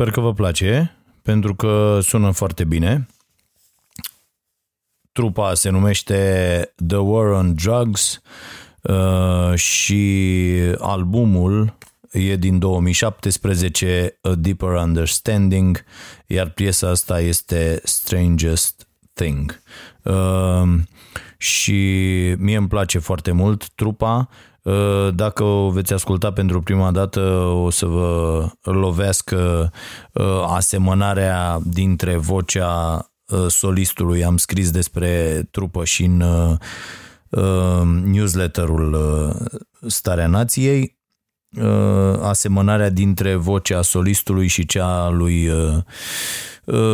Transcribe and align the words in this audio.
Sper 0.00 0.12
că 0.12 0.20
vă 0.20 0.32
place, 0.32 0.96
pentru 1.22 1.54
că 1.54 1.98
sună 2.02 2.30
foarte 2.30 2.64
bine. 2.64 3.06
Trupa 5.12 5.54
se 5.54 5.68
numește 5.68 6.74
The 6.86 6.96
War 6.96 7.26
on 7.26 7.54
Drugs 7.54 8.22
uh, 8.82 9.54
și 9.54 10.52
albumul 10.78 11.76
e 12.10 12.36
din 12.36 12.58
2017, 12.58 14.18
A 14.22 14.34
Deeper 14.34 14.68
Understanding, 14.68 15.84
iar 16.26 16.50
piesa 16.50 16.88
asta 16.88 17.20
este 17.20 17.80
Strangest 17.84 18.88
Thing. 19.12 19.62
Uh, 20.02 20.78
și 21.36 21.74
mie 22.38 22.56
îmi 22.56 22.68
place 22.68 22.98
foarte 22.98 23.32
mult 23.32 23.68
trupa. 23.68 24.28
Uh, 24.70 25.14
Dacă 25.14 25.42
o 25.42 25.70
veți 25.70 25.92
asculta 25.92 26.32
pentru 26.32 26.60
prima 26.60 26.90
dată, 26.90 27.20
o 27.64 27.70
să 27.70 27.86
vă 27.86 28.46
lovească 28.62 29.72
uh, 30.12 30.44
asemănarea 30.46 31.58
dintre 31.64 32.16
vocea 32.16 32.98
uh, 33.26 33.46
solistului. 33.48 34.24
Am 34.24 34.36
scris 34.36 34.70
despre 34.70 35.42
trupă 35.50 35.84
și 35.84 36.04
în 36.04 36.20
uh, 36.20 36.56
uh, 37.28 37.82
newsletterul 38.04 38.92
uh, 38.92 39.60
Starea 39.90 40.26
Nației 40.26 40.98
uh, 41.56 42.18
asemănarea 42.22 42.90
dintre 42.90 43.34
vocea 43.34 43.82
solistului 43.82 44.46
și 44.46 44.66
cea 44.66 45.04
a 45.04 45.08
lui 45.08 45.48
uh, 45.48 45.56
uh, 45.56 45.82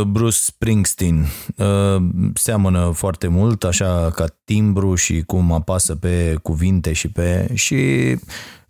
Bruce 0.07 0.37
Springsteen. 0.37 1.27
Uh, 1.57 2.03
seamănă 2.35 2.91
foarte 2.91 3.27
mult, 3.27 3.65
așa 3.65 4.11
ca 4.11 4.27
timbru 4.45 4.95
și 4.95 5.23
cum 5.23 5.53
apasă 5.53 5.97
pe 5.97 6.39
cuvinte 6.43 6.93
și 6.93 7.09
pe... 7.09 7.51
și 7.55 7.75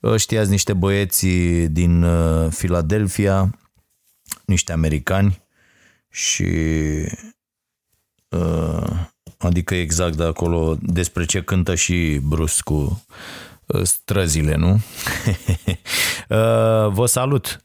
uh, 0.01 0.17
știați 0.17 0.51
niște 0.51 0.73
băieți 0.73 1.27
din 1.67 2.03
uh, 2.03 2.49
Philadelphia, 2.59 3.59
niște 4.45 4.73
americani 4.73 5.43
și 6.11 6.49
uh, 8.29 9.07
adică 9.39 9.75
exact 9.75 10.17
de 10.17 10.25
acolo 10.25 10.77
despre 10.81 11.25
ce 11.25 11.43
cântă 11.43 11.75
și 11.75 12.21
Bruce 12.23 12.61
cu 12.65 13.05
uh, 13.67 13.83
străzile, 13.83 14.55
nu? 14.57 14.81
Uh, 16.29 16.89
vă 16.89 17.07
salut! 17.07 17.65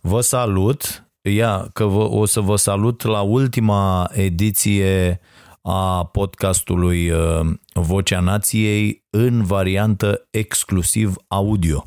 Vă 0.00 0.20
salut! 0.20 1.09
Ia, 1.22 1.68
că 1.72 1.84
vă, 1.84 2.08
o 2.08 2.24
să 2.24 2.40
vă 2.40 2.56
salut 2.56 3.02
la 3.02 3.20
ultima 3.20 4.10
ediție 4.12 5.20
a 5.62 6.04
podcastului 6.04 7.10
uh, 7.10 7.40
Vocea 7.72 8.20
Nației 8.20 9.04
în 9.10 9.44
variantă 9.44 10.26
exclusiv 10.30 11.14
audio. 11.28 11.84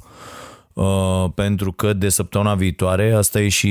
Uh, 0.74 1.26
pentru 1.36 1.72
că 1.72 1.94
de 1.94 2.10
săptămâna 2.10 2.56
viitoare, 2.56 3.12
asta 3.12 3.42
e 3.42 3.48
și 3.48 3.68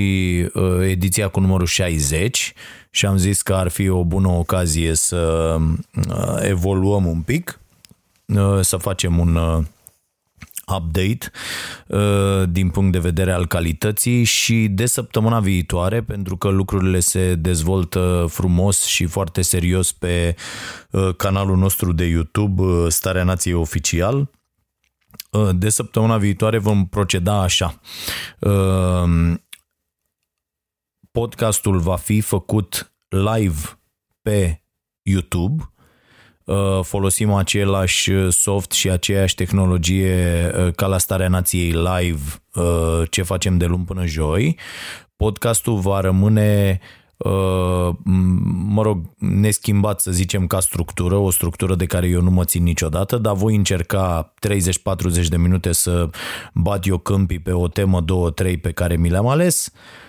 uh, 0.54 0.80
ediția 0.80 1.28
cu 1.28 1.40
numărul 1.40 1.66
60 1.66 2.52
și 2.90 3.06
am 3.06 3.16
zis 3.16 3.42
că 3.42 3.54
ar 3.54 3.68
fi 3.68 3.88
o 3.88 4.04
bună 4.04 4.28
ocazie 4.28 4.94
să 4.94 5.56
uh, 6.08 6.36
evoluăm 6.40 7.06
un 7.06 7.20
pic, 7.20 7.60
uh, 8.26 8.60
să 8.60 8.76
facem 8.76 9.18
un 9.18 9.34
uh, 9.34 9.64
update 10.76 11.30
uh, 11.86 12.42
din 12.48 12.70
punct 12.70 12.92
de 12.92 12.98
vedere 12.98 13.32
al 13.32 13.46
calității 13.46 14.24
și 14.24 14.68
de 14.68 14.86
săptămâna 14.86 15.40
viitoare, 15.40 16.02
pentru 16.02 16.36
că 16.36 16.48
lucrurile 16.48 17.00
se 17.00 17.34
dezvoltă 17.34 18.26
frumos 18.28 18.84
și 18.84 19.06
foarte 19.06 19.42
serios 19.42 19.92
pe 19.92 20.36
uh, 20.90 21.14
canalul 21.16 21.56
nostru 21.56 21.92
de 21.92 22.04
YouTube, 22.04 22.62
uh, 22.62 22.86
Starea 22.88 23.24
Nației 23.24 23.54
Oficial, 23.54 24.30
uh, 25.30 25.48
de 25.54 25.68
săptămâna 25.68 26.18
viitoare 26.18 26.58
vom 26.58 26.86
proceda 26.86 27.42
așa. 27.42 27.80
Uh, 28.38 29.34
Podcastul 31.10 31.78
va 31.78 31.96
fi 31.96 32.20
făcut 32.20 32.92
live 33.08 33.80
pe 34.22 34.62
YouTube, 35.02 35.62
Uh, 35.62 35.72
folosim 36.82 37.32
același 37.32 38.30
soft 38.30 38.72
și 38.72 38.91
aceeași 38.91 39.34
tehnologie 39.34 40.50
uh, 40.56 40.72
ca 40.75 40.86
la 40.86 40.98
Starea 40.98 41.28
Nației 41.28 41.70
live 41.70 42.42
uh, 42.54 43.03
ce 43.10 43.22
facem 43.22 43.58
de 43.58 43.66
luni 43.66 43.84
până 43.84 44.06
joi. 44.06 44.58
Podcastul 45.16 45.78
va 45.78 46.00
rămâne 46.00 46.80
mă 48.66 48.82
rog, 48.82 49.04
neschimbat 49.19 50.00
să 50.00 50.10
zicem 50.10 50.47
ca 50.47 50.60
structură, 50.60 51.14
o 51.14 51.30
structură 51.30 51.75
de 51.75 51.86
care 51.86 52.08
eu 52.08 52.20
nu 52.20 52.30
mă 52.30 52.44
țin 52.44 52.62
niciodată, 52.62 53.16
dar 53.16 53.34
voi 53.34 53.54
încerca 53.54 54.34
30-40 55.24 55.26
de 55.28 55.36
minute 55.36 55.72
să 55.72 56.09
bat 56.54 56.86
eu 56.86 56.98
câmpii 56.98 57.38
pe 57.38 57.53
o 57.53 57.69
temă, 57.69 58.00
două, 58.00 58.30
trei 58.30 58.56
pe 58.56 58.72
care 58.72 58.97
mi 58.97 59.09
le-am 59.09 59.26
ales 59.26 59.72
Uh, 59.72 60.03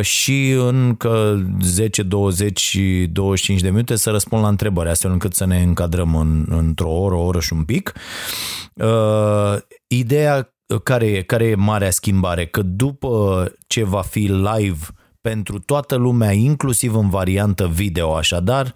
și 0.00 0.50
încă 0.50 1.42
10, 1.62 2.02
20 2.02 2.60
și 2.60 3.06
25 3.12 3.60
de 3.60 3.70
minute 3.70 3.96
să 3.96 4.10
răspund 4.10 4.42
la 4.42 4.48
întrebări, 4.48 4.88
astfel 4.88 5.10
încât 5.10 5.34
să 5.34 5.46
ne 5.46 5.62
încadrăm 5.62 6.16
în, 6.16 6.46
într-o 6.48 6.90
oră, 6.90 7.14
o 7.14 7.24
oră 7.24 7.40
și 7.40 7.52
un 7.52 7.64
pic. 7.64 7.92
Uh, 8.74 9.56
ideea 9.86 10.54
care 10.82 11.06
e, 11.06 11.22
care 11.22 11.44
e 11.44 11.54
marea 11.54 11.90
schimbare? 11.90 12.46
Că 12.46 12.62
după 12.62 13.52
ce 13.66 13.84
va 13.84 14.02
fi 14.02 14.18
live 14.18 14.86
pentru 15.20 15.58
toată 15.58 15.96
lumea, 15.96 16.32
inclusiv 16.32 16.94
în 16.94 17.08
variantă 17.08 17.66
video, 17.66 18.14
așadar, 18.14 18.74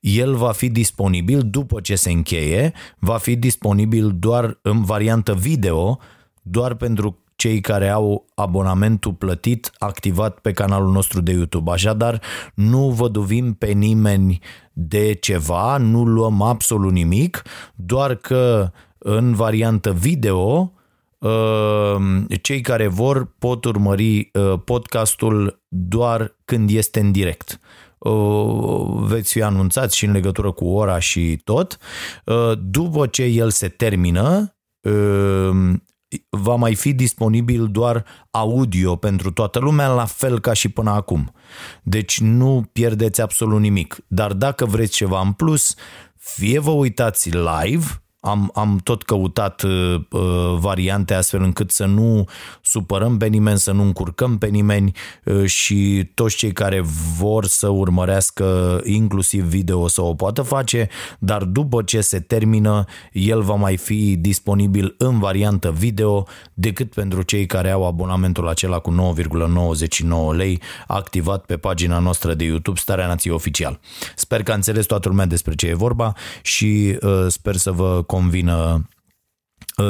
el 0.00 0.34
va 0.34 0.52
fi 0.52 0.68
disponibil 0.68 1.42
după 1.44 1.80
ce 1.80 1.94
se 1.94 2.10
încheie, 2.10 2.72
va 2.98 3.16
fi 3.16 3.36
disponibil 3.36 4.12
doar 4.18 4.58
în 4.62 4.82
variantă 4.82 5.34
video, 5.34 5.98
doar 6.42 6.74
pentru 6.74 7.25
cei 7.36 7.60
care 7.60 7.88
au 7.88 8.26
abonamentul 8.34 9.12
plătit 9.12 9.70
activat 9.78 10.38
pe 10.38 10.52
canalul 10.52 10.92
nostru 10.92 11.20
de 11.20 11.32
YouTube. 11.32 11.70
Așadar, 11.70 12.22
nu 12.54 12.90
vă 12.90 13.08
duvim 13.08 13.54
pe 13.54 13.66
nimeni 13.66 14.38
de 14.72 15.12
ceva, 15.12 15.76
nu 15.76 16.04
luăm 16.04 16.42
absolut 16.42 16.92
nimic, 16.92 17.42
doar 17.74 18.14
că 18.14 18.70
în 18.98 19.34
variantă 19.34 19.92
video 19.92 20.70
cei 22.42 22.60
care 22.60 22.86
vor 22.86 23.34
pot 23.38 23.64
urmări 23.64 24.30
podcastul 24.64 25.62
doar 25.68 26.36
când 26.44 26.70
este 26.70 27.00
în 27.00 27.12
direct 27.12 27.60
veți 29.00 29.32
fi 29.32 29.42
anunțați 29.42 29.96
și 29.96 30.04
în 30.04 30.12
legătură 30.12 30.50
cu 30.50 30.66
ora 30.68 30.98
și 30.98 31.40
tot. 31.44 31.78
După 32.58 33.06
ce 33.06 33.22
el 33.22 33.50
se 33.50 33.68
termină, 33.68 34.56
va 36.30 36.54
mai 36.54 36.74
fi 36.74 36.92
disponibil 36.92 37.68
doar 37.68 38.04
audio 38.30 38.96
pentru 38.96 39.32
toată 39.32 39.58
lumea, 39.58 39.88
la 39.88 40.04
fel 40.04 40.40
ca 40.40 40.52
și 40.52 40.68
până 40.68 40.90
acum. 40.90 41.32
Deci 41.82 42.20
nu 42.20 42.68
pierdeți 42.72 43.20
absolut 43.20 43.60
nimic. 43.60 43.96
Dar 44.06 44.32
dacă 44.32 44.64
vreți 44.64 44.92
ceva 44.92 45.20
în 45.20 45.32
plus, 45.32 45.74
fie 46.16 46.58
vă 46.58 46.70
uitați 46.70 47.30
live, 47.30 47.86
am, 48.20 48.50
am 48.54 48.78
tot 48.82 49.02
căutat 49.02 49.62
uh, 49.62 50.00
uh, 50.10 50.56
variante 50.58 51.14
astfel 51.14 51.42
încât 51.42 51.70
să 51.70 51.84
nu 51.84 52.24
supărăm 52.66 53.16
pe 53.16 53.26
nimeni, 53.26 53.58
să 53.58 53.72
nu 53.72 53.82
încurcăm 53.82 54.38
pe 54.38 54.46
nimeni 54.46 54.92
uh, 55.24 55.44
și 55.44 56.08
toți 56.14 56.36
cei 56.36 56.52
care 56.52 56.80
vor 57.18 57.44
să 57.44 57.68
urmărească 57.68 58.80
inclusiv 58.84 59.44
video 59.44 59.88
să 59.88 60.02
o 60.02 60.14
poată 60.14 60.42
face, 60.42 60.88
dar 61.18 61.44
după 61.44 61.82
ce 61.82 62.00
se 62.00 62.20
termină, 62.20 62.84
el 63.12 63.42
va 63.42 63.54
mai 63.54 63.76
fi 63.76 64.16
disponibil 64.16 64.94
în 64.98 65.18
variantă 65.18 65.70
video 65.70 66.26
decât 66.54 66.94
pentru 66.94 67.22
cei 67.22 67.46
care 67.46 67.70
au 67.70 67.86
abonamentul 67.86 68.48
acela 68.48 68.78
cu 68.78 69.14
9,99 70.32 70.36
lei 70.36 70.60
activat 70.86 71.44
pe 71.44 71.56
pagina 71.56 71.98
noastră 71.98 72.34
de 72.34 72.44
YouTube 72.44 72.78
Starea 72.78 73.06
Nației 73.06 73.34
Oficial. 73.34 73.80
Sper 74.16 74.42
că 74.42 74.50
a 74.50 74.54
înțeles 74.54 74.86
toată 74.86 75.08
lumea 75.08 75.26
despre 75.26 75.54
ce 75.54 75.66
e 75.66 75.74
vorba 75.74 76.12
și 76.42 76.98
uh, 77.02 77.26
sper 77.28 77.56
să 77.56 77.70
vă 77.70 78.02
convină 78.02 78.74
uh, 78.74 78.95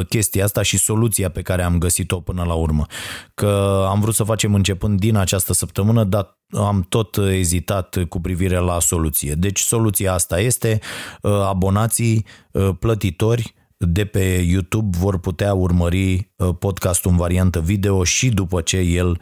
chestia 0.09 0.45
asta 0.45 0.63
și 0.63 0.79
soluția 0.79 1.31
pe 1.31 1.43
care 1.43 1.63
am 1.63 1.79
găsit-o 1.79 2.21
până 2.21 2.45
la 2.45 2.55
urmă. 2.55 2.87
Că 3.35 3.85
am 3.89 4.01
vrut 4.01 4.15
să 4.15 4.25
facem 4.25 4.55
începând 4.55 4.99
din 4.99 5.17
această 5.17 5.53
săptămână, 5.53 6.05
dar 6.05 6.39
am 6.51 6.87
tot 6.89 7.17
ezitat 7.17 7.97
cu 8.09 8.21
privire 8.21 8.59
la 8.59 8.81
soluție. 8.81 9.33
Deci 9.35 9.61
soluția 9.61 10.13
asta 10.13 10.41
este 10.41 10.81
uh, 11.23 11.33
abonații 11.33 12.27
uh, 12.51 12.69
plătitori 12.79 13.55
de 13.79 14.05
pe 14.05 14.45
YouTube 14.49 14.97
vor 14.99 15.19
putea 15.19 15.55
urmări 15.55 16.35
podcastul 16.59 17.11
în 17.11 17.17
variantă 17.17 17.61
video 17.61 18.05
și 18.05 18.29
după 18.29 18.61
ce 18.61 18.77
el 18.77 19.21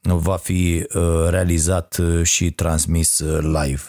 va 0.00 0.36
fi 0.36 0.86
realizat 1.28 2.00
și 2.22 2.50
transmis 2.50 3.20
live. 3.40 3.82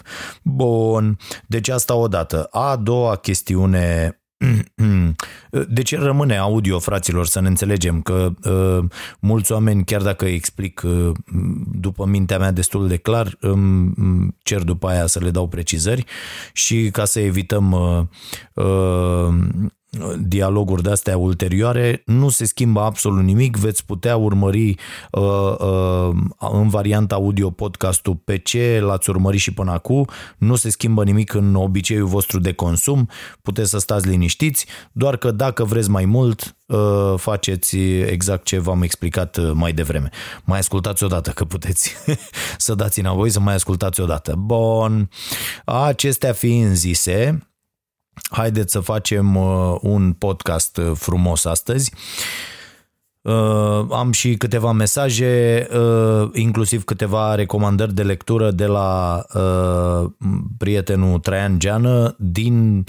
Bun, 0.43 1.17
deci 1.47 1.69
asta 1.69 1.95
odată. 1.95 2.43
A 2.43 2.75
doua 2.75 3.15
chestiune 3.15 4.15
de 5.67 5.81
ce 5.81 5.97
rămâne 5.97 6.37
audio, 6.37 6.79
fraților, 6.79 7.25
să 7.25 7.39
ne 7.41 7.47
înțelegem 7.47 8.01
că 8.01 8.31
uh, 8.43 8.83
mulți 9.19 9.51
oameni, 9.51 9.83
chiar 9.83 10.01
dacă 10.01 10.25
explic 10.25 10.81
uh, 10.85 11.11
după 11.71 12.05
mintea 12.05 12.37
mea 12.37 12.51
destul 12.51 12.87
de 12.87 12.97
clar, 12.97 13.37
îmi 13.39 13.93
cer 14.43 14.63
după 14.63 14.87
aia 14.87 15.05
să 15.05 15.19
le 15.19 15.29
dau 15.29 15.47
precizări 15.47 16.05
și 16.53 16.89
ca 16.91 17.05
să 17.05 17.19
evităm 17.19 17.71
uh, 17.71 18.65
uh, 18.65 19.33
dialoguri 20.19 20.83
de-astea 20.83 21.17
ulterioare, 21.17 22.01
nu 22.05 22.29
se 22.29 22.45
schimbă 22.45 22.81
absolut 22.81 23.23
nimic, 23.23 23.57
veți 23.57 23.85
putea 23.85 24.17
urmări 24.17 24.75
uh, 25.11 25.55
uh, 25.59 26.09
în 26.39 26.69
varianta 26.69 27.15
audio 27.15 27.49
podcastul 27.49 28.15
pe 28.15 28.37
ce 28.37 28.79
l-ați 28.81 29.09
urmărit 29.09 29.39
și 29.39 29.53
până 29.53 29.71
acum, 29.71 30.07
nu 30.37 30.55
se 30.55 30.69
schimbă 30.69 31.03
nimic 31.03 31.33
în 31.33 31.55
obiceiul 31.55 32.07
vostru 32.07 32.39
de 32.39 32.53
consum, 32.53 33.09
puteți 33.41 33.69
să 33.69 33.77
stați 33.77 34.07
liniștiți, 34.07 34.65
doar 34.91 35.17
că 35.17 35.31
dacă 35.31 35.63
vreți 35.63 35.89
mai 35.89 36.05
mult, 36.05 36.55
uh, 36.65 37.13
faceți 37.17 37.77
exact 37.87 38.45
ce 38.45 38.59
v-am 38.59 38.81
explicat 38.81 39.37
uh, 39.37 39.51
mai 39.53 39.73
devreme. 39.73 40.09
Mai 40.43 40.59
ascultați 40.59 41.03
odată, 41.03 41.29
că 41.29 41.45
puteți 41.45 41.95
să 42.57 42.75
dați 42.75 42.99
înapoi 42.99 43.29
să 43.29 43.39
mai 43.39 43.53
ascultați 43.53 44.01
odată. 44.01 44.35
Bun, 44.37 45.09
acestea 45.65 46.33
fiind 46.33 46.73
zise, 46.73 47.50
Haideți 48.29 48.71
să 48.71 48.79
facem 48.79 49.35
uh, 49.35 49.75
un 49.81 50.13
podcast 50.13 50.77
uh, 50.77 50.91
frumos 50.93 51.45
astăzi. 51.45 51.93
Uh, 53.21 53.85
am 53.89 54.11
și 54.11 54.35
câteva 54.35 54.71
mesaje, 54.71 55.67
inclusiv 56.33 56.83
câteva 56.83 57.35
recomandări 57.35 57.93
de 57.93 58.03
lectură 58.03 58.51
de 58.51 58.65
la 58.65 59.25
prietenul 60.57 61.19
Traian 61.19 61.59
Geană. 61.59 62.15
Din 62.17 62.83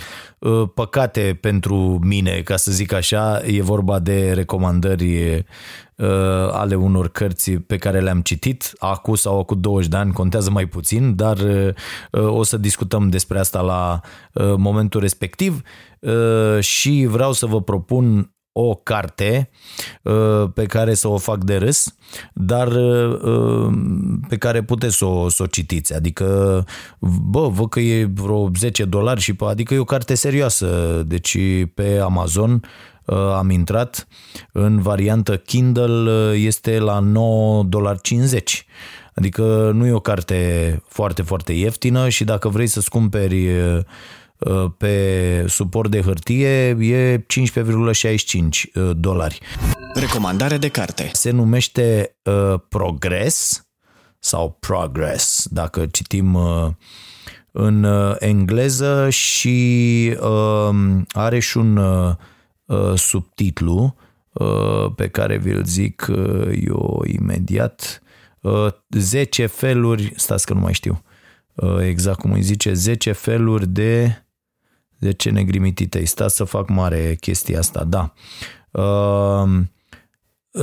păcate 0.74 1.38
pentru 1.40 1.98
mine, 2.02 2.40
ca 2.40 2.56
să 2.56 2.72
zic 2.72 2.92
așa, 2.92 3.42
e 3.46 3.62
vorba 3.62 3.98
de 3.98 4.32
recomandări 4.32 5.44
Uh, 6.02 6.08
ale 6.52 6.74
unor 6.74 7.08
cărți 7.08 7.50
pe 7.50 7.76
care 7.76 8.00
le-am 8.00 8.20
citit, 8.20 8.72
acum 8.78 9.14
sau 9.14 9.38
acum 9.38 9.60
20 9.60 9.90
de 9.90 9.96
ani, 9.96 10.12
contează 10.12 10.50
mai 10.50 10.66
puțin, 10.66 11.16
dar 11.16 11.38
uh, 11.38 12.26
o 12.26 12.42
să 12.42 12.56
discutăm 12.56 13.08
despre 13.08 13.38
asta 13.38 13.60
la 13.60 14.00
uh, 14.32 14.54
momentul 14.56 15.00
respectiv 15.00 15.62
și 16.60 17.06
vreau 17.10 17.32
să 17.32 17.46
vă 17.46 17.62
propun 17.62 18.34
o 18.52 18.74
carte 18.74 19.50
pe 20.54 20.66
care 20.66 20.94
să 20.94 21.08
o 21.08 21.16
fac 21.16 21.44
de 21.44 21.56
râs, 21.56 21.94
dar 22.34 22.68
pe 24.28 24.36
care 24.36 24.62
puteți 24.62 24.96
să 24.96 25.04
o, 25.04 25.28
să 25.28 25.42
o 25.42 25.46
citiți. 25.46 25.94
Adică, 25.94 26.64
bă, 27.20 27.48
văd 27.48 27.68
că 27.68 27.80
e 27.80 28.10
vreo 28.14 28.50
10 28.58 28.84
dolari 28.84 29.20
și 29.20 29.34
adică 29.38 29.74
e 29.74 29.78
o 29.78 29.84
carte 29.84 30.14
serioasă. 30.14 31.02
Deci 31.06 31.38
pe 31.74 31.98
Amazon 31.98 32.52
Uh, 32.52 32.91
am 33.36 33.50
intrat 33.50 34.06
în 34.52 34.82
variantă 34.82 35.36
Kindle 35.36 36.10
uh, 36.10 36.32
este 36.34 36.78
la 36.78 37.00
9,50 37.00 38.38
Adică 39.14 39.70
nu 39.74 39.86
e 39.86 39.92
o 39.92 40.00
carte 40.00 40.82
foarte, 40.88 41.22
foarte 41.22 41.52
ieftină 41.52 42.08
și 42.08 42.24
dacă 42.24 42.48
vrei 42.48 42.66
să-ți 42.66 42.90
cumperi 42.90 43.48
uh, 43.48 43.80
pe 44.76 45.44
suport 45.48 45.90
de 45.90 46.00
hârtie 46.00 46.68
e 46.68 47.18
15,65 47.18 47.24
dolari. 48.96 49.40
Recomandare 49.94 50.56
de 50.56 50.68
carte. 50.68 51.10
Se 51.12 51.30
numește 51.30 52.16
uh, 52.22 52.60
Progress 52.68 53.66
sau 54.18 54.56
Progress, 54.60 55.46
dacă 55.50 55.86
citim 55.86 56.34
uh, 56.34 56.68
în 57.50 57.84
uh, 57.84 58.14
engleză 58.18 59.10
și 59.10 60.16
uh, 60.20 60.74
are 61.12 61.38
și 61.38 61.56
un 61.56 61.76
uh, 61.76 62.14
Uh, 62.14 62.18
subtitlu 62.96 63.96
uh, 64.32 64.92
pe 64.96 65.08
care 65.08 65.36
vi-l 65.36 65.64
zic 65.64 66.06
uh, 66.10 66.60
eu 66.66 67.04
imediat. 67.06 68.02
10 68.88 69.46
feluri, 69.46 70.12
stați 70.16 70.46
că 70.46 70.54
nu 70.54 70.60
mai 70.60 70.72
știu 70.72 71.02
exact 71.80 72.18
cum 72.18 72.32
îi 72.32 72.42
zice, 72.42 72.72
10 72.72 73.12
feluri 73.12 73.68
de 73.68 74.22
10 75.00 75.30
negrimitite. 75.30 76.04
Stați 76.04 76.36
să 76.36 76.44
fac 76.44 76.68
mare 76.68 77.16
chestia 77.20 77.58
asta, 77.58 77.84
da. 77.84 78.12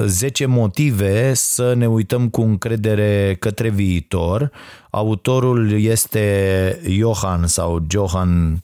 10 0.05 0.45
motive 0.45 1.33
să 1.33 1.73
ne 1.73 1.87
uităm 1.87 2.29
cu 2.29 2.41
încredere 2.41 3.35
către 3.39 3.69
viitor. 3.69 4.51
Autorul 4.89 5.71
este 5.71 6.81
Johan 6.87 7.47
sau 7.47 7.85
Johan 7.89 8.63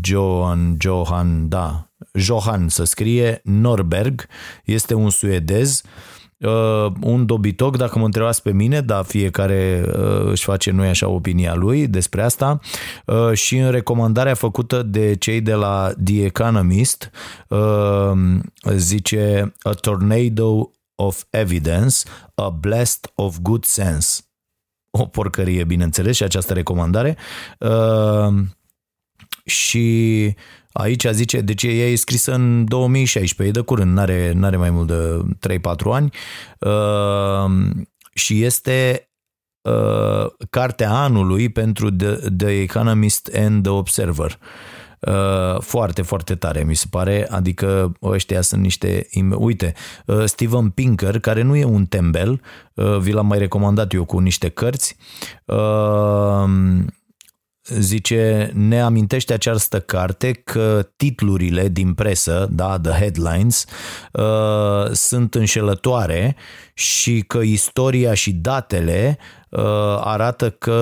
Johan, 0.00 0.76
Johan, 0.78 1.48
da, 1.48 1.90
Johan 2.14 2.68
să 2.68 2.84
scrie, 2.84 3.40
Norberg, 3.44 4.26
este 4.64 4.94
un 4.94 5.10
suedez, 5.10 5.82
uh, 6.38 6.86
un 7.00 7.26
dobitoc, 7.26 7.76
dacă 7.76 7.98
mă 7.98 8.04
întrebați 8.04 8.42
pe 8.42 8.52
mine, 8.52 8.80
dar 8.80 9.04
fiecare 9.04 9.84
uh, 9.86 10.30
își 10.30 10.44
face 10.44 10.70
noi 10.70 10.88
așa 10.88 11.08
opinia 11.08 11.54
lui 11.54 11.86
despre 11.86 12.22
asta 12.22 12.60
uh, 13.06 13.32
și 13.32 13.56
în 13.56 13.70
recomandarea 13.70 14.34
făcută 14.34 14.82
de 14.82 15.14
cei 15.14 15.40
de 15.40 15.54
la 15.54 15.92
The 16.04 16.24
Economist 16.24 17.10
zice 18.76 19.54
A 19.62 19.70
tornado 19.70 20.70
of 20.94 21.22
evidence, 21.30 21.96
a 22.34 22.48
blast 22.48 23.10
of 23.14 23.38
good 23.42 23.64
sense. 23.64 24.22
O 24.90 25.06
porcărie, 25.06 25.64
bineînțeles, 25.64 26.16
și 26.16 26.22
această 26.22 26.52
recomandare. 26.52 27.16
Și 29.44 30.34
Aici 30.76 31.06
zice, 31.12 31.40
deci 31.40 31.62
ea 31.62 31.88
e 31.88 31.94
scrisă 31.94 32.34
în 32.34 32.64
2016, 32.64 33.58
e 33.58 33.60
de 33.60 33.66
curând, 33.66 33.92
n-are, 33.92 34.32
n-are 34.34 34.56
mai 34.56 34.70
mult 34.70 34.86
de 34.86 35.58
3-4 35.58 35.60
ani 35.92 36.10
uh, 36.58 37.70
și 38.14 38.42
este 38.42 39.08
uh, 39.62 40.26
cartea 40.50 40.92
anului 40.92 41.48
pentru 41.48 41.90
The, 41.90 42.14
The 42.36 42.48
Economist 42.48 43.30
and 43.36 43.62
The 43.62 43.72
Observer. 43.72 44.38
Uh, 45.00 45.60
foarte, 45.60 46.02
foarte 46.02 46.34
tare, 46.34 46.64
mi 46.64 46.74
se 46.74 46.86
pare. 46.90 47.26
Adică 47.30 47.92
ăștia 48.02 48.40
sunt 48.40 48.62
niște... 48.62 49.08
Uite, 49.36 49.74
uh, 50.06 50.24
Steven 50.24 50.70
Pinker, 50.70 51.20
care 51.20 51.42
nu 51.42 51.56
e 51.56 51.64
un 51.64 51.86
tembel, 51.86 52.40
uh, 52.74 52.98
vi 52.98 53.12
l-am 53.12 53.26
mai 53.26 53.38
recomandat 53.38 53.92
eu 53.92 54.04
cu 54.04 54.18
niște 54.18 54.48
cărți, 54.48 54.96
uh, 55.44 56.44
zice, 57.68 58.50
ne 58.54 58.80
amintește 58.80 59.32
această 59.32 59.80
carte 59.80 60.32
că 60.32 60.88
titlurile 60.96 61.68
din 61.68 61.94
presă, 61.94 62.48
da, 62.50 62.78
the 62.78 62.92
headlines, 62.92 63.64
uh, 64.12 64.90
sunt 64.92 65.34
înșelătoare 65.34 66.36
și 66.74 67.20
că 67.20 67.38
istoria 67.38 68.14
și 68.14 68.32
datele 68.32 69.18
uh, 69.48 69.62
arată 70.00 70.50
că 70.50 70.74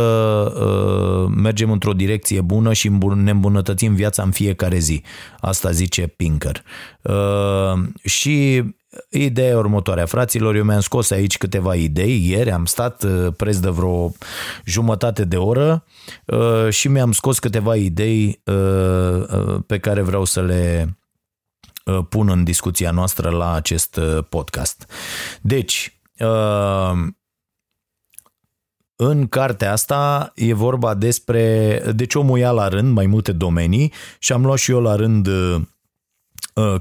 uh, 0.57 1.33
mergem 1.37 1.71
într-o 1.71 1.93
direcție 1.93 2.41
bună 2.41 2.73
și 2.73 2.89
ne 3.15 3.31
îmbunătățim 3.31 3.95
viața 3.95 4.23
în 4.23 4.31
fiecare 4.31 4.79
zi. 4.79 5.03
Asta 5.41 5.71
zice 5.71 6.07
Pinker. 6.07 6.63
Uh, 7.03 7.83
și 8.05 8.65
Ideea 9.09 9.49
e 9.49 9.55
următoarea, 9.55 10.07
fraților, 10.07 10.55
eu 10.55 10.65
mi-am 10.65 10.81
scos 10.81 11.11
aici 11.11 11.39
câteva 11.39 11.75
idei 11.75 12.29
ieri, 12.29 12.51
am 12.51 12.65
stat 12.65 13.03
uh, 13.03 13.35
preț 13.37 13.57
de 13.57 13.69
vreo 13.69 14.13
jumătate 14.65 15.25
de 15.25 15.37
oră 15.37 15.85
uh, 16.27 16.69
și 16.71 16.89
mi-am 16.89 17.13
scos 17.13 17.39
câteva 17.39 17.77
idei 17.77 18.43
uh, 18.45 19.61
pe 19.67 19.79
care 19.79 20.03
vreau 20.03 20.25
să 20.25 20.43
le 20.43 20.97
pun 22.09 22.29
în 22.29 22.45
discuția 22.45 22.91
noastră 22.91 23.31
la 23.31 23.53
acest 23.53 24.01
podcast. 24.29 24.91
Deci, 25.41 26.01
în 28.97 29.27
cartea 29.29 29.73
asta 29.73 30.33
e 30.35 30.53
vorba 30.53 30.95
despre, 30.95 31.77
deci 31.95 32.15
omul 32.15 32.39
ia 32.39 32.51
la 32.51 32.69
rând 32.69 32.93
mai 32.93 33.07
multe 33.07 33.33
domenii 33.33 33.93
și 34.19 34.33
am 34.33 34.45
luat 34.45 34.59
și 34.59 34.71
eu 34.71 34.81
la 34.81 34.95
rând 34.95 35.27
Uh, 35.27 35.63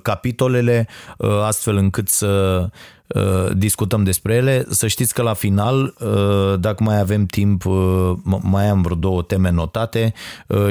capitolele 0.01 0.87
uh, 1.17 1.29
astfel 1.43 1.75
încât 1.75 2.09
să 2.09 2.69
Uh, 3.15 3.51
discutăm 3.57 4.03
despre 4.03 4.33
ele. 4.33 4.65
Să 4.69 4.87
știți 4.87 5.13
că 5.13 5.21
la 5.21 5.33
final, 5.33 5.95
uh, 5.99 6.59
dacă 6.59 6.83
mai 6.83 6.99
avem 6.99 7.25
timp, 7.25 7.65
uh, 7.65 8.11
mai 8.41 8.67
am 8.67 8.81
vreo 8.81 8.95
două 8.95 9.21
teme 9.21 9.51
notate 9.51 10.13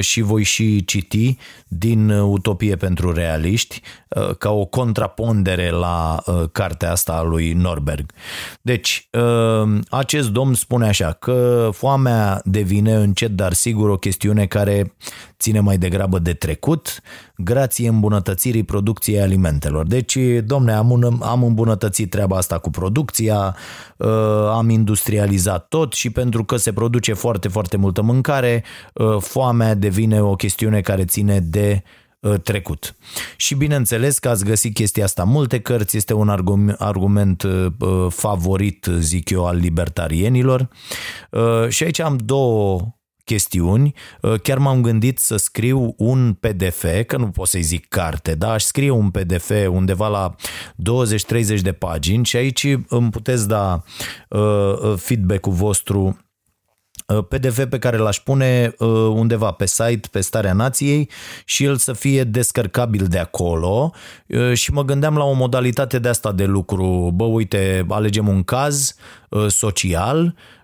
și 0.01 0.21
voi 0.21 0.43
și 0.43 0.85
citi 0.85 1.37
din 1.69 2.11
Utopie 2.11 2.77
pentru 2.77 3.13
realiști 3.13 3.81
ca 4.39 4.51
o 4.51 4.65
contrapondere 4.65 5.71
la 5.71 6.23
cartea 6.53 6.91
asta 6.91 7.13
a 7.13 7.23
lui 7.23 7.53
Norberg. 7.53 8.13
Deci, 8.63 9.09
acest 9.89 10.31
domn 10.31 10.55
spune 10.55 10.87
așa 10.87 11.13
că 11.13 11.69
foamea 11.73 12.41
devine 12.45 12.95
încet, 12.95 13.31
dar 13.31 13.53
sigur 13.53 13.89
o 13.89 13.97
chestiune 13.97 14.47
care 14.47 14.95
ține 15.41 15.61
mai 15.61 15.79
degrabă 15.79 16.19
de 16.19 16.33
trecut, 16.33 17.01
grație 17.37 17.89
îmbunătățirii 17.89 18.63
producției 18.63 19.21
alimentelor. 19.21 19.87
Deci, 19.87 20.19
domne, 20.45 20.73
am, 20.73 21.19
am 21.23 21.43
îmbunătățit 21.43 22.11
treaba 22.11 22.37
asta 22.37 22.59
cu 22.59 22.71
producția, 22.71 23.57
uh, 23.97 24.09
am 24.53 24.69
industrializat 24.69 25.69
tot 25.69 25.93
și 25.93 26.11
pentru 26.11 26.45
că 26.45 26.57
se 26.57 26.73
produce 26.73 27.13
foarte, 27.13 27.49
foarte 27.49 27.77
multă 27.77 28.03
mâncare, 28.03 28.65
uh, 28.95 29.17
foamea 29.21 29.75
devine 29.75 30.23
o 30.23 30.35
chestiune 30.35 30.81
care 30.81 31.05
ține 31.05 31.41
de 31.41 31.83
uh, 32.21 32.41
trecut. 32.41 32.97
Și 33.37 33.55
bineînțeles 33.55 34.19
că 34.19 34.29
ați 34.29 34.45
găsit 34.45 34.75
chestia 34.75 35.05
asta 35.05 35.25
multe 35.25 35.61
cărți, 35.61 35.97
este 35.97 36.15
un 36.15 36.29
argument 36.79 37.45
favorit, 38.09 38.87
zic 38.99 39.31
eu, 39.31 39.47
al 39.47 39.57
libertarienilor. 39.57 40.69
Și 41.69 41.85
aici 41.85 42.01
am 42.01 42.17
două 42.17 42.95
chestiuni, 43.31 43.95
uh, 44.21 44.41
chiar 44.41 44.59
m-am 44.59 44.83
gândit 44.83 45.19
să 45.19 45.37
scriu 45.37 45.95
un 45.97 46.37
PDF, 46.41 46.85
că 47.07 47.17
nu 47.17 47.29
pot 47.29 47.49
să-i 47.49 47.63
zic 47.63 47.89
carte, 47.89 48.35
dar 48.35 48.51
aș 48.51 48.63
scrie 48.63 48.91
un 48.91 49.11
PDF 49.11 49.51
undeva 49.69 50.09
la 50.09 50.35
20-30 50.75 51.61
de 51.61 51.73
pagini 51.73 52.25
și 52.25 52.37
aici 52.37 52.67
îmi 52.89 53.11
puteți 53.11 53.49
da 53.49 53.83
uh, 54.29 54.41
uh, 54.41 54.95
feedback-ul 54.97 55.53
vostru. 55.53 56.19
PDF 57.29 57.65
pe 57.69 57.79
care 57.79 57.97
l-aș 57.97 58.19
pune 58.19 58.75
undeva 59.13 59.51
pe 59.51 59.67
site, 59.67 60.09
pe 60.11 60.21
Starea 60.21 60.53
Nației 60.53 61.11
și 61.45 61.65
el 61.65 61.77
să 61.77 61.93
fie 61.93 62.25
descărcabil 62.25 63.07
de 63.07 63.19
acolo. 63.19 63.93
Și 64.53 64.73
mă 64.73 64.85
gândeam 64.85 65.17
la 65.17 65.25
o 65.25 65.33
modalitate 65.33 65.99
de 65.99 66.09
asta 66.09 66.33
de 66.33 66.45
lucru. 66.45 67.11
Bă, 67.15 67.25
uite, 67.25 67.87
alegem 67.89 68.29
un 68.29 68.43
caz 68.43 68.95
social, 69.49 70.25
Uh, 70.25 70.60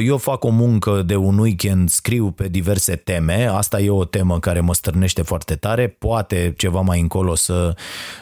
eu 0.00 0.16
fac 0.16 0.44
o 0.44 0.48
muncă 0.48 1.02
de 1.02 1.16
un 1.16 1.38
weekend, 1.38 1.88
scriu 1.88 2.30
pe 2.30 2.48
diverse 2.48 2.96
teme, 2.96 3.48
asta 3.52 3.80
e 3.80 3.90
o 3.90 4.04
temă 4.04 4.38
care 4.38 4.60
mă 4.60 4.74
stârnește 4.74 5.22
foarte 5.22 5.54
tare, 5.54 5.88
poate 5.88 6.54
ceva 6.56 6.80
mai 6.80 7.00
încolo 7.00 7.34
să, 7.34 7.74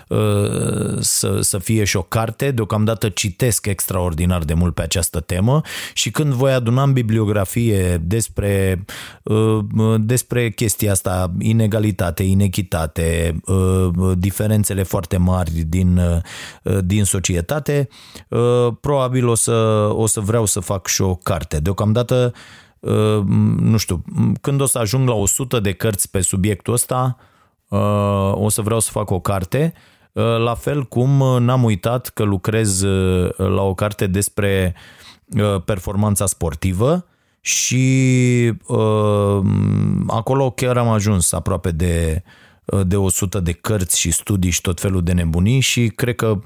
uh, 0.09 0.99
să, 1.01 1.41
să 1.41 1.59
fie 1.59 1.85
și 1.85 1.97
o 1.97 2.03
carte, 2.03 2.51
deocamdată 2.51 3.09
citesc 3.09 3.67
extraordinar 3.67 4.43
de 4.43 4.55
mult 4.55 4.75
pe 4.75 4.83
această 4.83 5.21
temă. 5.21 5.61
Și 5.93 6.11
când 6.11 6.33
voi 6.33 6.53
aduna 6.53 6.83
în 6.83 6.93
bibliografie 6.93 7.97
despre, 7.97 8.85
uh, 8.87 8.95
despre 9.99 10.51
chestia 10.51 10.91
asta, 10.93 11.33
inegalitate, 11.39 12.23
inechitate, 12.23 13.41
diferențele 14.17 14.83
foarte 14.83 15.17
mari 15.17 15.51
din, 15.51 16.01
din 16.85 17.05
societate, 17.05 17.89
probabil 18.81 19.29
o 19.29 19.35
să, 19.35 19.89
o 19.93 20.07
să 20.07 20.21
vreau 20.21 20.45
să 20.45 20.61
fac 20.61 20.87
și 20.87 21.03
o 21.03 21.15
carte. 21.15 21.61
Deocamdată, 21.61 22.33
uh, 22.81 23.23
nu 23.59 23.77
știu, 23.77 24.03
când 24.41 24.61
o 24.61 24.67
să 24.67 24.79
ajung 24.79 25.09
la 25.09 25.15
100 25.15 25.61
de 25.61 25.73
cărți 25.73 26.11
pe 26.11 26.21
subiectul 26.21 26.73
ăsta, 26.73 27.17
uh, 27.69 28.33
o 28.35 28.49
să 28.49 28.63
vreau 28.63 28.81
să 28.81 28.91
fac 28.91 29.11
o 29.11 29.21
carte. 29.21 29.73
Uh, 30.13 30.39
la 30.39 30.55
fel 30.55 30.85
cum 30.85 31.43
n-am 31.43 31.65
uitat 31.65 32.09
că 32.09 32.23
lucrez 32.23 32.83
la 33.37 33.63
o 33.63 33.75
carte 33.75 34.07
despre 34.07 34.75
performanța 35.65 36.27
sportivă 36.27 37.07
și 37.45 38.53
acolo 40.07 40.51
chiar 40.51 40.77
am 40.77 40.89
ajuns 40.89 41.33
aproape 41.33 41.71
de, 41.71 42.23
de 42.87 42.97
100 42.97 43.41
de 43.41 43.53
cărți 43.53 44.01
și 44.01 44.11
studii 44.11 44.51
și 44.51 44.61
tot 44.61 44.81
felul 44.81 45.03
de 45.03 45.13
nebunii 45.13 45.61
și 45.61 45.87
cred 45.87 46.15
că 46.15 46.41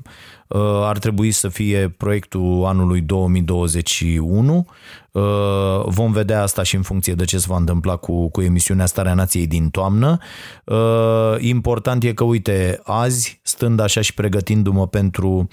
ar 0.83 0.99
trebui 0.99 1.31
să 1.31 1.49
fie 1.49 1.89
proiectul 1.89 2.65
anului 2.65 3.01
2021 3.01 4.67
Uh, 5.17 5.85
vom 5.85 6.13
vedea 6.13 6.43
asta 6.43 6.63
și 6.63 6.75
în 6.75 6.83
funcție 6.83 7.15
de 7.15 7.25
ce 7.25 7.39
se 7.39 7.47
va 7.49 7.57
întâmpla 7.57 7.97
cu, 7.97 8.29
cu 8.29 8.43
emisiunea 8.43 8.87
Starea 8.87 9.15
Nației 9.15 9.47
din 9.47 9.71
toamnă. 9.71 10.19
Uh, 10.65 11.35
important 11.39 12.05
e 12.05 12.13
că, 12.13 12.25
uite, 12.25 12.81
azi, 12.85 13.41
stând 13.43 13.81
așa 13.81 14.01
și 14.01 14.15
pregătindu-mă 14.15 14.87
pentru 14.87 15.49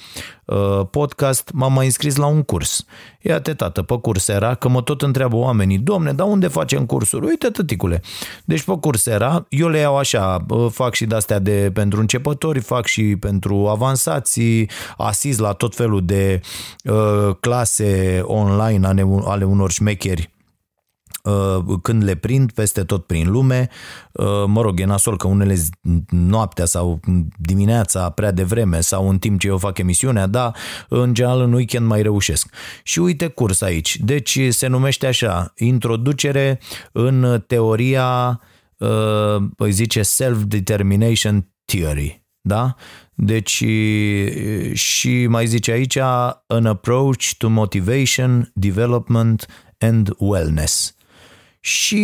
uh, 0.46 0.82
podcast, 0.92 1.50
m-am 1.54 1.74
mai 1.74 1.86
înscris 1.86 2.16
la 2.16 2.26
un 2.26 2.42
curs. 2.42 2.86
Ia-te, 3.22 3.54
tată, 3.54 3.82
pe 3.82 4.00
Coursera, 4.00 4.56
că 4.56 4.70
mă 4.70 4.82
tot 4.82 5.02
întreabă 5.02 5.36
oamenii, 5.36 5.78
domne, 5.78 6.14
dar 6.14 6.28
unde 6.28 6.48
facem 6.48 6.86
cursuri? 6.86 7.26
Uite, 7.26 7.48
tăticule. 7.48 8.02
Deci 8.46 8.64
pe 8.64 8.78
Coursera, 8.80 9.46
eu 9.50 9.68
le 9.68 9.78
iau 9.78 9.98
așa, 9.98 10.46
fac 10.72 10.94
și 10.94 11.06
de-astea 11.06 11.40
de 11.40 11.72
pentru 11.74 12.00
începători, 12.00 12.60
fac 12.60 12.86
și 12.86 13.16
pentru 13.20 13.68
avansații, 13.68 14.70
asist 14.98 15.40
la 15.40 15.54
tot 15.54 15.76
felul 15.76 16.06
de 16.06 16.42
uh, 16.84 17.36
clase 17.40 18.22
online 18.24 18.88
ale, 18.88 19.08
ale 19.24 19.44
unor 19.44 19.72
șmecheri 19.72 20.34
uh, 21.24 21.80
când 21.82 22.04
le 22.04 22.16
prind 22.16 22.52
peste 22.52 22.84
tot 22.84 23.06
prin 23.06 23.32
lume. 23.32 23.70
Uh, 24.12 24.44
mă 24.46 24.62
rog, 24.62 24.80
e 24.80 24.86
nasol 24.86 25.18
că 25.18 25.28
unele 25.28 25.58
noaptea 26.10 26.66
sau 26.66 27.00
dimineața 27.38 28.10
prea 28.10 28.32
devreme 28.32 28.82
sau 28.82 29.10
în 29.10 29.18
timp 29.18 29.40
ce 29.40 29.48
eu 29.48 29.58
fac 29.58 29.78
emisiunea, 29.78 30.28
da, 30.28 30.52
în 30.90 31.14
general 31.14 31.42
în 31.42 31.54
weekend 31.54 31.88
mai 31.88 32.02
reușesc. 32.02 32.54
Și 32.84 33.00
uite 33.00 33.28
curs 33.28 33.62
aici. 33.62 33.98
Deci 34.00 34.40
se 34.50 34.68
numește 34.68 35.08
așa, 35.08 35.54
introducere 35.56 36.60
în 36.92 37.44
teoria, 37.48 38.42
uh, 38.78 39.36
îi 39.58 39.72
zice 39.72 40.02
self-determination 40.02 41.48
theory. 41.66 42.23
Da? 42.46 42.76
Deci 43.14 43.64
și 44.74 45.28
mai 45.28 45.46
zice 45.46 45.72
aici 45.72 45.98
an 46.48 46.66
approach 46.66 47.32
to 47.38 47.50
motivation, 47.50 48.52
development 48.54 49.48
and 49.78 50.10
wellness. 50.18 50.96
Și 51.60 52.02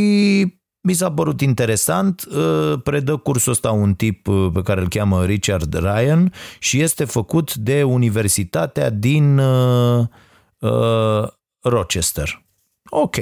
mi 0.82 0.94
s-a 0.94 1.12
părut 1.12 1.42
interesant, 1.42 2.28
predă 2.84 3.18
cursul 3.18 3.52
ăsta 3.52 3.72
un 3.72 3.94
tip 3.94 4.28
pe 4.54 4.62
care 4.62 4.82
îl 4.82 4.88
cheamă 4.88 5.26
Richard 5.26 5.74
Ryan 5.74 6.34
și 6.60 6.82
este 6.82 7.06
făcut 7.06 7.56
de 7.56 7.84
Universitatea 7.84 8.90
din 8.90 9.42
Rochester. 11.60 12.46
Ok. 12.90 13.16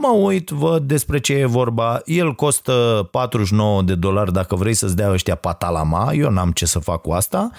Mă 0.00 0.08
uit, 0.08 0.48
văd 0.48 0.82
despre 0.82 1.18
ce 1.18 1.34
e 1.34 1.44
vorba. 1.44 2.00
El 2.04 2.34
costă 2.34 3.08
49 3.10 3.82
de 3.82 3.94
dolari 3.94 4.32
dacă 4.32 4.54
vrei 4.54 4.74
să-ți 4.74 4.96
dea 4.96 5.10
ăștia 5.10 5.34
patalama. 5.34 6.12
Eu 6.12 6.30
n-am 6.30 6.50
ce 6.50 6.66
să 6.66 6.78
fac 6.78 7.00
cu 7.00 7.10
asta. 7.10 7.50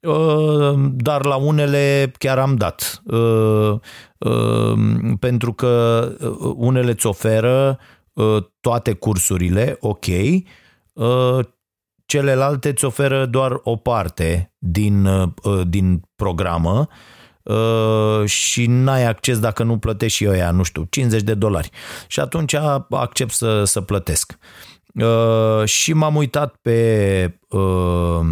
Uh, 0.00 0.74
dar 0.90 1.26
la 1.26 1.36
unele 1.36 2.12
chiar 2.18 2.38
am 2.38 2.56
dat. 2.56 3.02
Uh, 3.04 3.74
uh, 4.18 4.72
pentru 5.20 5.52
că 5.52 6.04
unele 6.56 6.90
îți 6.90 7.06
oferă 7.06 7.78
toate 8.60 8.92
cursurile, 8.92 9.76
ok, 9.80 10.06
celelalte 12.06 12.68
îți 12.68 12.84
oferă 12.84 13.26
doar 13.26 13.60
o 13.62 13.76
parte 13.76 14.54
din, 14.58 15.08
din 15.66 16.02
programă 16.16 16.88
Uh, 16.88 17.17
și 18.24 18.66
n-ai 18.66 19.04
acces 19.04 19.38
dacă 19.38 19.62
nu 19.62 19.78
plătești 19.78 20.16
și 20.16 20.28
ăia, 20.28 20.50
nu 20.50 20.62
știu, 20.62 20.86
50 20.90 21.22
de 21.22 21.34
dolari. 21.34 21.70
Și 22.06 22.20
atunci 22.20 22.54
accept 22.90 23.32
să, 23.32 23.64
să 23.64 23.80
plătesc. 23.80 24.38
Uh, 24.94 25.64
și 25.64 25.92
m-am 25.92 26.16
uitat 26.16 26.54
pe 26.62 27.38
uh, 27.48 28.26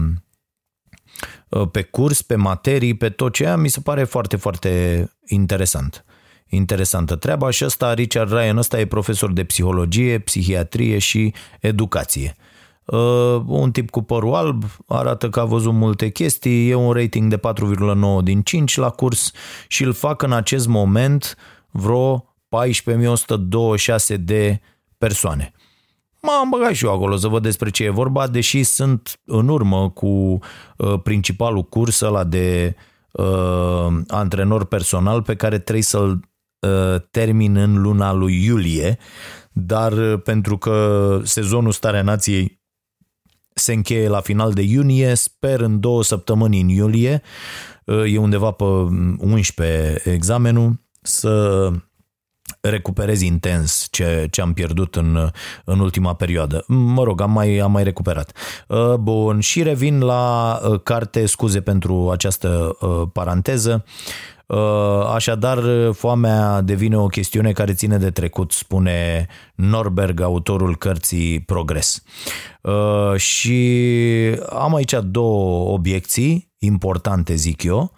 pe 1.70 1.82
curs, 1.82 2.22
pe 2.22 2.34
materii, 2.34 2.96
pe 2.96 3.10
tot 3.10 3.32
ce 3.32 3.56
mi 3.56 3.68
se 3.68 3.80
pare 3.80 4.04
foarte, 4.04 4.36
foarte 4.36 5.04
interesant. 5.26 6.04
Interesantă 6.48 7.16
treaba 7.16 7.50
și 7.50 7.64
ăsta, 7.64 7.94
Richard 7.94 8.32
Ryan, 8.32 8.56
ăsta 8.56 8.80
e 8.80 8.86
profesor 8.86 9.32
de 9.32 9.44
psihologie, 9.44 10.18
psihiatrie 10.18 10.98
și 10.98 11.34
educație. 11.60 12.36
Uh, 12.86 13.42
un 13.46 13.70
tip 13.70 13.90
cu 13.90 14.02
părul 14.02 14.34
alb, 14.34 14.64
arată 14.86 15.28
că 15.28 15.40
a 15.40 15.44
văzut 15.44 15.72
multe 15.72 16.08
chestii, 16.08 16.68
e 16.68 16.74
un 16.74 16.92
rating 16.92 17.30
de 17.30 17.38
4,9 17.38 18.22
din 18.22 18.42
5 18.42 18.76
la 18.76 18.90
curs 18.90 19.30
și 19.68 19.84
îl 19.84 19.92
fac 19.92 20.22
în 20.22 20.32
acest 20.32 20.66
moment 20.66 21.36
vreo 21.70 22.34
14.126 22.48 24.16
de 24.18 24.60
persoane. 24.98 25.52
M-am 26.22 26.48
băgat 26.48 26.72
și 26.72 26.84
eu 26.84 26.92
acolo 26.92 27.16
să 27.16 27.28
văd 27.28 27.42
despre 27.42 27.70
ce 27.70 27.84
e 27.84 27.90
vorba, 27.90 28.26
deși 28.26 28.62
sunt 28.62 29.20
în 29.24 29.48
urmă 29.48 29.90
cu 29.90 30.06
uh, 30.06 31.00
principalul 31.02 31.62
curs 31.62 32.00
ăla 32.00 32.24
de 32.24 32.76
uh, 33.12 33.86
antrenor 34.06 34.64
personal 34.64 35.22
pe 35.22 35.34
care 35.34 35.58
trebuie 35.58 35.84
să-l 35.84 36.20
uh, 36.58 37.00
termin 37.10 37.56
în 37.56 37.82
luna 37.82 38.12
lui 38.12 38.44
iulie, 38.44 38.98
dar 39.52 39.92
uh, 39.92 40.20
pentru 40.22 40.58
că 40.58 41.20
sezonul 41.22 41.72
Starea 41.72 42.02
Nației 42.02 42.55
se 43.58 43.72
încheie 43.72 44.08
la 44.08 44.20
final 44.20 44.52
de 44.52 44.62
iunie, 44.62 45.14
sper 45.14 45.60
în 45.60 45.80
două 45.80 46.02
săptămâni 46.02 46.60
în 46.60 46.68
iulie, 46.68 47.22
uh, 47.84 48.12
e 48.12 48.18
undeva 48.18 48.50
pe 48.50 48.64
11 48.64 50.00
examenul, 50.04 50.80
să 51.02 51.70
recuperez 52.60 53.20
intens 53.20 53.88
ce, 53.90 54.28
ce 54.30 54.40
am 54.40 54.52
pierdut 54.52 54.96
în, 54.96 55.30
în 55.64 55.80
ultima 55.80 56.14
perioadă. 56.14 56.64
Mă 56.66 57.02
rog, 57.02 57.20
am 57.20 57.30
mai, 57.30 57.58
am 57.58 57.72
mai 57.72 57.84
recuperat. 57.84 58.32
Uh, 58.68 58.94
bun, 58.94 59.40
și 59.40 59.62
revin 59.62 60.00
la 60.00 60.58
uh, 60.68 60.80
carte, 60.82 61.26
scuze 61.26 61.60
pentru 61.60 62.10
această 62.10 62.76
paranteză. 63.12 63.84
Așadar, 65.14 65.58
foamea 65.92 66.60
devine 66.60 66.96
o 66.96 67.06
chestiune 67.06 67.52
care 67.52 67.72
ține 67.72 67.96
de 67.96 68.10
trecut, 68.10 68.52
spune 68.52 69.26
Norberg, 69.54 70.20
autorul 70.20 70.76
cărții 70.76 71.40
Progres. 71.40 72.02
Și 73.16 73.80
am 74.48 74.74
aici 74.74 74.94
două 75.02 75.72
obiecții 75.72 76.52
importante, 76.58 77.34
zic 77.34 77.62
eu. 77.62 77.92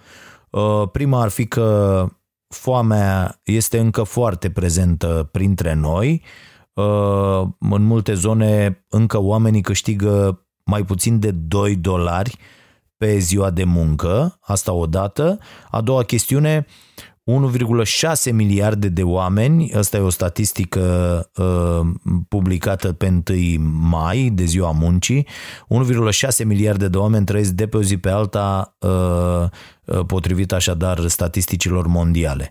Prima 0.93 1.23
ar 1.23 1.29
fi 1.29 1.47
că 1.47 2.05
foamea 2.49 3.41
este 3.43 3.79
încă 3.79 4.03
foarte 4.03 4.51
prezentă 4.51 5.29
printre 5.33 5.75
noi. 5.75 6.23
În 7.59 7.83
multe 7.83 8.15
zone 8.15 8.85
încă 8.89 9.21
oamenii 9.21 9.61
câștigă 9.61 10.43
mai 10.65 10.83
puțin 10.85 11.19
de 11.19 11.31
2 11.31 11.77
dolari 11.77 12.39
pe 12.99 13.19
ziua 13.19 13.51
de 13.51 13.65
muncă, 13.65 14.39
asta 14.41 14.73
odată. 14.73 15.39
A 15.71 15.81
doua 15.81 16.03
chestiune, 16.03 16.67
1,6 18.27 18.33
miliarde 18.33 18.89
de 18.89 19.03
oameni, 19.03 19.73
asta 19.73 19.97
e 19.97 20.01
o 20.01 20.11
statistică 20.11 20.81
uh, 21.37 21.87
publicată 22.29 22.93
pe 22.93 23.23
1 23.57 23.71
mai, 23.91 24.31
de 24.35 24.45
ziua 24.45 24.71
muncii, 24.71 25.27
1,6 26.39 26.45
miliarde 26.45 26.89
de 26.89 26.97
oameni 26.97 27.25
trăiesc 27.25 27.51
de 27.51 27.67
pe 27.67 27.77
o 27.77 27.83
zi 27.83 27.97
pe 27.97 28.09
alta 28.09 28.77
uh, 28.79 28.89
Uh, 28.89 29.49
potrivit 30.07 30.53
așadar 30.53 31.07
statisticilor 31.07 31.87
mondiale. 31.87 32.51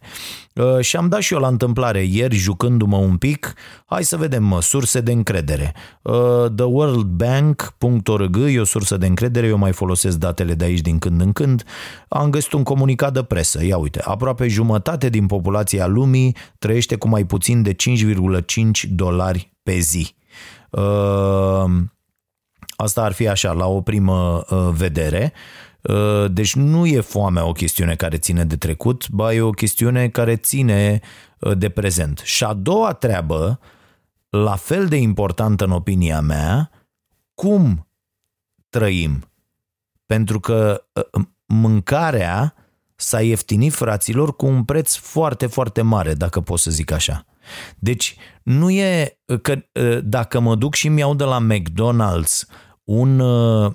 Uh, 0.57 0.79
și 0.79 0.95
am 0.95 1.07
dat 1.07 1.21
și 1.21 1.33
eu 1.33 1.39
la 1.39 1.47
întâmplare 1.47 2.03
ieri, 2.03 2.35
jucându-mă 2.35 2.97
un 2.97 3.17
pic, 3.17 3.53
hai 3.85 4.03
să 4.03 4.17
vedem 4.17 4.59
surse 4.61 5.01
de 5.01 5.11
încredere. 5.11 5.73
Uh, 6.01 6.13
TheWorldBank.org 6.55 8.37
e 8.37 8.59
o 8.59 8.63
sursă 8.63 8.97
de 8.97 9.05
încredere, 9.05 9.47
eu 9.47 9.57
mai 9.57 9.71
folosesc 9.71 10.17
datele 10.17 10.53
de 10.53 10.65
aici 10.65 10.81
din 10.81 10.99
când 10.99 11.21
în 11.21 11.31
când. 11.31 11.63
Am 12.07 12.29
găsit 12.29 12.51
un 12.51 12.63
comunicat 12.63 13.13
de 13.13 13.23
presă, 13.23 13.65
ia 13.65 13.77
uite, 13.77 14.01
aproape 14.03 14.47
jumătate 14.47 15.09
din 15.09 15.25
populația 15.25 15.87
lumii 15.87 16.35
trăiește 16.59 16.95
cu 16.95 17.07
mai 17.07 17.25
puțin 17.25 17.61
de 17.61 17.73
5,5 17.73 18.89
dolari 18.89 19.53
pe 19.63 19.79
zi. 19.79 20.15
Asta 22.75 23.03
ar 23.03 23.11
fi 23.11 23.27
așa, 23.27 23.51
la 23.51 23.67
o 23.67 23.81
primă 23.81 24.45
vedere. 24.71 25.33
Uh, 25.33 25.66
deci 26.27 26.55
nu 26.55 26.85
e 26.85 27.01
foamea 27.01 27.45
o 27.45 27.51
chestiune 27.51 27.95
care 27.95 28.17
ține 28.17 28.45
de 28.45 28.57
trecut, 28.57 29.09
ba 29.09 29.33
e 29.33 29.41
o 29.41 29.51
chestiune 29.51 30.09
care 30.09 30.35
ține 30.35 30.99
uh, 31.39 31.57
de 31.57 31.69
prezent. 31.69 32.21
Și 32.23 32.43
a 32.43 32.53
doua 32.53 32.93
treabă, 32.93 33.59
la 34.29 34.55
fel 34.55 34.87
de 34.87 34.95
importantă 34.95 35.63
în 35.63 35.71
opinia 35.71 36.21
mea, 36.21 36.71
cum 37.33 37.87
trăim. 38.69 39.31
Pentru 40.05 40.39
că 40.39 40.83
uh, 40.93 41.25
mâncarea 41.45 42.53
s-a 42.95 43.21
ieftinit 43.21 43.73
fraților 43.73 44.35
cu 44.35 44.45
un 44.45 44.63
preț 44.63 44.95
foarte, 44.95 45.47
foarte 45.47 45.81
mare, 45.81 46.13
dacă 46.13 46.41
pot 46.41 46.59
să 46.59 46.71
zic 46.71 46.91
așa. 46.91 47.25
Deci 47.77 48.15
nu 48.43 48.69
e 48.69 49.19
că 49.41 49.55
dacă 50.03 50.39
mă 50.39 50.55
duc 50.55 50.75
și 50.75 50.87
mi-au 50.87 51.15
de 51.15 51.23
la 51.23 51.47
McDonald's 51.47 52.49
un 52.83 53.19
uh, 53.19 53.73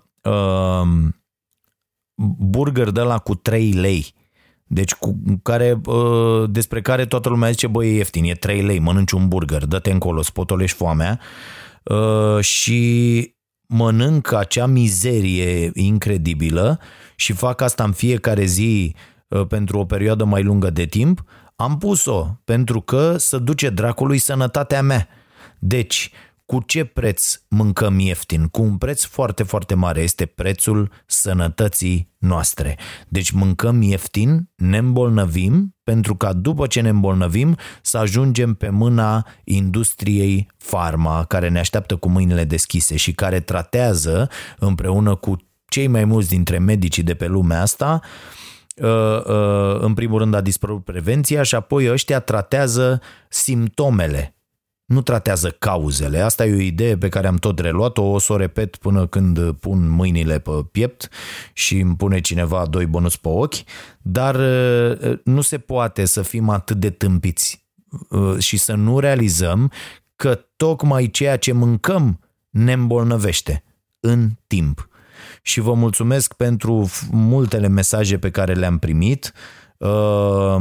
burger 2.38 2.90
de 2.90 3.00
la 3.00 3.18
cu 3.18 3.34
3 3.34 3.72
lei, 3.72 4.14
deci 4.66 4.92
cu 4.94 5.22
care, 5.42 5.80
despre 6.50 6.80
care 6.80 7.06
toată 7.06 7.28
lumea 7.28 7.50
zice, 7.50 7.66
băi, 7.66 7.88
e 7.88 7.96
ieftin, 7.96 8.24
e 8.24 8.34
3 8.34 8.62
lei, 8.62 8.78
mănânci 8.78 9.12
un 9.12 9.28
burger, 9.28 9.64
dă-te 9.64 9.90
încolo, 9.90 10.22
spotolești 10.22 10.76
foamea. 10.76 11.20
Și 12.40 13.34
mănânc 13.66 14.32
acea 14.32 14.66
mizerie 14.66 15.70
incredibilă 15.74 16.80
și 17.16 17.32
fac 17.32 17.60
asta 17.60 17.84
în 17.84 17.92
fiecare 17.92 18.44
zi 18.44 18.94
pentru 19.48 19.78
o 19.78 19.84
perioadă 19.84 20.24
mai 20.24 20.42
lungă 20.42 20.70
de 20.70 20.84
timp, 20.84 21.24
am 21.56 21.78
pus-o 21.78 22.40
pentru 22.44 22.80
că 22.80 23.16
să 23.16 23.38
duce 23.38 23.68
dracului 23.68 24.18
sănătatea 24.18 24.82
mea. 24.82 25.08
Deci, 25.58 26.10
cu 26.46 26.62
ce 26.66 26.84
preț 26.84 27.42
mâncăm 27.48 27.98
ieftin? 27.98 28.46
Cu 28.46 28.62
un 28.62 28.76
preț 28.76 29.04
foarte, 29.04 29.42
foarte 29.42 29.74
mare. 29.74 30.00
Este 30.00 30.26
prețul 30.26 30.90
sănătății 31.06 32.12
noastre. 32.18 32.78
Deci 33.08 33.30
mâncăm 33.30 33.82
ieftin, 33.82 34.50
ne 34.54 34.78
îmbolnăvim, 34.78 35.76
pentru 35.84 36.16
ca 36.16 36.32
după 36.32 36.66
ce 36.66 36.80
ne 36.80 36.88
îmbolnăvim 36.88 37.56
să 37.82 37.98
ajungem 37.98 38.54
pe 38.54 38.68
mâna 38.68 39.26
industriei 39.44 40.50
farma, 40.56 41.24
care 41.24 41.48
ne 41.48 41.58
așteaptă 41.58 41.96
cu 41.96 42.08
mâinile 42.08 42.44
deschise 42.44 42.96
și 42.96 43.12
care 43.12 43.40
tratează 43.40 44.28
împreună 44.58 45.14
cu 45.14 45.36
cei 45.68 45.86
mai 45.86 46.04
mulți 46.04 46.28
dintre 46.28 46.58
medicii 46.58 47.02
de 47.02 47.14
pe 47.14 47.26
lumea 47.26 47.60
asta 47.60 48.00
uh, 48.76 48.88
uh, 49.24 49.80
în 49.80 49.94
primul 49.94 50.18
rând 50.18 50.34
a 50.34 50.40
dispărut 50.40 50.84
prevenția 50.84 51.42
și 51.42 51.54
apoi 51.54 51.90
ăștia 51.90 52.20
tratează 52.20 53.00
simptomele 53.28 54.36
nu 54.92 55.02
tratează 55.02 55.50
cauzele. 55.50 56.20
Asta 56.20 56.46
e 56.46 56.54
o 56.54 56.60
idee 56.60 56.96
pe 56.98 57.08
care 57.08 57.26
am 57.26 57.36
tot 57.36 57.58
reluat-o, 57.58 58.02
o 58.02 58.18
să 58.18 58.32
o 58.32 58.36
repet 58.36 58.76
până 58.76 59.06
când 59.06 59.52
pun 59.52 59.88
mâinile 59.88 60.38
pe 60.38 60.50
piept 60.72 61.08
și 61.52 61.78
îmi 61.78 61.96
pune 61.96 62.20
cineva 62.20 62.66
doi 62.66 62.86
bănuți 62.86 63.20
pe 63.20 63.28
ochi, 63.28 63.54
dar 64.02 64.34
uh, 64.34 65.18
nu 65.24 65.40
se 65.40 65.58
poate 65.58 66.04
să 66.04 66.22
fim 66.22 66.48
atât 66.48 66.76
de 66.76 66.90
tâmpiți 66.90 67.64
uh, 68.08 68.38
și 68.38 68.56
să 68.56 68.74
nu 68.74 68.98
realizăm 68.98 69.72
că 70.16 70.46
tocmai 70.56 71.06
ceea 71.06 71.36
ce 71.36 71.52
mâncăm 71.52 72.20
ne 72.50 72.72
îmbolnăvește 72.72 73.64
în 74.00 74.28
timp. 74.46 74.88
Și 75.42 75.60
vă 75.60 75.74
mulțumesc 75.74 76.32
pentru 76.32 76.90
multele 77.10 77.68
mesaje 77.68 78.18
pe 78.18 78.30
care 78.30 78.54
le-am 78.54 78.78
primit 78.78 79.32
uh, 79.76 80.56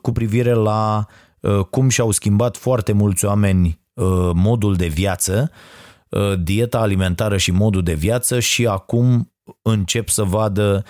cu 0.00 0.12
privire 0.12 0.52
la 0.52 1.06
Uh, 1.06 1.21
cum 1.70 1.88
și-au 1.88 2.10
schimbat 2.10 2.56
foarte 2.56 2.92
mulți 2.92 3.24
oameni 3.24 3.80
uh, 3.94 4.30
modul 4.34 4.74
de 4.74 4.86
viață, 4.86 5.50
uh, 6.08 6.32
dieta 6.38 6.78
alimentară 6.78 7.36
și 7.36 7.50
modul 7.50 7.82
de 7.82 7.94
viață 7.94 8.40
și 8.40 8.66
acum 8.66 9.32
încep 9.62 10.08
să 10.08 10.22
vadă 10.22 10.84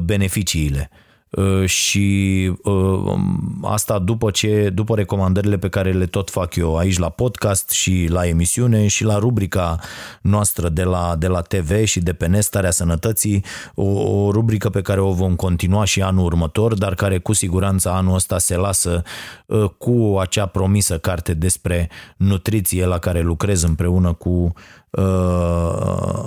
beneficiile. 0.00 0.90
Uh, 1.32 1.64
și 1.64 2.52
uh, 2.62 3.14
asta 3.62 3.98
după 3.98 4.30
ce 4.30 4.70
după 4.74 4.94
recomandările 4.94 5.58
pe 5.58 5.68
care 5.68 5.92
le 5.92 6.06
tot 6.06 6.30
fac 6.30 6.56
eu 6.56 6.76
aici 6.76 6.98
la 6.98 7.08
podcast 7.08 7.70
și 7.70 8.06
la 8.10 8.26
emisiune 8.26 8.86
și 8.86 9.04
la 9.04 9.18
rubrica 9.18 9.78
noastră 10.22 10.68
de 10.68 10.82
la, 10.82 11.16
de 11.18 11.26
la 11.26 11.40
TV 11.40 11.84
și 11.84 12.00
de 12.00 12.12
pe 12.12 12.26
Nestarea 12.26 12.70
Sănătății, 12.70 13.44
o, 13.74 13.84
o 13.84 14.30
rubrică 14.30 14.70
pe 14.70 14.82
care 14.82 15.00
o 15.00 15.12
vom 15.12 15.36
continua 15.36 15.84
și 15.84 16.02
anul 16.02 16.24
următor, 16.24 16.74
dar 16.74 16.94
care 16.94 17.18
cu 17.18 17.32
siguranță 17.32 17.90
anul 17.90 18.14
ăsta 18.14 18.38
se 18.38 18.56
lasă 18.56 19.02
uh, 19.46 19.64
cu 19.78 20.16
acea 20.20 20.46
promisă 20.46 20.98
carte 20.98 21.34
despre 21.34 21.90
nutriție 22.16 22.86
la 22.86 22.98
care 22.98 23.20
lucrez 23.20 23.62
împreună 23.62 24.12
cu 24.12 24.52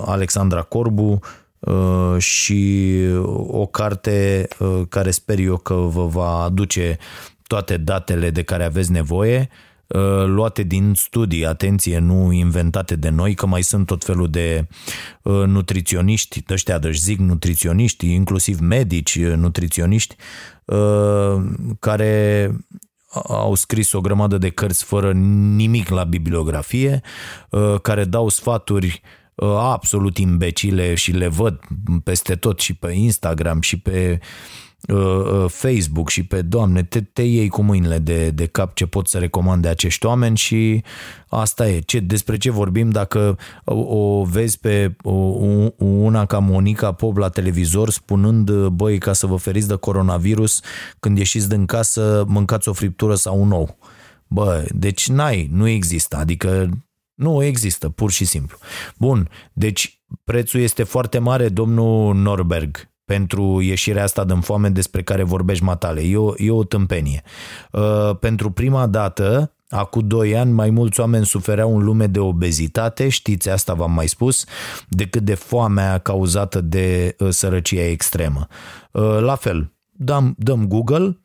Alexandra 0.06 0.62
Corbu, 0.62 1.10
Uh, 1.12 1.45
și 2.18 3.00
o 3.46 3.66
carte 3.66 4.48
uh, 4.58 4.82
care 4.88 5.10
sper 5.10 5.38
eu 5.38 5.56
că 5.56 5.74
vă 5.74 6.06
va 6.06 6.42
aduce 6.42 6.98
toate 7.46 7.76
datele 7.76 8.30
de 8.30 8.42
care 8.42 8.64
aveți 8.64 8.90
nevoie, 8.90 9.48
uh, 9.86 10.24
luate 10.24 10.62
din 10.62 10.92
studii, 10.96 11.46
atenție, 11.46 11.98
nu 11.98 12.32
inventate 12.32 12.96
de 12.96 13.08
noi, 13.08 13.34
că 13.34 13.46
mai 13.46 13.62
sunt 13.62 13.86
tot 13.86 14.04
felul 14.04 14.30
de 14.30 14.66
nutriționiști, 15.22 16.44
ăștia 16.50 16.78
deci 16.78 16.96
zic 16.96 17.18
nutriționiști, 17.18 18.12
inclusiv 18.12 18.58
medici, 18.60 19.18
nutriționiști, 19.18 20.16
care 21.78 22.50
au 23.28 23.54
scris 23.54 23.92
o 23.92 24.00
grămadă 24.00 24.38
de 24.38 24.48
cărți 24.48 24.84
fără 24.84 25.12
nimic 25.12 25.88
la 25.88 26.04
bibliografie, 26.04 27.00
uh, 27.50 27.80
care 27.82 28.04
dau 28.04 28.28
sfaturi 28.28 29.02
uh, 29.04 29.25
absolut 29.44 30.18
imbecile 30.18 30.94
și 30.94 31.10
le 31.10 31.28
văd 31.28 31.60
peste 32.04 32.34
tot 32.34 32.60
și 32.60 32.74
pe 32.74 32.92
Instagram 32.92 33.60
și 33.60 33.78
pe 33.78 34.20
uh, 34.20 34.26
uh, 34.88 35.44
Facebook 35.48 36.08
și 36.08 36.22
pe, 36.22 36.42
doamne, 36.42 36.82
te, 36.82 37.00
te 37.00 37.22
iei 37.22 37.48
cu 37.48 37.62
mâinile 37.62 37.98
de, 37.98 38.30
de 38.30 38.46
cap 38.46 38.74
ce 38.74 38.86
pot 38.86 39.08
să 39.08 39.18
recomande 39.18 39.68
acești 39.68 40.06
oameni 40.06 40.36
și 40.36 40.82
asta 41.28 41.68
e. 41.68 41.80
Ce, 41.80 41.98
despre 41.98 42.36
ce 42.36 42.50
vorbim 42.50 42.90
dacă 42.90 43.38
o, 43.64 43.74
o 43.74 44.24
vezi 44.24 44.58
pe 44.58 44.96
o, 45.02 45.10
una 45.78 46.26
ca 46.26 46.38
Monica 46.38 46.92
Pop 46.92 47.16
la 47.16 47.28
televizor 47.28 47.90
spunând, 47.90 48.66
băi, 48.66 48.98
ca 48.98 49.12
să 49.12 49.26
vă 49.26 49.36
feriți 49.36 49.68
de 49.68 49.74
coronavirus, 49.74 50.60
când 51.00 51.18
ieșiți 51.18 51.48
din 51.48 51.66
casă, 51.66 52.24
mâncați 52.28 52.68
o 52.68 52.72
friptură 52.72 53.14
sau 53.14 53.40
un 53.40 53.50
ou. 53.50 53.78
Bă, 54.28 54.64
deci 54.70 55.08
n-ai, 55.08 55.48
nu 55.52 55.68
există, 55.68 56.16
adică 56.16 56.68
nu 57.16 57.42
există, 57.42 57.88
pur 57.88 58.10
și 58.10 58.24
simplu. 58.24 58.58
Bun, 58.98 59.28
deci 59.52 60.02
prețul 60.24 60.60
este 60.60 60.82
foarte 60.82 61.18
mare, 61.18 61.48
domnul 61.48 62.14
Norberg, 62.14 62.90
pentru 63.04 63.60
ieșirea 63.60 64.02
asta 64.02 64.24
din 64.24 64.40
foame 64.40 64.68
despre 64.68 65.02
care 65.02 65.22
vorbești 65.22 65.64
matale. 65.64 66.00
E 66.00 66.16
o, 66.16 66.32
e 66.36 66.50
o 66.50 66.64
tâmpenie. 66.64 67.22
Uh, 67.72 68.16
pentru 68.20 68.50
prima 68.50 68.86
dată, 68.86 69.50
Acum 69.68 70.06
doi 70.06 70.36
ani 70.36 70.52
mai 70.52 70.70
mulți 70.70 71.00
oameni 71.00 71.26
sufereau 71.26 71.76
în 71.76 71.84
lume 71.84 72.06
de 72.06 72.18
obezitate, 72.18 73.08
știți 73.08 73.48
asta 73.48 73.74
v-am 73.74 73.92
mai 73.92 74.06
spus, 74.06 74.44
decât 74.88 75.22
de 75.22 75.34
foamea 75.34 75.98
cauzată 75.98 76.60
de 76.60 77.16
uh, 77.18 77.28
sărăcia 77.30 77.84
extremă. 77.84 78.46
Uh, 78.90 79.18
la 79.20 79.34
fel, 79.34 79.72
dăm, 79.90 80.34
dăm 80.38 80.66
Google, 80.66 81.18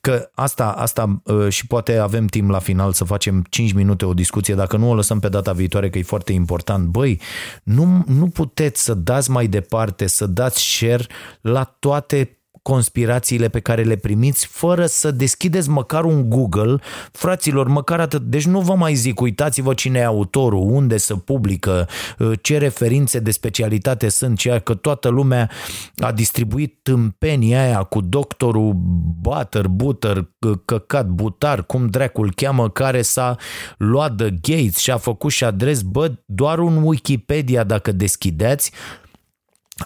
Că 0.00 0.30
asta, 0.34 0.70
asta 0.70 1.22
uh, 1.24 1.48
și 1.48 1.66
poate 1.66 1.96
avem 1.96 2.26
timp 2.26 2.50
la 2.50 2.58
final 2.58 2.92
să 2.92 3.04
facem 3.04 3.44
5 3.48 3.72
minute 3.72 4.04
o 4.04 4.14
discuție, 4.14 4.54
dacă 4.54 4.76
nu 4.76 4.90
o 4.90 4.94
lăsăm 4.94 5.18
pe 5.18 5.28
data 5.28 5.52
viitoare 5.52 5.90
că 5.90 5.98
e 5.98 6.02
foarte 6.02 6.32
important. 6.32 6.86
Băi, 6.86 7.20
nu, 7.62 8.04
nu 8.06 8.28
puteți 8.28 8.82
să 8.82 8.94
dați 8.94 9.30
mai 9.30 9.46
departe, 9.46 10.06
să 10.06 10.26
dați 10.26 10.60
share 10.60 11.06
la 11.40 11.64
toate 11.78 12.37
conspirațiile 12.68 13.48
pe 13.48 13.60
care 13.60 13.82
le 13.82 13.96
primiți 13.96 14.46
fără 14.46 14.86
să 14.86 15.10
deschideți 15.10 15.68
măcar 15.68 16.04
un 16.04 16.28
Google, 16.28 16.76
fraților, 17.12 17.68
măcar 17.68 18.00
atât. 18.00 18.22
Deci 18.22 18.46
nu 18.46 18.60
vă 18.60 18.74
mai 18.74 18.94
zic, 18.94 19.20
uitați-vă 19.20 19.74
cine 19.74 19.98
e 19.98 20.04
autorul, 20.04 20.70
unde 20.70 20.96
se 20.96 21.14
publică, 21.14 21.88
uh, 22.18 22.32
ce 22.42 22.58
referințe 22.58 23.18
de 23.18 23.30
specialitate 23.30 24.08
sunt, 24.08 24.38
ceea 24.38 24.58
că 24.58 24.74
toată 24.74 25.08
lumea 25.08 25.50
a 25.98 26.12
distribuit 26.12 26.78
tâmpenia 26.82 27.62
aia 27.62 27.82
cu 27.82 28.00
doctorul 28.00 28.72
Butter, 29.20 29.68
Butter, 29.68 30.16
uh, 30.16 30.58
căcat, 30.64 31.06
butar, 31.06 31.66
cum 31.66 31.86
dracul 31.86 32.32
cheamă, 32.34 32.70
care 32.70 33.02
s-a 33.02 33.36
luat 33.76 34.14
de 34.14 34.34
Gates 34.40 34.76
și 34.76 34.90
a 34.90 34.96
făcut 34.96 35.30
și 35.30 35.44
adres, 35.44 35.82
bă, 35.82 36.12
doar 36.24 36.58
un 36.58 36.82
Wikipedia 36.82 37.64
dacă 37.64 37.92
deschideți, 37.92 38.72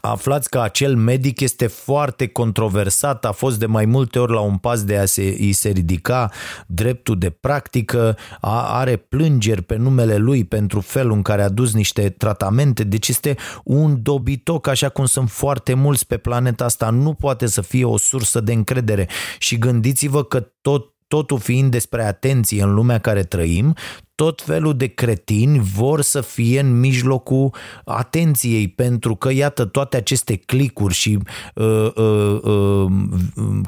aflați 0.00 0.50
că 0.50 0.60
acel 0.60 0.96
medic 0.96 1.40
este 1.40 1.66
foarte 1.66 2.26
controversat, 2.26 3.24
a 3.24 3.32
fost 3.32 3.58
de 3.58 3.66
mai 3.66 3.84
multe 3.84 4.18
ori 4.18 4.32
la 4.32 4.40
un 4.40 4.56
pas 4.56 4.84
de 4.84 4.96
a 4.96 5.04
se, 5.04 5.36
îi 5.38 5.52
se 5.52 5.68
ridica 5.68 6.30
dreptul 6.66 7.18
de 7.18 7.30
practică, 7.30 8.16
a, 8.40 8.78
are 8.78 8.96
plângeri 8.96 9.62
pe 9.62 9.76
numele 9.76 10.16
lui 10.16 10.44
pentru 10.44 10.80
felul 10.80 11.12
în 11.12 11.22
care 11.22 11.42
a 11.42 11.48
dus 11.48 11.74
niște 11.74 12.08
tratamente, 12.08 12.84
deci 12.84 13.08
este 13.08 13.36
un 13.64 14.02
dobitoc, 14.02 14.66
așa 14.66 14.88
cum 14.88 15.04
sunt 15.04 15.30
foarte 15.30 15.74
mulți 15.74 16.06
pe 16.06 16.16
planeta 16.16 16.64
asta, 16.64 16.90
nu 16.90 17.14
poate 17.14 17.46
să 17.46 17.60
fie 17.60 17.84
o 17.84 17.96
sursă 17.96 18.40
de 18.40 18.52
încredere. 18.52 19.08
Și 19.38 19.58
gândiți-vă 19.58 20.24
că 20.24 20.46
tot 20.60 20.91
totul 21.12 21.38
fiind 21.38 21.70
despre 21.70 22.04
atenție 22.04 22.62
în 22.62 22.74
lumea 22.74 22.98
care 22.98 23.22
trăim, 23.22 23.74
tot 24.14 24.42
felul 24.42 24.76
de 24.76 24.86
cretini 24.86 25.58
vor 25.58 26.00
să 26.00 26.20
fie 26.20 26.60
în 26.60 26.80
mijlocul 26.80 27.54
atenției, 27.84 28.68
pentru 28.68 29.16
că, 29.16 29.32
iată, 29.32 29.64
toate 29.64 29.96
aceste 29.96 30.36
clicuri 30.36 30.94
și 30.94 31.18
uh, 31.54 31.92
uh, 31.94 32.40
uh, 32.42 32.90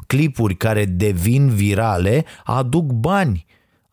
clipuri 0.07 0.55
care 0.55 0.85
devin 0.85 1.49
virale 1.49 2.25
aduc 2.43 2.91
bani 2.91 3.45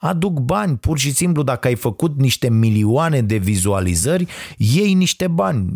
aduc 0.03 0.39
bani, 0.41 0.77
pur 0.77 0.99
și 0.99 1.13
simplu 1.13 1.43
dacă 1.43 1.69
ai 1.69 1.75
făcut 1.75 2.19
niște 2.19 2.51
milioane 2.51 3.21
de 3.21 3.37
vizualizări, 3.37 4.27
iei 4.57 4.95
niște 4.95 5.27
bani, 5.27 5.67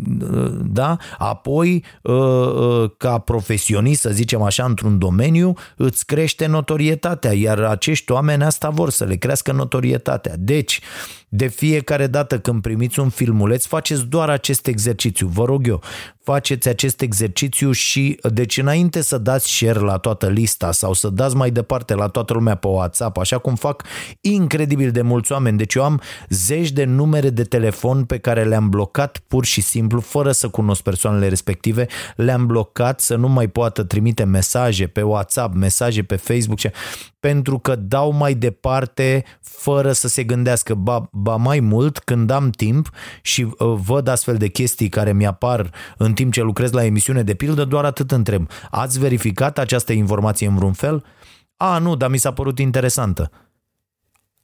da? 0.63 0.97
Apoi, 1.17 1.83
ă, 2.05 2.13
ă, 2.13 2.93
ca 2.97 3.17
profesionist, 3.17 4.01
să 4.01 4.09
zicem 4.09 4.41
așa, 4.41 4.65
într-un 4.65 4.97
domeniu, 4.97 5.53
îți 5.75 6.05
crește 6.05 6.45
notorietatea, 6.45 7.33
iar 7.33 7.59
acești 7.59 8.11
oameni 8.11 8.43
asta 8.43 8.69
vor 8.69 8.89
să 8.89 9.03
le 9.03 9.15
crească 9.15 9.51
notorietatea. 9.51 10.33
Deci, 10.37 10.81
de 11.29 11.47
fiecare 11.47 12.07
dată 12.07 12.39
când 12.39 12.61
primiți 12.61 12.99
un 12.99 13.09
filmuleț, 13.09 13.65
faceți 13.65 14.05
doar 14.05 14.29
acest 14.29 14.67
exercițiu, 14.67 15.27
vă 15.27 15.45
rog 15.45 15.67
eu. 15.67 15.81
Faceți 16.23 16.67
acest 16.67 17.01
exercițiu 17.01 17.71
și, 17.71 18.19
deci 18.31 18.57
înainte 18.57 19.01
să 19.01 19.17
dați 19.17 19.49
share 19.49 19.79
la 19.79 19.97
toată 19.97 20.27
lista 20.27 20.71
sau 20.71 20.93
să 20.93 21.09
dați 21.09 21.35
mai 21.35 21.51
departe 21.51 21.93
la 21.93 22.07
toată 22.07 22.33
lumea 22.33 22.55
pe 22.55 22.67
WhatsApp, 22.67 23.17
așa 23.17 23.37
cum 23.37 23.55
fac 23.55 23.83
incredibil 24.21 24.91
de 24.91 25.01
mulți 25.01 25.31
oameni. 25.31 25.57
Deci 25.57 25.73
eu 25.73 25.83
am 25.83 26.01
zeci 26.29 26.71
de 26.71 26.83
numere 26.83 27.29
de 27.29 27.43
telefon 27.43 28.05
pe 28.05 28.17
care 28.17 28.43
le-am 28.43 28.69
blocat 28.69 29.21
pur 29.27 29.45
și 29.45 29.61
simplu, 29.61 29.99
fără 29.99 30.31
să 30.31 30.49
cunosc 30.49 30.81
persoanele 30.81 31.27
respective, 31.27 31.87
le-am 32.15 32.45
blocat 32.45 32.99
să 32.99 33.15
nu 33.15 33.27
mai 33.27 33.47
poată 33.47 33.83
trimite 33.83 34.23
mesaje 34.23 34.87
pe 34.87 35.01
WhatsApp, 35.01 35.55
mesaje 35.55 36.03
pe 36.03 36.15
Facebook, 36.15 36.59
pentru 37.27 37.59
că 37.59 37.75
dau 37.75 38.11
mai 38.11 38.33
departe 38.33 39.23
fără 39.41 39.91
să 39.91 40.07
se 40.07 40.23
gândească. 40.23 40.73
Ba, 40.73 41.09
ba 41.11 41.35
mai 41.35 41.59
mult, 41.59 41.99
când 41.99 42.29
am 42.29 42.49
timp 42.49 42.89
și 43.21 43.41
uh, 43.43 43.51
văd 43.57 44.07
astfel 44.07 44.37
de 44.37 44.47
chestii 44.47 44.89
care 44.89 45.13
mi-apar 45.13 45.71
în 45.97 46.13
timp 46.13 46.33
ce 46.33 46.41
lucrez 46.41 46.71
la 46.71 46.85
emisiune 46.85 47.23
de 47.23 47.33
pildă, 47.33 47.65
doar 47.65 47.85
atât 47.85 48.11
întreb. 48.11 48.49
Ați 48.69 48.99
verificat 48.99 49.57
această 49.57 49.93
informație 49.93 50.47
în 50.47 50.55
vreun 50.55 50.73
fel? 50.73 51.05
A, 51.57 51.77
nu, 51.77 51.95
dar 51.95 52.09
mi 52.09 52.17
s-a 52.17 52.33
părut 52.33 52.59
interesantă. 52.59 53.31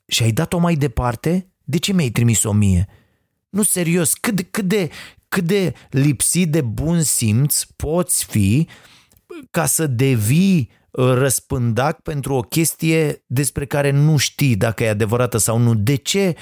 Și 0.06 0.22
ai 0.22 0.32
dat-o 0.32 0.58
mai 0.58 0.74
departe? 0.74 1.52
De 1.62 1.78
ce 1.78 1.92
mi-ai 1.92 2.10
trimis-o 2.10 2.52
mie? 2.52 2.88
Nu, 3.48 3.62
serios, 3.62 4.12
cât, 4.12 4.46
cât, 4.50 4.64
de, 4.64 4.90
cât 5.28 5.44
de 5.44 5.72
lipsit 5.90 6.50
de 6.50 6.60
bun 6.60 7.02
simț 7.02 7.62
poți 7.62 8.24
fi 8.24 8.68
ca 9.50 9.66
să 9.66 9.86
devii 9.86 10.70
răspândac 10.96 12.00
pentru 12.00 12.34
o 12.34 12.40
chestie 12.40 13.24
despre 13.26 13.66
care 13.66 13.90
nu 13.90 14.16
știi 14.16 14.56
dacă 14.56 14.84
e 14.84 14.88
adevărată 14.88 15.38
sau 15.38 15.58
nu. 15.58 15.74
De 15.74 15.94
ce 15.94 16.36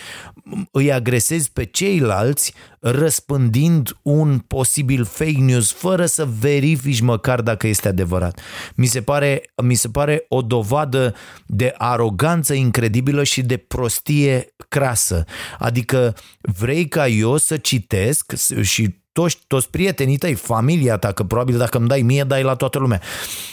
îi 0.70 0.92
agresezi 0.92 1.52
pe 1.52 1.64
ceilalți 1.64 2.54
răspândind 2.80 3.96
un 4.02 4.38
posibil 4.38 5.04
fake 5.04 5.38
news 5.38 5.72
fără 5.72 6.06
să 6.06 6.28
verifici 6.40 7.00
măcar 7.00 7.40
dacă 7.40 7.66
este 7.66 7.88
adevărat? 7.88 8.40
Mi 8.74 8.86
se 8.86 9.02
pare, 9.02 9.42
mi 9.62 9.74
se 9.74 9.88
pare 9.88 10.24
o 10.28 10.42
dovadă 10.42 11.14
de 11.46 11.74
aroganță 11.76 12.54
incredibilă 12.54 13.24
și 13.24 13.42
de 13.42 13.56
prostie 13.56 14.54
crasă. 14.68 15.24
Adică 15.58 16.14
vrei 16.40 16.88
ca 16.88 17.08
eu 17.08 17.36
să 17.36 17.56
citesc 17.56 18.32
și 18.60 19.01
toți, 19.12 19.38
toți 19.46 19.70
prietenii 19.70 20.18
tăi, 20.18 20.34
familia 20.34 20.96
ta, 20.96 21.12
că 21.12 21.24
probabil 21.24 21.56
dacă 21.58 21.78
îmi 21.78 21.88
dai 21.88 22.02
mie, 22.02 22.24
dai 22.24 22.42
la 22.42 22.54
toată 22.54 22.78
lumea. 22.78 23.00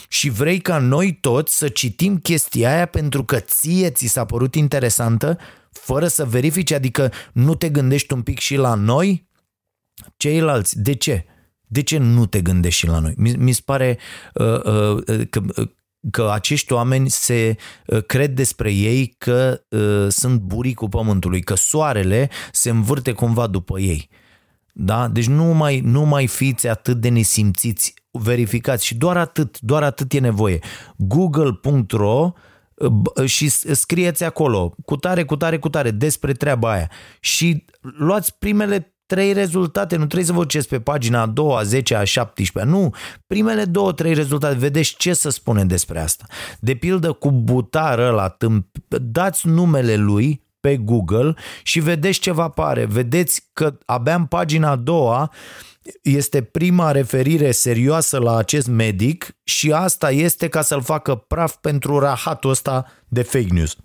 Și 0.08 0.28
vrei 0.28 0.58
ca 0.60 0.78
noi 0.78 1.18
toți 1.20 1.56
să 1.56 1.68
citim 1.68 2.18
chestia 2.18 2.74
aia 2.74 2.86
pentru 2.86 3.24
că 3.24 3.38
ție 3.38 3.90
ți 3.90 4.06
s-a 4.06 4.24
părut 4.24 4.54
interesantă, 4.54 5.38
fără 5.70 6.06
să 6.06 6.24
verifici, 6.24 6.72
adică 6.72 7.12
nu 7.32 7.54
te 7.54 7.68
gândești 7.68 8.12
un 8.12 8.22
pic 8.22 8.38
și 8.38 8.56
la 8.56 8.74
noi, 8.74 9.28
ceilalți. 10.16 10.80
De 10.80 10.94
ce? 10.94 11.24
De 11.66 11.82
ce 11.82 11.98
nu 11.98 12.26
te 12.26 12.40
gândești 12.40 12.78
și 12.78 12.86
la 12.86 12.98
noi? 12.98 13.14
Mi, 13.16 13.30
mi 13.30 13.52
se 13.52 13.60
pare 13.64 13.98
uh, 14.34 14.64
uh, 14.64 15.26
că, 15.30 15.40
uh, 15.56 15.68
că 16.10 16.30
acești 16.32 16.72
oameni 16.72 17.10
se 17.10 17.56
uh, 17.86 18.04
cred 18.06 18.34
despre 18.34 18.72
ei 18.72 19.14
că 19.18 19.62
uh, 19.68 20.06
sunt 20.08 20.40
buricul 20.40 20.88
pământului, 20.88 21.40
că 21.40 21.54
soarele 21.54 22.30
se 22.52 22.70
învârte 22.70 23.12
cumva 23.12 23.46
după 23.46 23.80
ei. 23.80 24.08
Da? 24.72 25.08
Deci 25.08 25.26
nu 25.26 25.44
mai, 25.44 25.80
nu 25.80 26.04
mai 26.04 26.26
fiți 26.26 26.68
atât 26.68 26.96
de 27.00 27.08
nesimțiți, 27.08 27.94
verificați. 28.10 28.86
Și 28.86 28.94
doar 28.94 29.16
atât, 29.16 29.60
doar 29.60 29.82
atât 29.82 30.12
e 30.12 30.18
nevoie. 30.18 30.58
Google.ro 30.96 32.32
și 33.24 33.48
scrieți 33.74 34.24
acolo 34.24 34.74
cu 34.84 34.96
tare, 34.96 35.24
cu 35.24 35.36
tare, 35.36 35.58
cu 35.58 35.68
tare 35.68 35.90
despre 35.90 36.32
treaba 36.32 36.70
aia. 36.70 36.90
Și 37.20 37.64
luați 37.80 38.38
primele 38.38 38.94
trei 39.06 39.32
rezultate, 39.32 39.96
nu 39.96 40.04
trebuie 40.04 40.26
să 40.26 40.32
vă 40.32 40.40
duceți 40.40 40.68
pe 40.68 40.80
pagina 40.80 41.20
a 41.20 41.26
doua, 41.26 41.58
a 41.58 41.62
10, 41.62 41.94
a 41.94 42.04
17, 42.04 42.72
nu, 42.72 42.94
primele 43.26 43.64
două, 43.64 43.92
trei 43.92 44.14
rezultate, 44.14 44.54
vedeți 44.54 44.94
ce 44.98 45.12
să 45.12 45.30
spune 45.30 45.64
despre 45.64 46.00
asta. 46.00 46.24
De 46.60 46.74
pildă 46.74 47.12
cu 47.12 47.30
butară 47.30 48.10
la 48.10 48.28
tâmp, 48.28 48.66
dați 48.88 49.48
numele 49.48 49.96
lui, 49.96 50.42
pe 50.60 50.76
Google 50.76 51.34
și 51.62 51.80
vedeți 51.80 52.18
ce 52.18 52.30
vă 52.30 52.42
apare. 52.42 52.84
Vedeți 52.84 53.48
că 53.52 53.78
abia 53.86 54.14
în 54.14 54.24
pagina 54.24 54.70
a 54.70 54.76
doua 54.76 55.32
este 56.02 56.42
prima 56.42 56.90
referire 56.90 57.50
serioasă 57.50 58.18
la 58.18 58.36
acest 58.36 58.66
medic 58.66 59.36
și 59.44 59.72
asta 59.72 60.10
este 60.10 60.48
ca 60.48 60.62
să-l 60.62 60.82
facă 60.82 61.14
praf 61.14 61.54
pentru 61.60 61.98
rahatul 61.98 62.50
ăsta 62.50 62.86
de 63.08 63.22
fake 63.22 63.48
news. 63.50 63.76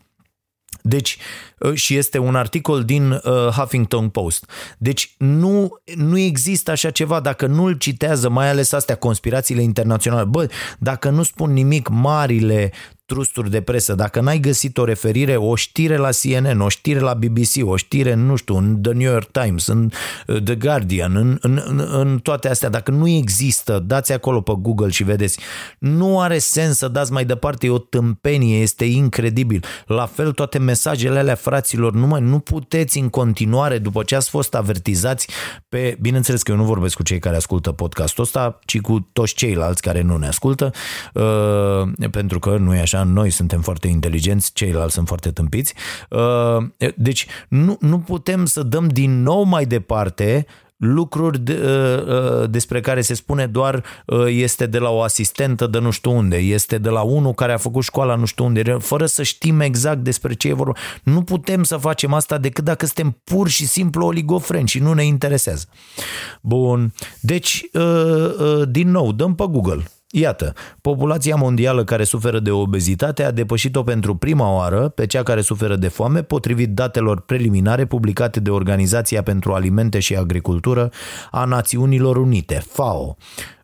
Deci, 0.87 1.17
uh, 1.59 1.73
și 1.73 1.95
este 1.95 2.17
un 2.17 2.35
articol 2.35 2.83
din 2.83 3.11
uh, 3.11 3.21
Huffington 3.55 4.09
Post. 4.09 4.49
Deci, 4.77 5.15
nu, 5.17 5.81
nu 5.95 6.17
există 6.17 6.71
așa 6.71 6.89
ceva 6.89 7.19
dacă 7.19 7.45
nu-l 7.45 7.73
citează, 7.73 8.29
mai 8.29 8.49
ales 8.49 8.71
astea, 8.71 8.95
conspirațiile 8.95 9.61
internaționale. 9.61 10.25
Bă, 10.25 10.49
dacă 10.79 11.09
nu 11.09 11.23
spun 11.23 11.53
nimic 11.53 11.87
marile 11.89 12.71
trusturi 13.05 13.49
de 13.49 13.61
presă, 13.61 13.93
dacă 13.93 14.19
n-ai 14.19 14.39
găsit 14.39 14.77
o 14.77 14.83
referire, 14.83 15.35
o 15.35 15.55
știre 15.55 15.97
la 15.97 16.09
CNN, 16.21 16.59
o 16.59 16.69
știre 16.69 16.99
la 16.99 17.13
BBC, 17.13 17.67
o 17.67 17.75
știre, 17.75 18.13
nu 18.13 18.35
știu, 18.35 18.55
în 18.55 18.81
The 18.81 18.91
New 18.91 19.11
York 19.11 19.31
Times, 19.31 19.67
în 19.67 19.89
uh, 20.27 20.41
The 20.43 20.55
Guardian, 20.55 21.15
în, 21.15 21.37
în, 21.41 21.61
în, 21.65 21.87
în 21.91 22.19
toate 22.19 22.49
astea, 22.49 22.69
dacă 22.69 22.91
nu 22.91 23.07
există, 23.07 23.79
dați 23.79 24.13
acolo 24.13 24.41
pe 24.41 24.53
Google 24.57 24.89
și 24.89 25.03
vedeți. 25.03 25.39
Nu 25.79 26.19
are 26.19 26.37
sens 26.37 26.77
să 26.77 26.87
dați 26.87 27.11
mai 27.11 27.25
departe, 27.25 27.65
e 27.65 27.69
o 27.69 27.77
tâmpenie, 27.77 28.61
este 28.61 28.85
incredibil. 28.85 29.63
La 29.85 30.05
fel 30.05 30.31
toate 30.31 30.59
mesajele 30.59 31.19
alea, 31.19 31.35
fraților, 31.35 31.93
nu 31.93 32.07
mai, 32.07 32.21
nu 32.21 32.39
puteți 32.39 32.97
în 32.99 33.09
continuare, 33.09 33.77
după 33.77 34.03
ce 34.03 34.15
ați 34.15 34.29
fost 34.29 34.55
avertizați 34.55 35.27
pe, 35.69 35.97
bineînțeles 36.01 36.41
că 36.43 36.51
eu 36.51 36.57
nu 36.57 36.63
vorbesc 36.63 36.95
cu 36.95 37.03
cei 37.03 37.19
care 37.19 37.35
ascultă 37.35 37.71
podcastul 37.71 38.23
ăsta, 38.23 38.59
ci 38.65 38.81
cu 38.81 39.09
toți 39.13 39.33
ceilalți 39.33 39.81
care 39.81 40.01
nu 40.01 40.17
ne 40.17 40.27
ascultă, 40.27 40.71
uh, 41.13 42.09
pentru 42.11 42.39
că 42.39 42.57
nu 42.57 42.75
e 42.75 42.79
așa 42.79 42.94
așa, 42.95 43.03
noi 43.03 43.29
suntem 43.29 43.61
foarte 43.61 43.87
inteligenți, 43.87 44.53
ceilalți 44.53 44.93
sunt 44.93 45.07
foarte 45.07 45.31
tâmpiți. 45.31 45.73
Uh, 46.09 46.91
deci 46.95 47.27
nu, 47.47 47.77
nu 47.79 47.99
putem 47.99 48.45
să 48.45 48.63
dăm 48.63 48.87
din 48.87 49.21
nou 49.21 49.43
mai 49.43 49.65
departe 49.65 50.45
lucruri 50.77 51.39
de, 51.39 51.53
uh, 51.53 52.41
uh, 52.41 52.49
despre 52.49 52.81
care 52.81 53.01
se 53.01 53.13
spune 53.13 53.47
doar 53.47 53.83
este 54.27 54.65
de 54.65 54.77
la 54.77 54.89
o 54.89 55.01
asistentă 55.01 55.67
de 55.67 55.79
nu 55.79 55.91
știu 55.91 56.11
unde, 56.11 56.37
este 56.37 56.77
de 56.77 56.89
la 56.89 57.01
unul 57.01 57.33
care 57.33 57.53
a 57.53 57.57
făcut 57.57 57.83
școala 57.83 58.15
nu 58.15 58.25
știu 58.25 58.45
unde, 58.45 58.77
fără 58.79 59.05
să 59.05 59.23
știm 59.23 59.59
exact 59.59 59.99
despre 59.99 60.33
ce 60.33 60.47
e 60.47 60.53
vorba. 60.53 60.79
Nu 61.03 61.21
putem 61.21 61.63
să 61.63 61.77
facem 61.77 62.13
asta 62.13 62.37
decât 62.37 62.63
dacă 62.63 62.85
suntem 62.85 63.21
pur 63.23 63.47
și 63.47 63.67
simplu 63.67 64.05
oligofreni 64.05 64.67
și 64.67 64.79
nu 64.79 64.93
ne 64.93 65.05
interesează. 65.05 65.65
Bun, 66.41 66.93
deci 67.19 67.65
din 68.67 68.91
nou, 68.91 69.11
dăm 69.11 69.35
pe 69.35 69.45
Google 69.49 69.83
Iată, 70.17 70.53
populația 70.81 71.35
mondială 71.35 71.83
care 71.83 72.03
suferă 72.03 72.39
de 72.39 72.51
obezitate 72.51 73.23
a 73.23 73.31
depășit-o 73.31 73.83
pentru 73.83 74.15
prima 74.15 74.55
oară 74.55 74.89
pe 74.89 75.05
cea 75.05 75.23
care 75.23 75.41
suferă 75.41 75.75
de 75.75 75.87
foame, 75.87 76.23
potrivit 76.23 76.69
datelor 76.69 77.21
preliminare 77.21 77.85
publicate 77.85 78.39
de 78.39 78.49
Organizația 78.49 79.23
pentru 79.23 79.53
Alimente 79.53 79.99
și 79.99 80.15
Agricultură 80.15 80.91
a 81.31 81.45
Națiunilor 81.45 82.17
Unite, 82.17 82.63
FAO. 82.67 83.17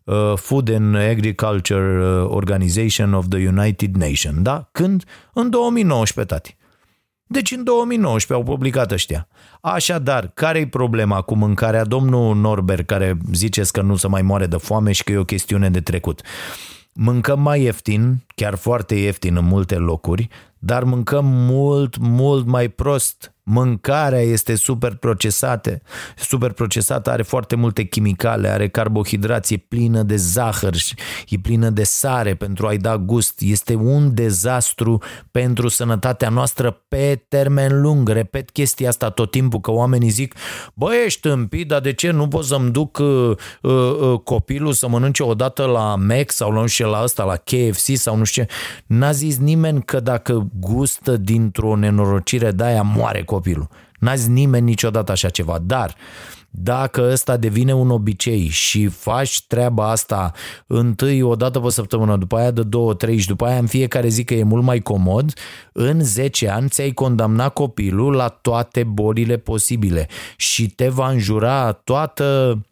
Uh, 0.04 0.32
Food 0.36 0.72
and 0.74 0.96
Agriculture 0.96 2.04
uh, 2.04 2.26
Organization 2.28 3.12
of 3.12 3.26
the 3.28 3.46
United 3.48 3.94
Nations, 3.94 4.42
da? 4.42 4.68
Când? 4.72 5.04
În 5.32 5.50
2019, 5.50 6.34
tati. 6.34 6.56
Deci 7.32 7.50
în 7.50 7.64
2019 7.64 8.32
au 8.32 8.54
publicat 8.54 8.90
ăștia. 8.90 9.28
Așadar, 9.60 10.30
care-i 10.34 10.66
problema 10.66 11.20
cu 11.20 11.34
mâncarea? 11.34 11.84
Domnul 11.84 12.36
Norbert, 12.36 12.86
care 12.86 13.16
ziceți 13.32 13.72
că 13.72 13.82
nu 13.82 13.96
se 13.96 14.08
mai 14.08 14.22
moare 14.22 14.46
de 14.46 14.56
foame 14.56 14.92
și 14.92 15.04
că 15.04 15.12
e 15.12 15.16
o 15.16 15.24
chestiune 15.24 15.70
de 15.70 15.80
trecut. 15.80 16.20
Mâncăm 16.92 17.40
mai 17.40 17.62
ieftin, 17.62 18.24
chiar 18.34 18.54
foarte 18.54 18.94
ieftin 18.94 19.36
în 19.36 19.44
multe 19.44 19.74
locuri, 19.74 20.28
dar 20.64 20.84
mâncăm 20.84 21.24
mult, 21.24 21.96
mult 21.96 22.46
mai 22.46 22.68
prost 22.68 23.32
Mâncarea 23.44 24.20
este 24.20 24.54
super 24.54 24.94
procesată, 24.94 25.80
super 26.16 26.52
procesată, 26.52 27.10
are 27.10 27.22
foarte 27.22 27.56
multe 27.56 27.82
chimicale, 27.82 28.48
are 28.48 28.68
carbohidrați, 28.68 29.54
e 29.54 29.56
plină 29.68 30.02
de 30.02 30.16
zahăr 30.16 30.74
și 30.74 30.94
e 31.28 31.36
plină 31.42 31.70
de 31.70 31.82
sare 31.82 32.34
pentru 32.34 32.66
a-i 32.66 32.78
da 32.78 32.98
gust. 32.98 33.40
Este 33.40 33.74
un 33.74 34.14
dezastru 34.14 35.02
pentru 35.30 35.68
sănătatea 35.68 36.28
noastră 36.28 36.82
pe 36.88 37.24
termen 37.28 37.80
lung. 37.80 38.08
Repet 38.08 38.50
chestia 38.50 38.88
asta 38.88 39.10
tot 39.10 39.30
timpul, 39.30 39.60
că 39.60 39.70
oamenii 39.70 40.08
zic, 40.08 40.34
bă, 40.74 40.94
ești 41.04 41.20
tâmpit, 41.20 41.68
dar 41.68 41.80
de 41.80 41.92
ce 41.92 42.10
nu 42.10 42.28
pot 42.28 42.44
să-mi 42.44 42.70
duc 42.70 42.98
uh, 42.98 43.30
uh, 43.62 43.72
uh, 43.72 44.20
copilul 44.24 44.72
să 44.72 44.88
mănânce 44.88 45.22
odată 45.22 45.64
la 45.64 45.96
Mac 45.96 46.30
sau 46.30 46.50
la, 46.52 46.60
nu 46.60 46.66
știu, 46.66 46.90
la 46.90 47.02
ăsta, 47.02 47.24
la 47.24 47.36
KFC 47.36 47.96
sau 47.96 48.16
nu 48.16 48.24
știu 48.24 48.42
ce. 48.42 48.50
N-a 48.86 49.12
zis 49.12 49.38
nimeni 49.38 49.82
că 49.82 50.00
dacă 50.00 50.48
gustă 50.60 51.16
dintr-o 51.16 51.76
nenorocire 51.76 52.50
de 52.50 52.64
aia 52.64 52.82
moare 52.82 53.24
copilul. 53.24 53.68
N-a 53.98 54.14
zis 54.14 54.26
nimeni 54.26 54.64
niciodată 54.64 55.12
așa 55.12 55.28
ceva, 55.28 55.58
dar 55.62 55.94
dacă 56.54 57.08
ăsta 57.12 57.36
devine 57.36 57.74
un 57.74 57.90
obicei 57.90 58.46
și 58.48 58.86
faci 58.86 59.46
treaba 59.46 59.90
asta 59.90 60.32
întâi 60.66 61.22
o 61.22 61.34
dată 61.34 61.60
pe 61.60 61.70
săptămână, 61.70 62.16
după 62.16 62.36
aia 62.36 62.50
de 62.50 62.62
două, 62.62 62.94
trei 62.94 63.18
și 63.18 63.26
după 63.26 63.44
aia 63.44 63.58
în 63.58 63.66
fiecare 63.66 64.08
zi 64.08 64.24
că 64.24 64.34
e 64.34 64.42
mult 64.42 64.62
mai 64.62 64.80
comod, 64.80 65.32
în 65.72 66.00
10 66.02 66.48
ani 66.48 66.68
ți-ai 66.68 66.90
condamnat 66.90 67.52
copilul 67.52 68.14
la 68.14 68.28
toate 68.28 68.84
bolile 68.84 69.36
posibile 69.36 70.08
și 70.36 70.66
te 70.66 70.88
va 70.88 71.10
înjura 71.10 71.72
toată 71.72 72.56
Ă, 72.56 72.71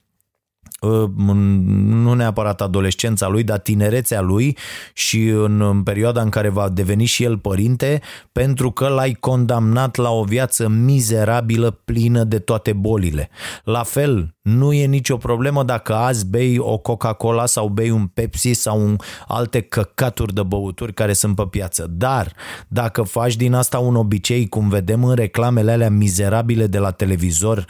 nu 0.80 2.12
neapărat 2.12 2.60
adolescența 2.60 3.28
lui, 3.28 3.42
dar 3.42 3.58
tinerețea 3.58 4.20
lui 4.20 4.56
și 4.92 5.26
în 5.26 5.82
perioada 5.82 6.20
în 6.20 6.28
care 6.28 6.48
va 6.48 6.68
deveni 6.68 7.04
și 7.04 7.24
el 7.24 7.38
părinte, 7.38 8.00
pentru 8.32 8.70
că 8.70 8.88
l-ai 8.88 9.16
condamnat 9.20 9.96
la 9.96 10.10
o 10.10 10.22
viață 10.22 10.68
mizerabilă, 10.68 11.70
plină 11.70 12.24
de 12.24 12.38
toate 12.38 12.72
bolile. 12.72 13.30
La 13.64 13.82
fel, 13.82 14.34
nu 14.42 14.72
e 14.72 14.86
nicio 14.86 15.16
problemă 15.16 15.62
dacă 15.62 15.94
azi 15.94 16.26
bei 16.26 16.58
o 16.58 16.78
Coca-Cola 16.78 17.46
sau 17.46 17.68
bei 17.68 17.90
un 17.90 18.06
Pepsi 18.06 18.52
sau 18.52 18.80
un, 18.80 18.96
alte 19.26 19.60
căcaturi 19.60 20.34
de 20.34 20.42
băuturi 20.42 20.94
care 20.94 21.12
sunt 21.12 21.34
pe 21.34 21.46
piață. 21.50 21.86
Dar 21.90 22.32
dacă 22.68 23.02
faci 23.02 23.36
din 23.36 23.54
asta 23.54 23.78
un 23.78 23.96
obicei, 23.96 24.48
cum 24.48 24.68
vedem 24.68 25.04
în 25.04 25.14
reclamele 25.14 25.72
alea 25.72 25.90
mizerabile 25.90 26.66
de 26.66 26.78
la 26.78 26.90
televizor, 26.90 27.64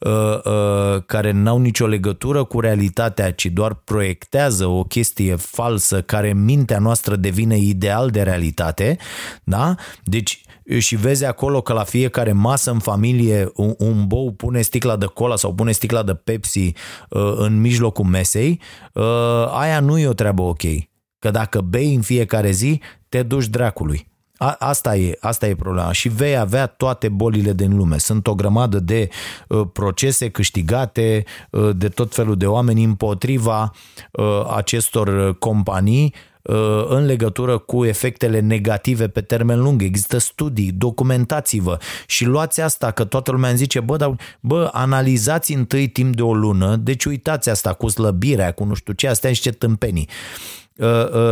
uh, 0.00 0.12
uh, 0.44 1.02
care 1.06 1.30
n-au 1.30 1.58
nicio 1.58 1.86
legătură 1.86 2.44
cu 2.48 2.60
realitatea, 2.60 3.32
ci 3.32 3.46
doar 3.46 3.74
proiectează 3.74 4.66
o 4.66 4.82
chestie 4.82 5.36
falsă 5.36 6.02
care 6.02 6.30
în 6.30 6.44
mintea 6.44 6.78
noastră 6.78 7.16
devine 7.16 7.56
ideal 7.56 8.10
de 8.10 8.22
realitate, 8.22 8.96
da? 9.44 9.74
Deci 10.04 10.42
și 10.78 10.96
vezi 10.96 11.24
acolo 11.24 11.60
că 11.60 11.72
la 11.72 11.84
fiecare 11.84 12.32
masă 12.32 12.70
în 12.70 12.78
familie 12.78 13.50
un, 13.54 13.74
un 13.78 14.06
bou 14.06 14.32
pune 14.32 14.60
sticla 14.60 14.96
de 14.96 15.06
cola 15.06 15.36
sau 15.36 15.54
pune 15.54 15.72
sticla 15.72 16.02
de 16.02 16.14
Pepsi 16.14 16.58
uh, 16.58 17.32
în 17.36 17.60
mijlocul 17.60 18.04
mesei, 18.04 18.60
uh, 18.92 19.04
aia 19.50 19.80
nu 19.80 19.98
e 19.98 20.06
o 20.06 20.12
treabă 20.12 20.42
ok. 20.42 20.62
Că 21.18 21.30
dacă 21.30 21.60
bei 21.60 21.94
în 21.94 22.02
fiecare 22.02 22.50
zi, 22.50 22.80
te 23.08 23.22
duci 23.22 23.46
dracului. 23.46 24.08
A, 24.38 24.56
asta, 24.58 24.96
e, 24.96 25.18
asta 25.20 25.46
e 25.46 25.54
problema 25.54 25.92
și 25.92 26.08
vei 26.08 26.36
avea 26.36 26.66
toate 26.66 27.08
bolile 27.08 27.52
din 27.52 27.76
lume. 27.76 27.98
Sunt 27.98 28.26
o 28.26 28.34
grămadă 28.34 28.78
de 28.78 29.08
uh, 29.48 29.66
procese 29.72 30.30
câștigate 30.30 31.24
uh, 31.50 31.70
de 31.76 31.88
tot 31.88 32.14
felul 32.14 32.36
de 32.36 32.46
oameni 32.46 32.84
împotriva 32.84 33.72
uh, 34.12 34.24
acestor 34.56 35.38
companii 35.38 36.14
Uh, 36.42 36.84
în 36.88 37.04
legătură 37.04 37.58
cu 37.58 37.84
efectele 37.84 38.40
negative 38.40 39.08
pe 39.08 39.20
termen 39.20 39.60
lung. 39.60 39.82
Există 39.82 40.18
studii, 40.18 40.72
documentați-vă 40.72 41.78
și 42.06 42.24
luați 42.24 42.60
asta, 42.60 42.90
că 42.90 43.04
toată 43.04 43.30
lumea 43.30 43.48
îmi 43.48 43.58
zice, 43.58 43.80
bă, 43.80 43.96
dar, 43.96 44.16
bă, 44.40 44.70
analizați 44.72 45.52
întâi 45.52 45.88
timp 45.88 46.16
de 46.16 46.22
o 46.22 46.34
lună, 46.34 46.76
deci 46.76 47.04
uitați 47.04 47.48
asta 47.48 47.72
cu 47.72 47.88
slăbirea, 47.88 48.52
cu 48.52 48.64
nu 48.64 48.74
știu 48.74 48.92
ce, 48.92 49.08
astea 49.08 49.28
niște 49.28 49.50
tâmpenii 49.50 50.08
uh, 50.08 50.14
uh, 50.14 50.67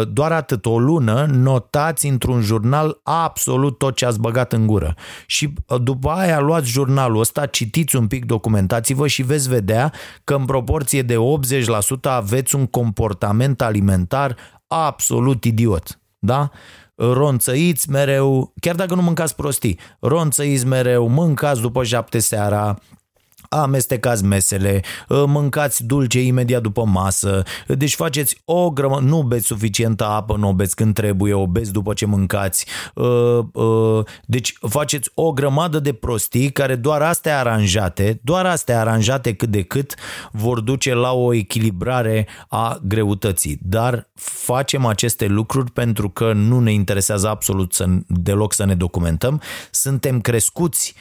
doar 0.09 0.33
atât, 0.33 0.67
o 0.67 0.79
lună, 0.79 1.27
notați 1.31 2.07
într-un 2.07 2.41
jurnal 2.41 3.01
absolut 3.03 3.79
tot 3.79 3.97
ce 3.97 4.07
ați 4.07 4.21
băgat 4.21 4.53
în 4.53 4.67
gură. 4.67 4.95
Și 5.27 5.53
după 5.83 6.11
aia 6.11 6.41
luați 6.41 6.71
jurnalul 6.71 7.21
ăsta, 7.21 7.47
citiți 7.47 7.97
un 7.97 8.07
pic, 8.07 8.25
documentați-vă 8.25 9.07
și 9.07 9.23
veți 9.23 9.49
vedea 9.49 9.93
că 10.25 10.35
în 10.35 10.45
proporție 10.45 11.03
de 11.03 11.17
80% 11.17 12.01
aveți 12.03 12.55
un 12.55 12.67
comportament 12.67 13.63
alimentar 13.63 14.37
absolut 14.67 15.45
idiot, 15.45 16.01
da? 16.19 16.51
Ronțăiți 16.95 17.91
mereu, 17.91 18.53
chiar 18.61 18.75
dacă 18.75 18.95
nu 18.95 19.03
mâncați 19.03 19.35
prostii, 19.35 19.79
ronțăiți 20.01 20.67
mereu, 20.67 21.09
mâncați 21.09 21.61
după 21.61 21.85
șapte 21.85 22.19
seara, 22.19 22.79
amestecați 23.49 24.25
mesele, 24.25 24.83
ă, 25.11 25.27
mâncați 25.27 25.85
dulce 25.85 26.21
imediat 26.21 26.63
după 26.63 26.85
masă, 26.85 27.43
deci 27.67 27.95
faceți 27.95 28.41
o 28.45 28.71
grămadă, 28.71 29.05
nu 29.05 29.23
beți 29.23 29.47
suficientă 29.47 30.05
apă, 30.05 30.37
nu 30.37 30.49
o 30.49 30.53
beți 30.53 30.77
când 30.77 30.95
trebuie, 30.95 31.35
o 31.35 31.47
beți 31.47 31.73
după 31.73 31.93
ce 31.93 32.07
mâncați, 32.07 32.67
ă, 32.97 33.49
ă, 33.55 34.03
deci 34.25 34.55
faceți 34.69 35.11
o 35.15 35.33
grămadă 35.33 35.79
de 35.79 35.93
prostii 35.93 36.51
care 36.51 36.75
doar 36.75 37.03
astea 37.03 37.39
aranjate, 37.39 38.21
doar 38.23 38.47
astea 38.47 38.81
aranjate 38.81 39.35
cât 39.35 39.49
de 39.49 39.63
cât 39.63 39.95
vor 40.33 40.61
duce 40.61 40.95
la 40.95 41.13
o 41.13 41.35
echilibrare 41.35 42.27
a 42.49 42.79
greutății, 42.83 43.59
dar 43.63 44.09
facem 44.15 44.85
aceste 44.85 45.27
lucruri 45.27 45.71
pentru 45.71 46.11
că 46.11 46.33
nu 46.33 46.61
ne 46.61 46.73
interesează 46.73 47.29
absolut 47.29 47.73
să, 47.73 47.87
deloc 48.07 48.53
să 48.53 48.65
ne 48.65 48.75
documentăm, 48.75 49.41
suntem 49.71 50.21
crescuți 50.21 50.95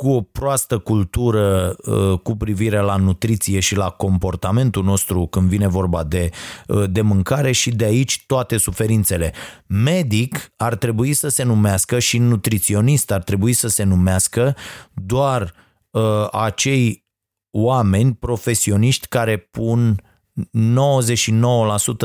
cu 0.00 0.10
o 0.10 0.20
proastă 0.20 0.78
cultură 0.78 1.76
uh, 1.86 2.18
cu 2.18 2.36
privire 2.36 2.80
la 2.80 2.96
nutriție 2.96 3.60
și 3.60 3.76
la 3.76 3.90
comportamentul 3.90 4.84
nostru 4.84 5.26
când 5.26 5.48
vine 5.48 5.68
vorba 5.68 6.04
de, 6.04 6.30
uh, 6.66 6.90
de 6.90 7.00
mâncare 7.00 7.52
și 7.52 7.70
de 7.70 7.84
aici 7.84 8.24
toate 8.26 8.56
suferințele. 8.56 9.32
Medic 9.66 10.52
ar 10.56 10.74
trebui 10.74 11.12
să 11.12 11.28
se 11.28 11.42
numească 11.42 11.98
și 11.98 12.18
nutriționist 12.18 13.10
ar 13.10 13.22
trebui 13.22 13.52
să 13.52 13.68
se 13.68 13.82
numească 13.82 14.56
doar 14.92 15.52
uh, 15.90 16.02
acei 16.30 17.06
oameni 17.50 18.14
profesioniști 18.14 19.06
care 19.06 19.36
pun 19.36 20.02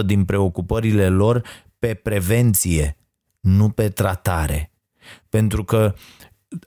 99% 0.01 0.06
din 0.06 0.25
preocupările 0.25 1.10
lor 1.10 1.43
pe 1.80 1.93
prevenție, 1.93 2.97
nu 3.39 3.69
pe 3.69 3.89
tratare. 3.89 4.71
Pentru 5.30 5.63
că 5.63 5.93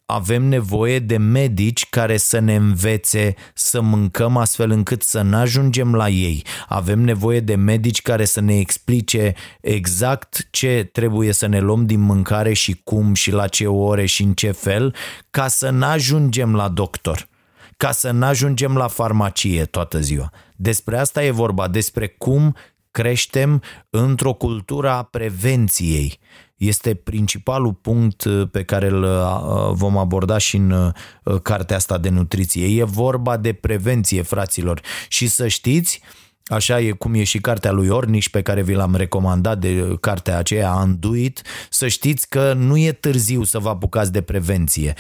avem 0.06 0.42
nevoie 0.42 0.98
de 0.98 1.16
medici 1.16 1.88
care 1.88 2.16
să 2.16 2.38
ne 2.38 2.54
învețe 2.54 3.34
să 3.54 3.80
mâncăm 3.80 4.36
astfel 4.36 4.70
încât 4.70 5.02
să 5.02 5.22
nu 5.22 5.36
ajungem 5.36 5.94
la 5.94 6.08
ei. 6.08 6.44
Avem 6.68 7.00
nevoie 7.00 7.40
de 7.40 7.54
medici 7.54 8.02
care 8.02 8.24
să 8.24 8.40
ne 8.40 8.58
explice 8.58 9.34
exact 9.60 10.48
ce 10.50 10.88
trebuie 10.92 11.32
să 11.32 11.46
ne 11.46 11.60
luăm 11.60 11.86
din 11.86 12.00
mâncare 12.00 12.52
și 12.52 12.80
cum 12.84 13.14
și 13.14 13.30
la 13.30 13.46
ce 13.46 13.66
ore 13.66 14.06
și 14.06 14.22
în 14.22 14.32
ce 14.32 14.50
fel 14.50 14.94
ca 15.30 15.48
să 15.48 15.70
nu 15.70 15.84
ajungem 15.84 16.54
la 16.54 16.68
doctor 16.68 17.28
ca 17.76 17.92
să 17.92 18.10
nu 18.10 18.24
ajungem 18.26 18.76
la 18.76 18.88
farmacie 18.88 19.64
toată 19.64 20.00
ziua. 20.00 20.30
Despre 20.56 20.98
asta 20.98 21.24
e 21.24 21.30
vorba, 21.30 21.68
despre 21.68 22.08
cum 22.08 22.56
creștem 22.90 23.62
într-o 23.90 24.32
cultură 24.32 24.90
a 24.90 25.02
prevenției. 25.02 26.18
Este 26.56 26.94
principalul 26.94 27.72
punct 27.72 28.24
uh, 28.24 28.48
pe 28.50 28.62
care 28.64 28.86
îl 28.86 29.02
uh, 29.02 29.70
vom 29.72 29.96
aborda 29.96 30.38
și 30.38 30.56
în 30.56 30.70
uh, 30.70 31.40
cartea 31.42 31.76
asta 31.76 31.98
de 31.98 32.08
nutriție. 32.08 32.80
E 32.80 32.84
vorba 32.84 33.36
de 33.36 33.52
prevenție, 33.52 34.22
fraților. 34.22 34.80
Și 35.08 35.26
să 35.26 35.48
știți, 35.48 36.00
Așa 36.46 36.80
e 36.80 36.90
cum 36.90 37.14
e 37.14 37.24
și 37.24 37.38
cartea 37.38 37.72
lui 37.72 37.88
Orniș 37.88 38.28
pe 38.28 38.42
care 38.42 38.62
vi 38.62 38.74
l-am 38.74 38.94
recomandat 38.94 39.58
de 39.58 39.96
cartea 40.00 40.38
aceea 40.38 40.70
Anduit, 40.70 41.42
să 41.70 41.88
știți 41.88 42.28
că 42.28 42.52
nu 42.52 42.76
e 42.76 42.92
târziu 42.92 43.42
să 43.42 43.58
vă 43.58 43.68
apucați 43.68 44.12
de 44.12 44.22
prevenție. 44.22 44.94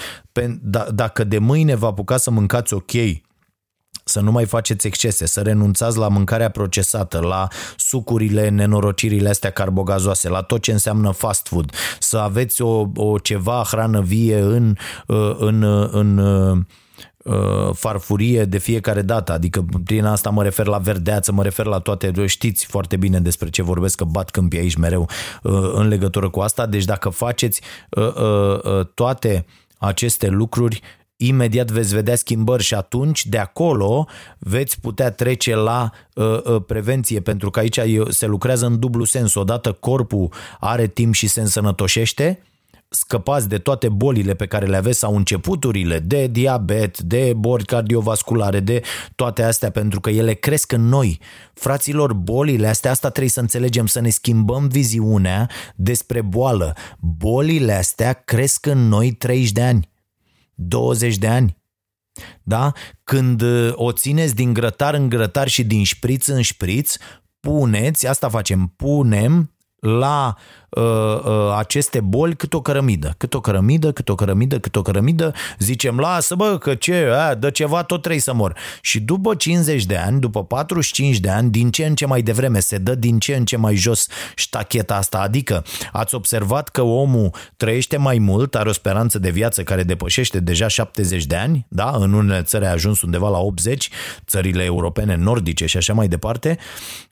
Da, 0.60 0.86
dacă 0.94 1.24
de 1.24 1.38
mâine 1.38 1.74
vă 1.74 1.86
apucați 1.86 2.22
să 2.22 2.30
mâncați 2.30 2.74
ok, 2.74 2.92
să 4.04 4.20
nu 4.20 4.32
mai 4.32 4.44
faceți 4.44 4.86
excese, 4.86 5.26
să 5.26 5.40
renunțați 5.40 5.98
la 5.98 6.08
mâncarea 6.08 6.48
procesată, 6.48 7.18
la 7.20 7.48
sucurile, 7.76 8.48
nenorocirile 8.48 9.28
astea 9.28 9.50
carbogazoase, 9.50 10.28
la 10.28 10.42
tot 10.42 10.62
ce 10.62 10.72
înseamnă 10.72 11.10
fast 11.10 11.46
food, 11.46 11.72
să 11.98 12.18
aveți 12.18 12.62
o, 12.62 12.86
o 12.94 13.18
ceva 13.18 13.64
hrană 13.66 14.00
vie 14.00 14.38
în, 14.38 14.76
în, 15.38 15.62
în, 15.92 16.18
în 16.18 16.20
farfurie 17.72 18.44
de 18.44 18.58
fiecare 18.58 19.02
dată, 19.02 19.32
adică 19.32 19.64
prin 19.84 20.04
asta 20.04 20.30
mă 20.30 20.42
refer 20.42 20.66
la 20.66 20.78
verdeață, 20.78 21.32
mă 21.32 21.42
refer 21.42 21.66
la 21.66 21.78
toate, 21.78 22.26
știți 22.26 22.66
foarte 22.66 22.96
bine 22.96 23.20
despre 23.20 23.50
ce 23.50 23.62
vorbesc, 23.62 23.96
că 23.96 24.04
bat 24.04 24.30
câmpii 24.30 24.58
aici 24.58 24.74
mereu 24.76 25.08
în 25.74 25.88
legătură 25.88 26.28
cu 26.28 26.40
asta, 26.40 26.66
deci 26.66 26.84
dacă 26.84 27.08
faceți 27.08 27.60
toate 28.94 29.46
aceste 29.78 30.28
lucruri, 30.28 30.82
imediat 31.16 31.70
veți 31.70 31.94
vedea 31.94 32.16
schimbări 32.16 32.62
și 32.62 32.74
atunci 32.74 33.26
de 33.26 33.38
acolo 33.38 34.06
veți 34.38 34.80
putea 34.80 35.10
trece 35.10 35.54
la 35.54 35.90
uh, 36.14 36.42
uh, 36.44 36.62
prevenție, 36.66 37.20
pentru 37.20 37.50
că 37.50 37.58
aici 37.58 37.80
se 38.08 38.26
lucrează 38.26 38.66
în 38.66 38.78
dublu 38.78 39.04
sens. 39.04 39.34
Odată 39.34 39.72
corpul 39.72 40.32
are 40.60 40.86
timp 40.86 41.14
și 41.14 41.26
se 41.26 41.40
însănătoșește, 41.40 42.42
scăpați 42.88 43.48
de 43.48 43.58
toate 43.58 43.88
bolile 43.88 44.34
pe 44.34 44.46
care 44.46 44.66
le 44.66 44.76
aveți 44.76 44.98
sau 44.98 45.16
începuturile 45.16 45.98
de 45.98 46.26
diabet, 46.26 46.98
de 46.98 47.32
boli 47.36 47.64
cardiovasculare, 47.64 48.60
de 48.60 48.82
toate 49.14 49.42
astea, 49.42 49.70
pentru 49.70 50.00
că 50.00 50.10
ele 50.10 50.32
cresc 50.34 50.72
în 50.72 50.88
noi. 50.88 51.20
Fraților, 51.54 52.12
bolile 52.12 52.66
astea, 52.66 52.90
asta 52.90 53.08
trebuie 53.08 53.30
să 53.30 53.40
înțelegem, 53.40 53.86
să 53.86 54.00
ne 54.00 54.08
schimbăm 54.08 54.68
viziunea 54.68 55.50
despre 55.74 56.20
boală. 56.20 56.76
Bolile 56.98 57.72
astea 57.72 58.12
cresc 58.12 58.66
în 58.66 58.88
noi 58.88 59.12
30 59.12 59.52
de 59.52 59.62
ani. 59.62 59.92
20 60.54 61.16
de 61.16 61.28
ani. 61.28 61.56
Da? 62.42 62.72
Când 63.04 63.40
uh, 63.40 63.72
o 63.72 63.92
țineți 63.92 64.34
din 64.34 64.52
grătar 64.52 64.94
în 64.94 65.08
grătar 65.08 65.48
și 65.48 65.64
din 65.64 65.84
șpriț 65.84 66.26
în 66.26 66.42
șpriț, 66.42 66.96
puneți, 67.40 68.06
asta 68.06 68.28
facem, 68.28 68.72
punem 68.76 69.54
la 69.80 70.36
uh, 70.36 70.36
uh, 70.36 70.63
aceste 71.56 72.00
boli 72.00 72.36
cât 72.36 72.54
o 72.54 72.60
cărămidă, 72.60 73.14
cât 73.16 73.34
o 73.34 73.40
cărămidă, 73.40 73.92
cât 73.92 74.08
o 74.08 74.14
cărămidă, 74.14 74.58
cât 74.58 74.76
o 74.76 74.82
cărămidă, 74.82 75.32
zicem, 75.58 75.98
lasă 75.98 76.34
bă, 76.34 76.58
că 76.58 76.74
ce, 76.74 77.08
a, 77.12 77.34
dă 77.34 77.50
ceva, 77.50 77.82
tot 77.82 78.00
trebuie 78.00 78.20
să 78.20 78.34
mor. 78.34 78.56
Și 78.80 79.00
după 79.00 79.34
50 79.34 79.84
de 79.84 79.96
ani, 79.96 80.20
după 80.20 80.44
45 80.44 81.18
de 81.18 81.30
ani, 81.30 81.50
din 81.50 81.70
ce 81.70 81.84
în 81.84 81.94
ce 81.94 82.06
mai 82.06 82.22
devreme 82.22 82.60
se 82.60 82.78
dă 82.78 82.94
din 82.94 83.18
ce 83.18 83.34
în 83.34 83.44
ce 83.44 83.56
mai 83.56 83.74
jos 83.74 84.06
ștacheta 84.34 84.96
asta, 84.96 85.18
adică 85.18 85.64
ați 85.92 86.14
observat 86.14 86.68
că 86.68 86.82
omul 86.82 87.30
trăiește 87.56 87.96
mai 87.96 88.18
mult, 88.18 88.54
are 88.54 88.68
o 88.68 88.72
speranță 88.72 89.18
de 89.18 89.30
viață 89.30 89.62
care 89.62 89.82
depășește 89.82 90.40
deja 90.40 90.68
70 90.68 91.24
de 91.24 91.36
ani, 91.36 91.66
da? 91.68 91.96
în 91.98 92.12
unele 92.12 92.42
țări 92.42 92.66
a 92.66 92.70
ajuns 92.70 93.02
undeva 93.02 93.28
la 93.28 93.38
80, 93.38 93.88
țările 94.26 94.64
europene 94.64 95.16
nordice 95.16 95.66
și 95.66 95.76
așa 95.76 95.92
mai 95.92 96.08
departe, 96.08 96.58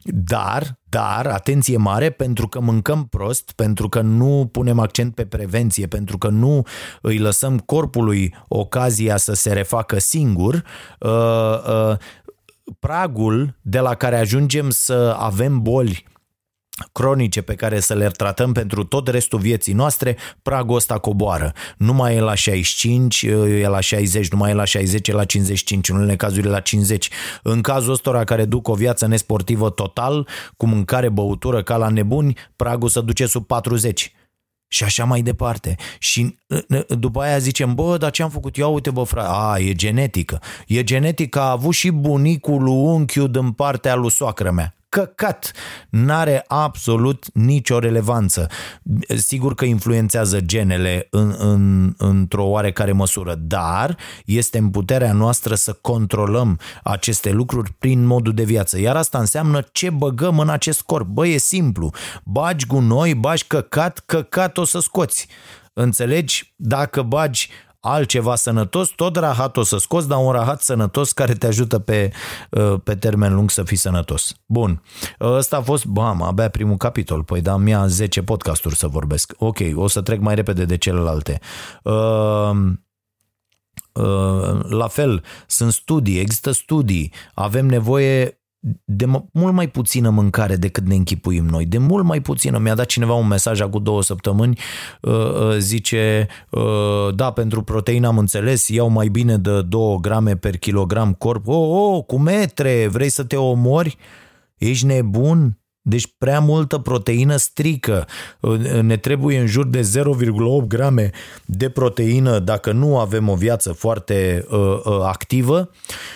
dar, 0.03 0.79
dar, 0.89 1.27
atenție 1.27 1.77
mare, 1.77 2.11
pentru 2.11 2.49
că 2.49 2.61
mâncăm 2.61 3.07
prost, 3.07 3.52
pentru 3.53 3.89
că 3.89 4.01
nu 4.01 4.49
punem 4.53 4.79
accent 4.79 5.15
pe 5.15 5.25
prevenție, 5.25 5.87
pentru 5.87 6.19
că 6.19 6.29
nu 6.29 6.63
îi 7.01 7.19
lăsăm 7.19 7.59
corpului 7.59 8.35
ocazia 8.49 9.17
să 9.17 9.33
se 9.33 9.53
refacă 9.53 9.99
singur, 9.99 10.65
uh, 10.99 11.11
uh, 11.11 11.97
pragul 12.79 13.57
de 13.63 13.79
la 13.79 13.95
care 13.95 14.17
ajungem 14.17 14.71
să 14.71 15.17
avem 15.19 15.63
boli 15.63 16.05
cronice 16.93 17.43
pe 17.43 17.55
care 17.55 17.81
să 17.81 17.95
le 17.95 18.09
tratăm 18.09 18.53
pentru 18.53 18.85
tot 18.85 19.09
restul 19.09 19.39
vieții 19.39 19.73
noastre, 19.73 20.17
pragul 20.43 20.77
ăsta 20.77 20.99
coboară. 20.99 21.53
Nu 21.77 21.93
mai 21.93 22.17
e 22.17 22.21
la 22.21 22.35
65, 22.35 23.23
e 23.23 23.69
la 23.69 23.81
60, 23.81 24.29
nu 24.29 24.39
mai 24.39 24.51
e 24.51 24.55
la 24.55 24.65
60, 24.65 25.09
e 25.09 25.13
la 25.13 25.25
55, 25.25 25.89
în 25.89 25.97
unele 25.97 26.17
cazuri 26.17 26.47
e 26.47 26.51
la 26.51 26.61
50. 26.61 27.11
În 27.43 27.61
cazul 27.61 27.93
ăstora 27.93 28.25
care 28.25 28.45
duc 28.45 28.69
o 28.69 28.75
viață 28.75 29.07
nesportivă 29.07 29.71
total, 29.71 30.29
cu 30.57 30.67
mâncare, 30.67 31.09
băutură, 31.09 31.63
ca 31.63 31.77
la 31.77 31.89
nebuni, 31.89 32.37
pragul 32.57 32.89
se 32.89 33.01
duce 33.01 33.27
sub 33.27 33.47
40 33.47 34.13
și 34.69 34.85
așa 34.85 35.05
mai 35.05 35.23
departe. 35.23 35.77
Și 35.99 36.39
după 36.89 37.21
aia 37.21 37.39
zicem, 37.39 37.75
bă, 37.75 37.97
dar 37.97 38.11
ce 38.11 38.23
am 38.23 38.31
făcut? 38.31 38.57
Ia 38.57 38.67
uite, 38.67 38.91
bă, 38.91 39.03
frate, 39.03 39.29
a, 39.31 39.59
e 39.59 39.73
genetică. 39.73 40.41
E 40.67 40.85
genetică, 40.85 41.41
a 41.41 41.51
avut 41.51 41.75
și 41.75 41.91
bunicul 41.91 42.63
lui 42.63 42.75
unchiul 42.75 43.31
din 43.31 43.51
partea 43.51 43.95
lui 43.95 44.11
soacră 44.11 44.51
mea 44.51 44.75
căcat. 44.93 45.53
N-are 45.91 46.45
absolut 46.47 47.25
nicio 47.35 47.79
relevanță. 47.79 48.47
Sigur 49.17 49.55
că 49.55 49.65
influențează 49.65 50.41
genele 50.41 51.07
în, 51.11 51.35
în, 51.39 51.95
într-o 51.97 52.45
oarecare 52.45 52.93
măsură, 52.93 53.35
dar 53.35 53.97
este 54.25 54.59
în 54.59 54.71
puterea 54.71 55.13
noastră 55.13 55.55
să 55.55 55.73
controlăm 55.73 56.59
aceste 56.83 57.31
lucruri 57.31 57.73
prin 57.79 58.05
modul 58.05 58.35
de 58.35 58.45
viață. 58.45 58.81
Iar 58.81 58.97
asta 58.97 59.19
înseamnă 59.19 59.63
ce 59.73 59.91
băgăm 59.91 60.39
în 60.39 60.49
acest 60.49 60.83
corp. 60.83 61.07
Bă, 61.07 61.27
e 61.27 61.37
simplu. 61.37 61.91
Bagi 62.25 62.67
gunoi, 62.67 63.15
bagi 63.15 63.45
căcat, 63.47 64.03
căcat 64.07 64.59
o 64.59 64.65
să 64.65 64.81
scoți. 64.81 65.29
Înțelegi? 65.73 66.53
Dacă 66.57 67.03
bagi 67.03 67.49
altceva 67.85 68.35
sănătos, 68.35 68.89
tot 68.89 69.17
rahat 69.17 69.57
o 69.57 69.63
să 69.63 69.79
scoți, 69.79 70.09
dar 70.09 70.19
un 70.19 70.31
rahat 70.31 70.63
sănătos 70.63 71.13
care 71.13 71.33
te 71.33 71.47
ajută 71.47 71.79
pe, 71.79 72.13
uh, 72.51 72.75
pe 72.85 72.95
termen 72.95 73.35
lung 73.35 73.51
să 73.51 73.63
fii 73.63 73.77
sănătos. 73.77 74.35
Bun, 74.47 74.83
ăsta 75.21 75.57
a 75.57 75.61
fost, 75.61 75.85
bam, 75.85 76.23
abia 76.23 76.49
primul 76.49 76.77
capitol, 76.77 77.25
păi 77.25 77.41
da, 77.41 77.57
mi-a 77.57 77.87
10 77.87 78.23
podcasturi 78.23 78.77
să 78.77 78.87
vorbesc. 78.87 79.33
Ok, 79.37 79.59
o 79.75 79.87
să 79.87 80.03
trec 80.03 80.21
mai 80.21 80.35
repede 80.35 80.65
de 80.65 80.77
celelalte. 80.77 81.41
Uh, 81.83 82.51
uh, 83.93 84.61
la 84.69 84.89
fel, 84.89 85.23
sunt 85.47 85.73
studii, 85.73 86.19
există 86.19 86.51
studii, 86.51 87.13
avem 87.35 87.67
nevoie 87.67 88.42
de 88.85 89.07
mult 89.33 89.55
mai 89.55 89.69
puțină 89.69 90.11
mâncare 90.11 90.57
decât 90.57 90.87
ne 90.87 90.95
închipuim 90.95 91.45
noi, 91.45 91.65
de 91.65 91.79
mult 91.79 92.05
mai 92.05 92.21
puțină. 92.21 92.59
Mi-a 92.59 92.75
dat 92.75 92.87
cineva 92.87 93.15
un 93.15 93.27
mesaj 93.27 93.61
acum 93.61 93.83
două 93.83 94.03
săptămâni, 94.03 94.59
uh, 95.01 95.13
uh, 95.13 95.57
zice, 95.59 96.27
uh, 96.51 97.15
da, 97.15 97.31
pentru 97.31 97.63
proteină 97.63 98.07
am 98.07 98.19
înțeles, 98.19 98.69
iau 98.69 98.89
mai 98.89 99.09
bine 99.09 99.37
de 99.37 99.63
2 99.63 99.99
grame 100.01 100.37
per 100.37 100.57
kilogram 100.57 101.13
corp. 101.13 101.47
Oh, 101.47 101.69
oh, 101.71 102.05
cu 102.05 102.19
metre, 102.19 102.89
vrei 102.89 103.09
să 103.09 103.25
te 103.25 103.37
omori? 103.37 103.97
Ești 104.59 104.87
nebun? 104.87 105.62
Deci 105.85 106.15
prea 106.19 106.41
multă 106.41 106.79
proteină 106.79 107.37
strică. 107.37 108.07
Ne 108.83 108.97
trebuie 108.97 109.39
în 109.39 109.47
jur 109.47 109.67
de 109.67 109.81
0,8 109.81 110.67
grame 110.67 111.11
de 111.45 111.69
proteină 111.69 112.39
dacă 112.39 112.73
nu 112.73 112.99
avem 112.99 113.29
o 113.29 113.35
viață 113.35 113.73
foarte 113.73 114.47
uh, 114.51 114.59
uh, 114.59 115.01
activă 115.03 115.71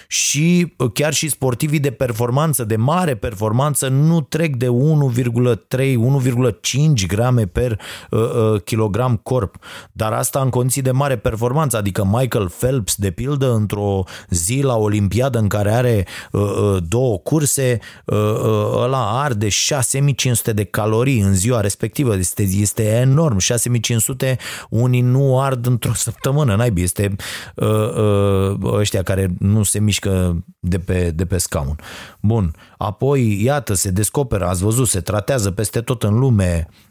și 0.09 0.75
chiar 0.93 1.13
și 1.13 1.29
sportivii 1.29 1.81
de 1.81 1.91
performanță, 1.91 2.65
de 2.65 2.77
mare 2.77 3.15
performanță, 3.15 3.89
nu 3.89 4.21
trec 4.21 4.57
de 4.57 4.67
1,3-1,5 4.67 7.07
grame 7.07 7.47
per 7.47 7.81
uh, 8.11 8.21
uh, 8.21 8.63
kilogram 8.63 9.17
corp. 9.17 9.57
Dar 9.93 10.13
asta 10.13 10.41
în 10.41 10.51
condiții 10.51 10.83
de 10.83 10.91
mare 10.91 11.17
performanță, 11.17 11.77
adică 11.77 12.05
Michael 12.05 12.51
Phelps, 12.59 12.95
de 12.95 13.11
pildă, 13.11 13.53
într-o 13.53 14.05
zi 14.29 14.61
la 14.63 14.77
Olimpiadă 14.77 15.39
în 15.39 15.49
care 15.49 15.71
are 15.71 16.07
uh, 16.33 16.41
uh, 16.41 16.77
două 16.89 17.19
curse, 17.19 17.79
uh, 18.05 18.17
uh, 18.17 18.83
ăla 18.83 19.23
arde 19.23 19.49
6500 19.57 20.53
de 20.53 20.65
calorii 20.65 21.21
în 21.21 21.35
ziua 21.35 21.61
respectivă. 21.61 22.17
Este, 22.17 22.43
este 22.43 22.83
enorm. 22.83 23.39
6500 23.39 24.37
unii 24.71 25.01
nu 25.01 25.41
ard 25.41 25.67
într-o 25.67 25.95
săptămână. 25.95 26.57
Naibii, 26.57 26.85
este 26.85 27.17
uh, 27.55 27.69
uh, 27.69 28.73
ăștia 28.73 29.03
care 29.03 29.35
nu 29.39 29.63
se 29.63 29.79
mișcă 29.79 30.45
de 30.59 30.79
pe, 30.79 31.11
de 31.15 31.27
pe 31.27 31.39
scaun. 31.39 31.77
Bun. 32.21 32.55
Apoi, 32.79 33.43
iată, 33.43 33.75
se 33.75 33.91
descoperă, 33.91 34.47
ați 34.47 34.63
văzut, 34.63 34.89
se 34.89 35.01
tratează 35.01 35.51
peste 35.51 35.81
tot 35.81 36.03
în 36.03 36.19
lume 36.19 36.69
Uh, 36.69 36.73
uh, 36.73 36.86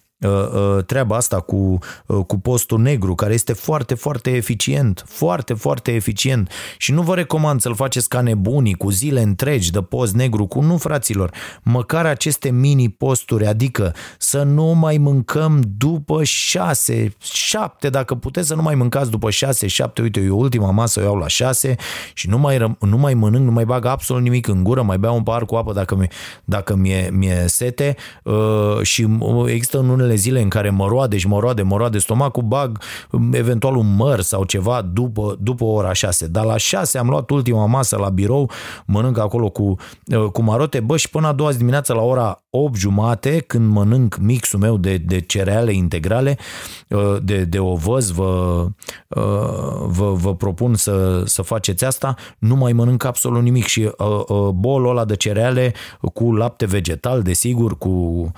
treaba 0.86 1.16
asta 1.16 1.39
cu, 1.39 1.78
uh, 2.05 2.26
cu 2.28 2.39
postul 2.39 2.80
negru, 2.80 3.16
care 3.16 3.34
este 3.34 3.53
foarte, 3.53 3.93
foarte 3.93 4.32
eficient, 4.32 5.03
foarte, 5.07 5.53
foarte 5.53 5.91
eficient. 5.91 6.51
Și 6.78 6.91
nu 6.91 7.01
vă 7.01 7.16
recomand 7.16 7.61
să-l 7.61 7.76
faceți 7.76 8.09
ca 8.09 8.22
nebunii, 8.22 8.74
cu 8.74 8.89
zile 8.89 9.22
întregi 9.22 9.72
de 9.72 9.82
post 9.82 10.13
negru, 10.13 10.45
cu 10.45 10.61
nu, 10.61 10.78
fraților, 10.78 11.32
măcar 11.63 12.05
aceste 12.05 12.49
mini-posturi, 12.49 13.45
adică 13.45 13.93
să 14.18 14.43
nu 14.43 14.66
mai 14.66 14.97
mâncăm 14.97 15.61
după 15.78 16.24
șase, 16.24 17.13
șapte, 17.22 17.89
dacă 17.89 18.16
puteți 18.16 18.47
să 18.47 18.55
nu 18.55 18.61
mai 18.61 18.76
mâncați 18.76 19.09
după 19.09 19.30
șase, 19.30 19.68
șapte, 19.68 20.01
uite, 20.01 20.20
eu 20.20 20.39
ultima 20.39 20.72
masă 20.72 20.99
o 20.99 21.03
iau 21.03 21.16
la 21.16 21.28
șase 21.28 21.76
și 22.13 22.30
nu 22.30 22.38
mai, 22.38 22.76
nu 22.80 22.97
mai 22.97 23.13
mănânc, 23.13 23.45
nu 23.45 23.51
mai 23.51 23.66
bag 23.66 23.86
absolut 23.86 24.24
nimic 24.24 24.47
în 24.47 24.63
gură, 24.63 24.82
mai 24.82 24.97
beau 24.97 25.16
un 25.16 25.24
par 25.24 25.45
cu 25.45 25.55
apă 25.55 25.74
dacă 25.74 25.95
mi-e, 25.95 26.09
dacă 26.43 26.76
mi-e, 26.76 27.09
mi-e 27.13 27.47
sete. 27.47 27.95
Și 28.82 29.07
există 29.45 29.80
în 29.80 29.89
unele 29.89 30.05
zile 30.14 30.41
în 30.41 30.49
care 30.49 30.70
mă 30.70 30.88
roade 30.88 31.18
și 31.18 31.28
mă 31.28 31.39
roade, 31.39 31.62
mă 31.62 31.78
roade 31.78 31.97
stomacul, 31.97 32.43
bag 32.43 32.80
eventual 33.32 33.76
un 33.76 33.95
măr 33.95 34.22
sau 34.22 34.43
ceva 34.43 34.82
după, 34.82 35.38
după 35.39 35.64
ora 35.64 35.93
6. 35.93 36.28
Dar 36.28 36.45
la 36.45 36.58
6 36.58 36.97
am 36.97 37.08
luat 37.08 37.30
ultima 37.30 37.66
masă 37.66 37.97
la 37.97 38.10
birou, 38.10 38.51
mănânc 38.86 39.18
acolo 39.18 39.49
cu, 39.49 39.76
cu 40.32 40.41
marote, 40.41 40.80
bă, 40.80 40.97
și 40.97 41.10
până 41.10 41.28
a 41.28 41.34
doua 41.34 41.51
zi 41.51 41.58
dimineața 41.58 41.93
la 41.93 42.01
ora 42.01 42.43
8 42.49 42.76
jumate, 42.76 43.39
când 43.39 43.72
mănânc 43.72 44.18
mixul 44.18 44.60
meu 44.60 44.78
de, 44.78 44.97
de 44.97 45.20
cereale 45.20 45.74
integrale, 45.74 46.38
de, 47.22 47.43
de 47.43 47.60
ovăz, 47.60 48.10
vă, 48.10 48.66
vă, 49.86 50.14
vă 50.14 50.36
propun 50.36 50.76
să, 50.76 51.24
să 51.26 51.41
faceți 51.41 51.86
asta, 51.86 52.16
nu 52.39 52.56
mai 52.56 52.74
mănânc 52.74 53.03
absolut 53.03 53.41
nimic 53.41 53.66
și 53.66 53.91
bolul 54.53 54.89
ăla 54.89 55.06
de 55.06 55.16
cereale 55.16 55.74
cu 56.14 56.34
lapte 56.34 56.66
vegetal, 56.66 57.22
desigur, 57.22 57.78
cu 57.78 58.32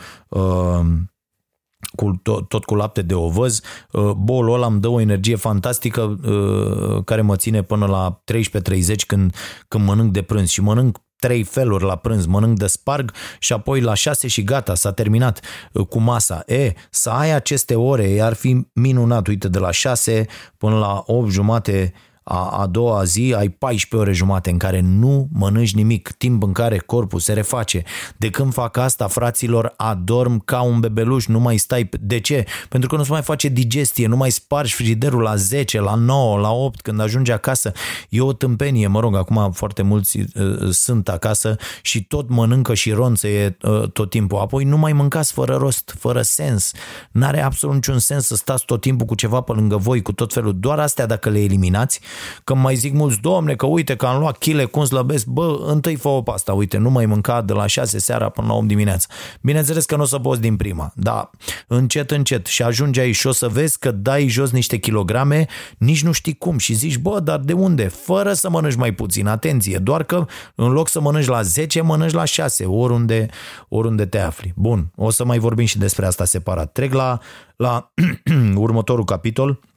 cu 1.95 2.19
tot, 2.23 2.47
tot 2.47 2.65
cu 2.65 2.75
lapte 2.75 3.01
de 3.01 3.13
ovăz. 3.13 3.61
Uh, 3.91 4.11
bolul 4.11 4.53
ăla 4.53 4.65
îmi 4.65 4.79
dă 4.79 4.87
o 4.87 4.99
energie 4.99 5.35
fantastică 5.35 6.01
uh, 6.01 7.03
care 7.03 7.21
mă 7.21 7.35
ține 7.35 7.61
până 7.61 7.85
la 7.85 8.23
13.30 8.31 8.95
când, 9.07 9.35
când 9.67 9.85
mănânc 9.85 10.11
de 10.11 10.21
prânz 10.21 10.49
și 10.49 10.61
mănânc 10.61 10.97
trei 11.19 11.43
feluri 11.43 11.83
la 11.83 11.95
prânz, 11.95 12.25
mănânc 12.25 12.57
de 12.57 12.67
sparg 12.67 13.13
și 13.39 13.53
apoi 13.53 13.81
la 13.81 13.93
șase 13.93 14.27
și 14.27 14.43
gata, 14.43 14.75
s-a 14.75 14.91
terminat 14.91 15.39
uh, 15.71 15.87
cu 15.87 15.99
masa. 15.99 16.43
E, 16.45 16.73
să 16.89 17.09
ai 17.09 17.31
aceste 17.31 17.75
ore 17.75 18.21
ar 18.21 18.33
fi 18.33 18.67
minunat, 18.73 19.27
uite, 19.27 19.47
de 19.47 19.59
la 19.59 19.71
șase 19.71 20.25
până 20.57 20.77
la 20.77 21.03
8 21.05 21.29
jumate 21.29 21.93
a, 22.27 22.49
a 22.61 22.65
doua 22.65 23.03
zi 23.03 23.33
ai 23.37 23.49
14 23.49 23.95
ore 23.95 24.17
jumate 24.17 24.49
în 24.49 24.57
care 24.57 24.79
nu 24.79 25.27
mănânci 25.31 25.73
nimic, 25.73 26.11
timp 26.11 26.43
în 26.43 26.51
care 26.51 26.77
corpul 26.77 27.19
se 27.19 27.33
reface. 27.33 27.83
De 28.17 28.29
când 28.29 28.53
fac 28.53 28.77
asta, 28.77 29.07
fraților, 29.07 29.73
adorm 29.77 30.41
ca 30.45 30.61
un 30.61 30.79
bebeluș, 30.79 31.25
nu 31.25 31.39
mai 31.39 31.57
stai. 31.57 31.89
De 32.01 32.19
ce? 32.19 32.45
Pentru 32.69 32.89
că 32.89 32.95
nu 32.95 33.03
se 33.03 33.11
mai 33.11 33.21
face 33.21 33.47
digestie, 33.47 34.07
nu 34.07 34.15
mai 34.15 34.31
spargi 34.31 34.73
frigiderul 34.73 35.21
la 35.21 35.35
10, 35.35 35.79
la 35.79 35.95
9, 35.95 36.37
la 36.37 36.51
8 36.51 36.81
când 36.81 36.99
ajungi 36.99 37.31
acasă. 37.31 37.71
E 38.09 38.21
o 38.21 38.33
tâmpenie, 38.33 38.87
mă 38.87 38.99
rog, 38.99 39.15
acum 39.15 39.51
foarte 39.51 39.81
mulți 39.81 40.17
uh, 40.17 40.69
sunt 40.69 41.09
acasă 41.09 41.55
și 41.81 42.03
tot 42.03 42.29
mănâncă 42.29 42.73
și 42.73 42.91
ronțe 42.91 43.57
uh, 43.61 43.89
tot 43.89 44.09
timpul. 44.09 44.39
Apoi 44.39 44.63
nu 44.63 44.77
mai 44.77 44.93
mâncați 44.93 45.33
fără 45.33 45.55
rost, 45.55 45.95
fără 45.99 46.21
sens. 46.21 46.71
N-are 47.11 47.41
absolut 47.41 47.75
niciun 47.75 47.99
sens 47.99 48.25
să 48.25 48.35
stați 48.35 48.65
tot 48.65 48.81
timpul 48.81 49.05
cu 49.05 49.15
ceva 49.15 49.41
pe 49.41 49.51
lângă 49.51 49.77
voi, 49.77 50.01
cu 50.01 50.11
tot 50.11 50.33
felul. 50.33 50.59
Doar 50.59 50.79
astea 50.79 51.05
dacă 51.05 51.29
le 51.29 51.39
eliminați, 51.39 51.99
când 52.43 52.61
mai 52.61 52.75
zic 52.75 52.93
mulți, 52.93 53.19
domne, 53.19 53.55
că 53.55 53.65
uite 53.65 53.95
că 53.95 54.05
am 54.05 54.19
luat 54.19 54.37
chile, 54.37 54.65
cum 54.65 54.85
slăbesc, 54.85 55.25
bă, 55.25 55.63
întâi 55.65 55.95
fă 55.95 56.07
o 56.07 56.21
pasta, 56.21 56.53
uite, 56.53 56.77
nu 56.77 56.89
mai 56.89 57.05
mânca 57.05 57.41
de 57.41 57.53
la 57.53 57.65
6 57.67 57.99
seara 57.99 58.29
până 58.29 58.47
la 58.47 58.53
8 58.53 58.67
dimineața. 58.67 59.07
Bineînțeles 59.41 59.85
că 59.85 59.95
nu 59.95 60.01
o 60.01 60.05
să 60.05 60.19
poți 60.19 60.41
din 60.41 60.55
prima, 60.55 60.91
da, 60.95 61.29
încet, 61.67 62.11
încet 62.11 62.45
și 62.45 62.63
ajungi 62.63 62.99
aici 62.99 63.15
și 63.15 63.27
o 63.27 63.31
să 63.31 63.47
vezi 63.47 63.79
că 63.79 63.91
dai 63.91 64.27
jos 64.27 64.51
niște 64.51 64.77
kilograme, 64.77 65.45
nici 65.77 66.03
nu 66.03 66.11
știi 66.11 66.35
cum 66.35 66.57
și 66.57 66.73
zici, 66.73 66.97
bă, 66.97 67.19
dar 67.19 67.39
de 67.39 67.53
unde? 67.53 67.87
Fără 67.87 68.33
să 68.33 68.49
mănânci 68.49 68.75
mai 68.75 68.91
puțin, 68.91 69.27
atenție, 69.27 69.77
doar 69.77 70.03
că 70.03 70.25
în 70.55 70.71
loc 70.71 70.89
să 70.89 71.01
mănânci 71.01 71.27
la 71.27 71.41
10, 71.41 71.81
mănânci 71.81 72.13
la 72.13 72.23
6, 72.23 72.65
oriunde, 72.65 73.27
oriunde 73.67 74.05
te 74.05 74.19
afli. 74.19 74.53
Bun, 74.55 74.91
o 74.95 75.09
să 75.09 75.25
mai 75.25 75.39
vorbim 75.39 75.65
și 75.65 75.77
despre 75.77 76.05
asta 76.05 76.25
separat. 76.25 76.71
Trec 76.71 76.93
la, 76.93 77.19
la 77.55 77.91
următorul 78.55 79.03
capitol, 79.03 79.49
Uh, 79.49 79.76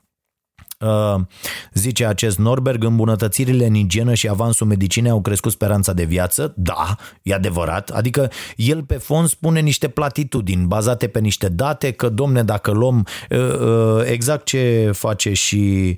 zice 1.72 2.06
acest 2.06 2.38
Norberg, 2.38 2.84
îmbunătățirile 2.84 3.66
în 3.66 3.74
igienă 3.74 4.14
și 4.14 4.28
avansul 4.28 4.66
medicinei 4.66 5.10
au 5.10 5.20
crescut 5.20 5.52
speranța 5.52 5.92
de 5.92 6.04
viață. 6.04 6.54
Da, 6.56 6.96
e 7.22 7.34
adevărat. 7.34 7.90
Adică 7.90 8.30
el 8.56 8.82
pe 8.82 8.94
fond 8.94 9.28
spune 9.28 9.60
niște 9.60 9.88
platitudini 9.88 10.66
bazate 10.66 11.06
pe 11.08 11.18
niște 11.18 11.48
date, 11.48 11.90
că 11.90 12.08
domne, 12.08 12.42
dacă 12.42 12.70
luăm 12.70 13.06
uh, 13.30 13.38
uh, 13.38 14.02
exact 14.04 14.44
ce 14.44 14.90
face 14.94 15.32
și 15.32 15.96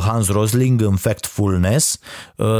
Hans 0.00 0.28
Rosling 0.28 0.80
în 0.80 0.96
Factfulness, 0.96 1.98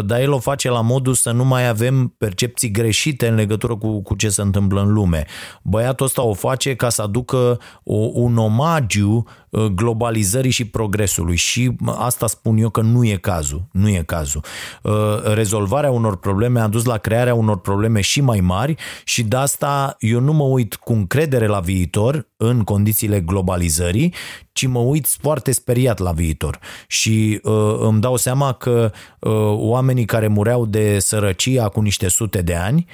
dar 0.05 0.21
el 0.21 0.33
o 0.33 0.39
face 0.39 0.71
la 0.71 0.81
modul 0.81 1.15
să 1.15 1.31
nu 1.31 1.45
mai 1.45 1.69
avem 1.69 2.15
percepții 2.19 2.71
greșite 2.71 3.29
în 3.29 3.35
legătură 3.35 3.77
cu, 3.77 4.03
cu 4.03 4.15
ce 4.15 4.29
se 4.29 4.43
întâmplă 4.43 4.81
în 4.81 4.93
lume. 4.93 5.25
Băiatul 5.63 6.07
ăsta 6.07 6.23
o 6.23 6.33
face 6.33 6.75
ca 6.75 6.89
să 6.89 7.03
aducă 7.03 7.59
o, 7.83 7.97
un 8.13 8.37
omagiu 8.37 9.25
globalizării 9.75 10.51
și 10.51 10.65
progresului 10.65 11.37
și 11.37 11.77
asta 11.87 12.27
spun 12.27 12.57
eu 12.57 12.71
că 12.71 12.81
nu 12.81 13.05
e 13.05 13.17
cazul. 13.17 13.63
Nu 13.73 13.89
e 13.89 14.03
cazul. 14.07 14.45
Uh, 14.83 14.93
rezolvarea 15.35 15.91
unor 15.91 16.17
probleme 16.17 16.61
a 16.61 16.69
dus 16.69 16.85
la 16.85 16.97
crearea 16.97 17.35
unor 17.35 17.61
probleme 17.61 18.01
și 18.01 18.21
mai 18.21 18.41
mari 18.41 18.75
și 19.05 19.23
de 19.23 19.37
asta 19.37 19.97
eu 19.99 20.21
nu 20.21 20.33
mă 20.33 20.45
uit 20.45 20.75
cu 20.75 20.93
încredere 20.93 21.47
la 21.47 21.61
viitor 21.61 22.29
în 22.37 22.63
condițiile 22.63 23.21
globalizării, 23.21 24.15
ci 24.53 24.67
mă 24.67 24.79
uit 24.79 25.07
foarte 25.07 25.53
speriat 25.53 25.99
la 25.99 26.13
viitor. 26.13 26.59
Și 26.87 27.41
uh, 27.43 27.77
îmi 27.79 28.01
dau 28.01 28.17
seama 28.17 28.53
că 28.53 28.93
uh, 29.21 29.33
oamenii 29.57 30.05
care 30.05 30.27
mureau 30.27 30.67
de 30.67 30.99
sărăcie 30.99 31.61
acum 31.61 31.83
niște 31.83 32.09
sute 32.09 32.43
de 32.43 32.55
ani, 32.55 32.87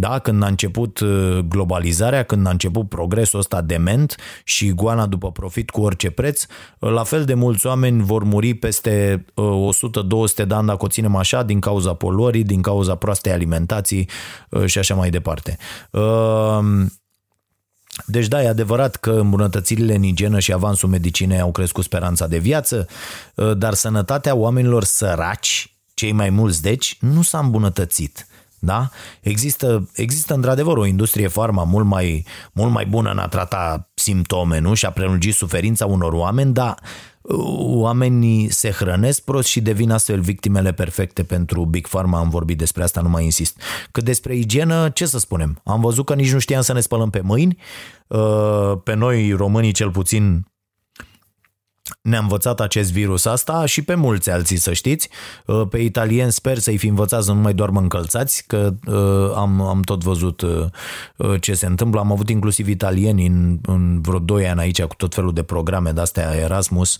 da, 0.00 0.18
când 0.18 0.42
a 0.42 0.46
început 0.46 0.98
uh, 0.98 1.38
globalizarea, 1.48 2.22
când 2.22 2.46
a 2.46 2.50
început 2.50 2.88
progresul 2.88 3.38
ăsta 3.38 3.60
dement 3.60 4.16
și 4.44 4.74
goana 4.74 5.06
după 5.06 5.32
profit 5.32 5.70
cu 5.70 5.80
orice 5.80 6.10
preț, 6.10 6.44
uh, 6.78 6.90
la 6.90 7.02
fel 7.02 7.24
de 7.24 7.34
mulți 7.34 7.66
oameni 7.66 8.02
vor 8.02 8.24
muri 8.24 8.54
peste 8.54 9.24
100-200 9.24 9.32
uh, 10.10 10.46
de 10.46 10.54
ani 10.54 10.66
dacă 10.66 10.84
o 10.84 10.88
ținem 10.88 11.16
așa, 11.16 11.42
din 11.42 11.60
cauza 11.60 11.94
poluării, 11.94 12.42
din 12.42 12.62
cauza 12.62 12.94
proastei 12.94 13.32
alimentații 13.32 14.08
și 14.64 14.78
așa 14.78 14.94
mai 14.94 15.10
departe. 15.10 15.58
Deci 18.06 18.28
da, 18.28 18.42
e 18.42 18.48
adevărat 18.48 18.96
că 18.96 19.10
îmbunătățirile 19.10 19.94
în 19.94 20.02
igienă 20.02 20.38
și 20.38 20.52
avansul 20.52 20.88
medicinei 20.88 21.40
au 21.40 21.50
crescut 21.52 21.84
speranța 21.84 22.26
de 22.26 22.38
viață, 22.38 22.86
dar 23.56 23.74
sănătatea 23.74 24.34
oamenilor 24.34 24.84
săraci, 24.84 25.74
cei 25.94 26.12
mai 26.12 26.30
mulți 26.30 26.62
deci, 26.62 26.96
nu 27.00 27.22
s-a 27.22 27.38
îmbunătățit. 27.38 28.26
Da? 28.62 28.90
Există, 29.20 29.88
există 29.94 30.34
într-adevăr 30.34 30.76
o 30.76 30.86
industrie 30.86 31.28
farma 31.28 31.64
mult 31.64 31.86
mai, 31.86 32.26
mult 32.52 32.72
mai 32.72 32.86
bună 32.86 33.10
în 33.10 33.18
a 33.18 33.28
trata 33.28 33.90
simptome 33.94 34.58
nu? 34.58 34.74
și 34.74 34.86
a 34.86 34.90
prelungi 34.90 35.30
suferința 35.30 35.86
unor 35.86 36.12
oameni, 36.12 36.52
dar 36.52 36.78
uh, 37.20 37.36
oamenii 37.58 38.50
se 38.50 38.70
hrănesc 38.70 39.20
prost 39.22 39.48
și 39.48 39.60
devin 39.60 39.90
astfel 39.90 40.20
victimele 40.20 40.72
perfecte 40.72 41.22
pentru 41.24 41.64
Big 41.64 41.88
Pharma. 41.88 42.18
Am 42.18 42.28
vorbit 42.28 42.58
despre 42.58 42.82
asta, 42.82 43.00
nu 43.00 43.08
mai 43.08 43.24
insist. 43.24 43.60
Cât 43.90 44.04
despre 44.04 44.36
igienă, 44.36 44.88
ce 44.88 45.06
să 45.06 45.18
spunem? 45.18 45.60
Am 45.64 45.80
văzut 45.80 46.04
că 46.04 46.14
nici 46.14 46.32
nu 46.32 46.38
știam 46.38 46.62
să 46.62 46.72
ne 46.72 46.80
spălăm 46.80 47.10
pe 47.10 47.20
mâini. 47.20 47.56
Uh, 48.06 48.72
pe 48.84 48.94
noi, 48.94 49.32
românii, 49.32 49.72
cel 49.72 49.90
puțin, 49.90 50.46
ne-a 52.02 52.18
învățat 52.18 52.60
acest 52.60 52.92
virus 52.92 53.24
asta 53.24 53.66
și 53.66 53.82
pe 53.82 53.94
mulți 53.94 54.30
alții, 54.30 54.56
să 54.56 54.72
știți. 54.72 55.08
Uh, 55.46 55.62
Pe 55.70 55.78
italieni 55.78 56.32
sper 56.32 56.58
să-i 56.58 56.76
fi 56.76 56.86
învățat 56.86 57.22
să 57.22 57.32
nu 57.32 57.40
mai 57.40 57.54
doarmă 57.54 57.80
încălțați, 57.80 58.44
că 58.46 58.74
uh, 58.86 59.36
am, 59.36 59.60
am 59.60 59.82
tot 59.82 60.02
văzut 60.02 60.40
uh, 60.40 60.64
uh, 61.16 61.40
ce 61.40 61.54
se 61.54 61.66
întâmplă. 61.66 62.00
Am 62.00 62.12
avut 62.12 62.28
inclusiv 62.28 62.68
italieni 62.68 63.26
în, 63.26 63.58
în 63.62 64.00
vreo 64.00 64.18
2 64.18 64.48
ani 64.48 64.60
aici 64.60 64.82
cu 64.82 64.94
tot 64.94 65.14
felul 65.14 65.32
de 65.32 65.42
programe 65.42 65.90
de-astea 65.90 66.34
Erasmus 66.34 66.98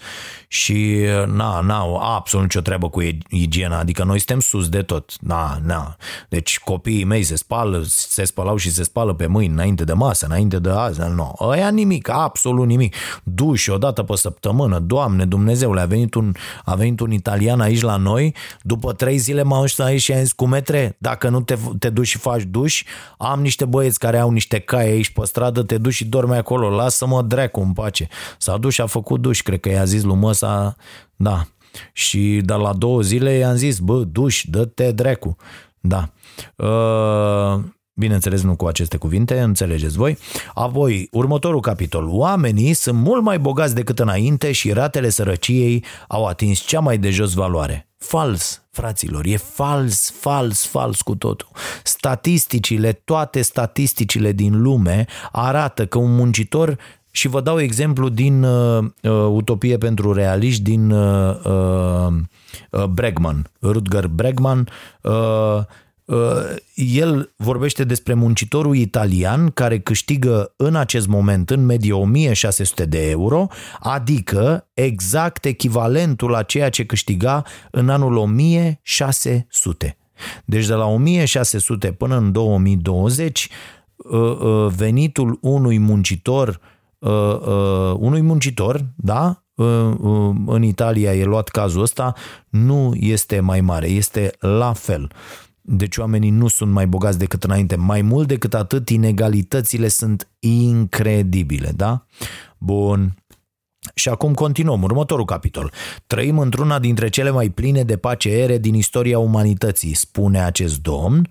și 0.48 0.98
uh, 1.22 1.26
na, 1.26 1.60
n-au 1.60 1.96
absolut 1.96 2.44
nicio 2.44 2.60
treabă 2.60 2.88
cu 2.88 3.00
igiena, 3.28 3.78
adică 3.78 4.04
noi 4.04 4.18
suntem 4.18 4.40
sus 4.40 4.68
de 4.68 4.82
tot. 4.82 5.12
Na, 5.20 5.60
na. 5.64 5.96
Deci 6.28 6.58
copiii 6.58 7.04
mei 7.04 7.22
se 7.22 7.36
spală, 7.36 7.82
se 7.86 8.24
spălau 8.24 8.56
și 8.56 8.70
se 8.70 8.82
spală 8.82 9.14
pe 9.14 9.26
mâini 9.26 9.52
înainte 9.52 9.84
de 9.84 9.92
masă, 9.92 10.26
înainte 10.26 10.58
de 10.58 10.70
azi, 10.70 11.00
nu. 11.00 11.34
Ăia 11.40 11.68
nimic, 11.68 12.08
absolut 12.08 12.66
nimic. 12.66 12.94
Duș 13.22 13.68
o 13.68 13.78
dată 13.78 14.02
pe 14.02 14.16
săptămână, 14.16 14.78
Doamne 14.80 15.24
Dumnezeule, 15.24 15.80
a 15.80 15.86
venit 15.86 16.14
un, 16.14 16.32
a 16.64 16.74
venit 16.74 17.00
un 17.00 17.10
italian 17.10 17.60
aici 17.60 17.80
la 17.80 17.96
noi, 17.96 18.34
după 18.62 18.92
trei 18.92 19.16
zile 19.16 19.42
m-am 19.42 19.60
uitat 19.60 19.86
aici 19.86 20.00
și 20.00 20.12
am 20.12 20.20
zis, 20.20 20.32
cu 20.32 20.46
metre, 20.46 20.96
dacă 20.98 21.28
nu 21.28 21.40
te, 21.40 21.58
te 21.78 21.90
duci 21.90 22.06
și 22.06 22.18
faci 22.18 22.42
duș, 22.42 22.84
am 23.18 23.40
niște 23.40 23.64
băieți 23.64 23.98
care 23.98 24.18
au 24.18 24.30
niște 24.30 24.58
cai 24.58 24.88
aici 24.88 25.10
pe 25.10 25.24
stradă, 25.24 25.62
te 25.62 25.78
duci 25.78 25.92
și 25.92 26.04
dormi 26.04 26.36
acolo, 26.36 26.70
lasă-mă 26.70 27.22
dracu 27.22 27.60
în 27.60 27.72
pace. 27.72 28.08
S-a 28.38 28.56
dus 28.56 28.72
și 28.72 28.80
a 28.80 28.86
făcut 28.86 29.20
duș, 29.20 29.42
cred 29.42 29.60
că 29.60 29.68
i-a 29.68 29.84
zis 29.84 30.02
lui 30.02 30.16
măsa, 30.16 30.76
da. 31.16 31.44
Și 31.92 32.40
de 32.44 32.54
la 32.54 32.72
două 32.72 33.00
zile 33.00 33.32
i-am 33.32 33.54
zis, 33.54 33.78
bă, 33.78 34.02
duș, 34.02 34.44
dă-te 34.48 34.92
dracu. 34.92 35.36
Da. 35.80 36.12
Uh, 36.56 37.60
Bineînțeles, 38.00 38.42
nu 38.42 38.56
cu 38.56 38.66
aceste 38.66 38.96
cuvinte, 38.96 39.40
înțelegeți 39.40 39.96
voi. 39.96 40.18
Apoi, 40.54 41.08
următorul 41.10 41.60
capitol. 41.60 42.08
Oamenii 42.08 42.72
sunt 42.72 42.98
mult 42.98 43.22
mai 43.22 43.38
bogați 43.38 43.74
decât 43.74 43.98
înainte 43.98 44.52
și 44.52 44.72
ratele 44.72 45.08
sărăciei 45.08 45.84
au 46.08 46.26
atins 46.26 46.58
cea 46.58 46.80
mai 46.80 46.98
de 46.98 47.10
jos 47.10 47.32
valoare. 47.32 47.88
Fals, 47.98 48.62
fraților, 48.70 49.24
e 49.24 49.36
fals, 49.36 50.10
fals, 50.10 50.66
fals 50.66 51.02
cu 51.02 51.14
totul. 51.14 51.48
Statisticile, 51.82 52.92
toate 52.92 53.42
statisticile 53.42 54.32
din 54.32 54.62
lume 54.62 55.06
arată 55.32 55.86
că 55.86 55.98
un 55.98 56.14
muncitor 56.14 56.78
și 57.10 57.28
vă 57.28 57.40
dau 57.40 57.60
exemplu 57.60 58.08
din 58.08 58.42
uh, 58.42 58.84
uh, 59.02 59.10
Utopie 59.12 59.78
pentru 59.78 60.12
realiști, 60.12 60.62
din 60.62 60.90
uh, 60.90 61.36
uh, 61.44 62.12
uh, 62.70 62.84
Bregman, 62.84 63.50
Rutger 63.60 64.06
Bregman, 64.06 64.68
uh, 65.02 65.10
Uh, 65.50 65.66
el 66.74 67.32
vorbește 67.36 67.84
despre 67.84 68.14
muncitorul 68.14 68.76
italian 68.76 69.50
care 69.50 69.78
câștigă 69.78 70.52
în 70.56 70.76
acest 70.76 71.06
moment 71.06 71.50
în 71.50 71.64
medie 71.64 71.92
1600 71.92 72.84
de 72.84 73.10
euro, 73.10 73.46
adică 73.80 74.68
exact 74.74 75.44
echivalentul 75.44 76.30
la 76.30 76.42
ceea 76.42 76.68
ce 76.68 76.84
câștiga 76.84 77.44
în 77.70 77.88
anul 77.88 78.16
1600. 78.16 79.96
Deci 80.44 80.66
de 80.66 80.74
la 80.74 80.86
1600 80.86 81.92
până 81.92 82.16
în 82.16 82.32
2020 82.32 83.48
uh, 83.96 84.20
uh, 84.20 84.66
venitul 84.76 85.38
unui 85.40 85.78
muncitor 85.78 86.60
unui 87.96 88.20
muncitor, 88.20 88.84
da, 88.96 89.44
în 90.46 90.62
Italia 90.62 91.14
e 91.14 91.24
luat 91.24 91.48
cazul 91.48 91.82
ăsta, 91.82 92.14
nu 92.48 92.92
este 92.94 93.40
mai 93.40 93.60
mare, 93.60 93.88
este 93.88 94.32
la 94.38 94.72
fel. 94.72 95.10
Deci 95.72 95.96
oamenii 95.96 96.30
nu 96.30 96.48
sunt 96.48 96.72
mai 96.72 96.86
bogați 96.86 97.18
decât 97.18 97.44
înainte. 97.44 97.76
Mai 97.76 98.02
mult 98.02 98.28
decât 98.28 98.54
atât, 98.54 98.88
inegalitățile 98.88 99.88
sunt 99.88 100.28
incredibile, 100.38 101.72
da? 101.76 102.06
Bun. 102.58 103.14
Și 103.94 104.08
acum 104.08 104.34
continuăm, 104.34 104.82
următorul 104.82 105.24
capitol. 105.24 105.72
Trăim 106.06 106.38
într-una 106.38 106.78
dintre 106.78 107.08
cele 107.08 107.30
mai 107.30 107.48
pline 107.48 107.82
de 107.82 107.96
pace 107.96 108.28
ere 108.28 108.58
din 108.58 108.74
istoria 108.74 109.18
umanității, 109.18 109.94
spune 109.94 110.42
acest 110.42 110.82
domn. 110.82 111.28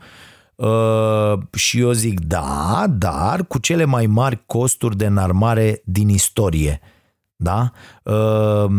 Uh, 0.56 1.40
și 1.54 1.80
eu 1.80 1.92
zic 1.92 2.20
da, 2.20 2.86
dar 2.90 3.46
cu 3.46 3.60
cele 3.60 3.86
mai 3.86 4.06
mari 4.06 4.44
costuri 4.46 4.98
de 4.98 5.06
înarmare 5.06 5.82
din 5.86 6.10
istorie. 6.10 6.80
Da? 7.36 7.72
Uh, 8.04 8.72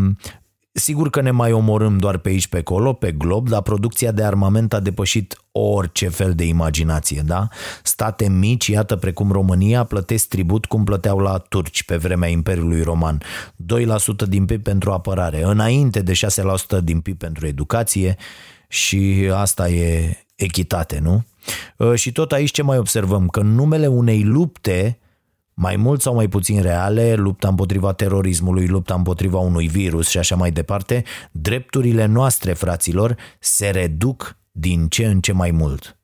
Sigur 0.73 1.11
că 1.11 1.21
ne 1.21 1.31
mai 1.31 1.53
omorâm 1.53 1.99
doar 1.99 2.19
pe 2.19 2.29
aici, 2.29 2.47
pe 2.47 2.59
acolo, 2.59 2.93
pe 2.93 3.13
glob, 3.13 3.49
dar 3.49 3.63
producția 3.63 4.13
de 4.13 4.25
armament 4.25 4.73
a 4.73 4.81
depășit 4.81 5.37
orice 5.53 6.09
fel 6.09 6.35
de 6.35 6.45
imaginație, 6.45 7.23
da? 7.27 7.49
State 7.83 8.29
mici, 8.29 8.67
iată 8.67 8.97
precum 8.97 9.33
România, 9.33 9.85
plătesc 9.85 10.29
tribut 10.29 10.67
cum 10.67 10.85
plăteau 10.85 11.19
la 11.19 11.39
turci 11.39 11.83
pe 11.83 11.97
vremea 11.97 12.29
Imperiului 12.29 12.83
Roman. 12.83 13.23
2% 14.27 14.29
din 14.29 14.45
PIB 14.45 14.63
pentru 14.63 14.91
apărare, 14.91 15.43
înainte 15.43 16.01
de 16.01 16.13
6% 16.13 16.79
din 16.83 17.01
PIB 17.01 17.19
pentru 17.19 17.47
educație 17.47 18.17
și 18.69 19.31
asta 19.35 19.69
e 19.69 20.17
echitate, 20.35 20.99
nu? 21.03 21.25
Și 21.95 22.13
tot 22.13 22.33
aici 22.33 22.51
ce 22.51 22.63
mai 22.63 22.79
observăm? 22.79 23.29
Că 23.29 23.41
în 23.41 23.55
numele 23.55 23.87
unei 23.87 24.23
lupte 24.23 24.99
mai 25.61 25.77
mult 25.77 26.01
sau 26.01 26.15
mai 26.15 26.29
puțin 26.29 26.63
reale, 26.63 27.15
lupta 27.15 27.49
împotriva 27.49 27.93
terorismului, 27.93 28.67
lupta 28.67 28.95
împotriva 28.95 29.39
unui 29.39 29.69
virus 29.69 30.09
și 30.09 30.19
așa 30.19 30.37
mai 30.37 30.51
departe, 30.51 31.05
drepturile 31.31 32.07
noastre, 32.07 32.53
fraților, 32.53 33.17
se 33.39 33.71
reduc 33.71 34.39
din 34.53 34.89
ce 34.89 35.07
în 35.07 35.21
ce 35.21 35.33
mai 35.33 35.51
mult. 35.51 35.99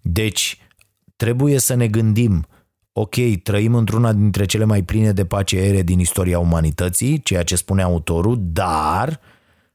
Deci, 0.00 0.58
trebuie 1.16 1.58
să 1.58 1.74
ne 1.74 1.88
gândim, 1.88 2.46
ok, 2.92 3.14
trăim 3.42 3.74
într-una 3.74 4.12
dintre 4.12 4.44
cele 4.44 4.64
mai 4.64 4.82
pline 4.82 5.12
de 5.12 5.24
pace 5.24 5.56
ere 5.56 5.82
din 5.82 5.98
istoria 5.98 6.38
umanității, 6.38 7.22
ceea 7.22 7.42
ce 7.42 7.56
spune 7.56 7.82
autorul, 7.82 8.38
dar, 8.40 9.20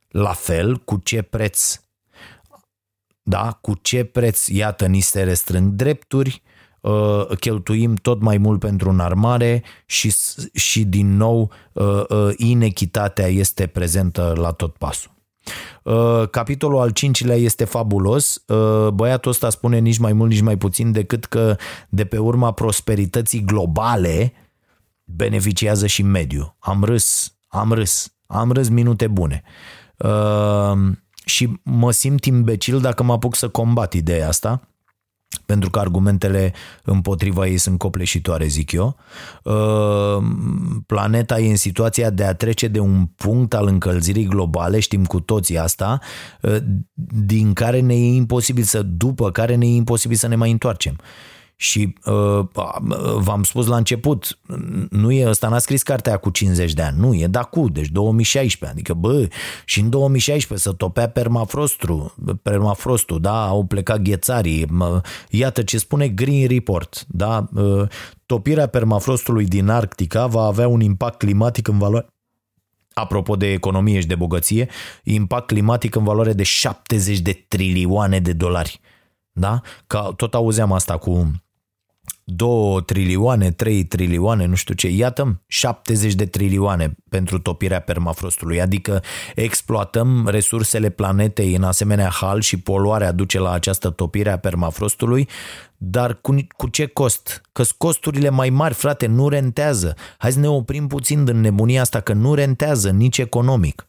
la 0.08 0.34
fel, 0.34 0.78
cu 0.78 0.98
ce 0.98 1.22
preț? 1.22 1.82
Da, 3.22 3.58
cu 3.62 3.74
ce 3.82 4.04
preț, 4.04 4.48
iată, 4.48 4.86
ni 4.86 5.00
se 5.00 5.24
restrâng 5.24 5.72
drepturi, 5.72 6.42
Uh, 6.42 6.58
cheltuim 7.40 7.96
tot 7.96 8.22
mai 8.22 8.38
mult 8.38 8.60
pentru 8.60 8.90
înarmare 8.90 9.64
și, 9.86 10.16
și 10.54 10.84
din 10.86 11.18
nou 11.18 11.52
uh, 11.74 12.04
uh, 12.10 12.30
inechitatea 12.38 13.28
este 13.28 13.68
prezentă 13.68 14.34
la 14.38 14.52
tot 14.52 14.76
pasul. 14.78 15.18
Capitolul 16.32 16.80
al 16.80 16.90
cincilea 16.90 17.36
este 17.36 17.64
fabulos. 17.64 18.44
Băiatul 18.94 19.32
ăsta 19.32 19.50
spune 19.50 19.80
nici 19.80 19.98
mai 19.98 20.14
mult, 20.14 20.30
nici 20.30 20.42
mai 20.42 20.58
puțin 20.58 20.92
decât 20.92 21.26
că 21.26 21.56
de 21.90 22.06
pe 22.06 22.18
urma 22.18 22.52
prosperității 22.52 23.44
globale 23.44 24.34
beneficiază 25.04 25.88
și 25.88 26.04
mediul. 26.04 26.56
Am 26.60 26.84
râs, 26.84 27.34
am 27.48 27.72
râs, 27.72 28.14
am 28.26 28.52
râs 28.52 28.70
minute 28.70 29.08
bune. 29.08 29.44
Și 31.26 31.60
mă 31.64 31.92
simt 31.92 32.26
imbecil 32.26 32.80
dacă 32.80 33.04
mă 33.04 33.14
apuc 33.14 33.36
să 33.36 33.50
combat 33.50 33.94
ideea 33.94 34.28
asta 34.28 34.70
pentru 35.50 35.70
că 35.70 35.80
argumentele 35.80 36.54
împotriva 36.84 37.48
ei 37.48 37.58
sunt 37.58 37.78
copleșitoare, 37.78 38.46
zic 38.46 38.72
eu. 38.72 38.96
Uh, 39.44 40.24
planeta 40.86 41.40
e 41.40 41.50
în 41.50 41.56
situația 41.56 42.10
de 42.10 42.24
a 42.24 42.34
trece 42.34 42.68
de 42.68 42.80
un 42.80 43.06
punct 43.06 43.54
al 43.54 43.68
încălzirii 43.68 44.26
globale, 44.26 44.80
știm 44.80 45.06
cu 45.06 45.20
toții 45.20 45.58
asta, 45.58 46.00
uh, 46.42 46.58
din 47.26 47.54
care 47.54 47.80
ne 47.80 47.94
e 47.94 48.14
imposibil 48.14 48.64
să, 48.64 48.82
după 48.82 49.32
care 49.32 49.56
ne 49.56 49.66
e 49.66 49.76
imposibil 49.76 50.18
să 50.18 50.28
ne 50.28 50.36
mai 50.36 50.52
întoarcem. 50.52 51.00
Și 51.62 51.94
uh, 52.06 52.46
v-am 53.18 53.44
spus 53.44 53.68
la 53.68 53.76
început, 53.76 54.40
nu 54.90 55.12
e 55.12 55.30
ăsta, 55.30 55.48
n-a 55.48 55.58
scris 55.58 55.84
cartea 55.84 56.18
cu 56.18 56.30
50 56.30 56.74
de 56.74 56.82
ani, 56.82 57.00
nu, 57.00 57.14
e 57.14 57.28
Dacu, 57.28 57.70
deci 57.70 57.88
2016, 57.88 58.78
adică 58.78 58.94
bă, 58.94 59.28
și 59.66 59.80
în 59.80 59.90
2016 59.90 60.68
să 60.68 60.76
topea 60.76 61.10
permafrostul, 61.10 62.16
permafrostul, 62.42 63.22
da, 63.22 63.48
au 63.48 63.64
plecat 63.64 64.02
ghețarii, 64.02 64.66
iată 65.30 65.64
ce 65.64 65.78
spune 65.78 66.08
Green 66.08 66.48
Report, 66.48 67.06
da, 67.08 67.48
uh, 67.54 67.88
topirea 68.26 68.68
permafrostului 68.68 69.46
din 69.46 69.70
Arctica 69.70 70.28
va 70.28 70.44
avea 70.44 70.68
un 70.68 70.82
impact 70.82 71.18
climatic 71.18 71.68
în 71.68 71.78
valoare 71.78 72.08
apropo 72.94 73.36
de 73.36 73.52
economie 73.52 74.00
și 74.00 74.08
de 74.08 74.16
bogăție, 74.16 74.70
impact 75.04 75.48
climatic 75.48 75.96
în 75.96 76.04
valoare 76.04 76.34
de 76.34 76.44
70 76.44 77.20
de 77.20 77.46
trilioane 77.48 78.20
de 78.20 78.34
dolari. 78.34 78.80
Da? 79.32 79.62
Că 79.88 80.14
tot 80.16 80.34
auzeam 80.34 80.72
asta 80.72 80.98
cu 80.98 81.32
2 82.36 82.84
trilioane, 82.86 83.52
3 83.52 83.84
trilioane, 83.84 84.46
nu 84.46 84.56
știu 84.56 84.74
ce, 84.74 84.88
iată 84.90 85.42
70 85.48 86.14
de 86.14 86.26
trilioane 86.26 86.96
pentru 87.10 87.40
topirea 87.40 87.80
permafrostului, 87.80 88.62
adică 88.62 89.02
exploatăm 89.36 90.28
resursele 90.28 90.90
planetei 90.90 91.56
în 91.56 91.64
asemenea 91.64 92.10
hal 92.10 92.42
și 92.42 92.58
poluarea 92.58 93.12
duce 93.12 93.40
la 93.40 93.52
această 93.52 93.90
topire 93.90 94.32
a 94.32 94.38
permafrostului, 94.38 95.28
dar 95.78 96.14
cu, 96.22 96.36
cu 96.58 96.68
ce 96.68 96.86
cost? 96.86 97.42
Că 97.52 97.64
costurile 97.78 98.30
mai 98.30 98.50
mari, 98.50 98.74
frate, 98.74 99.06
nu 99.06 99.30
rentează. 99.30 99.96
Hai 100.18 100.32
să 100.32 100.40
ne 100.40 100.48
oprim 100.48 100.88
puțin 100.88 101.26
din 101.26 101.40
nebunia 101.40 101.82
asta, 101.82 102.00
că 102.00 102.14
nu 102.14 102.34
rentează 102.34 102.90
nici 102.90 103.18
economic. 103.18 103.88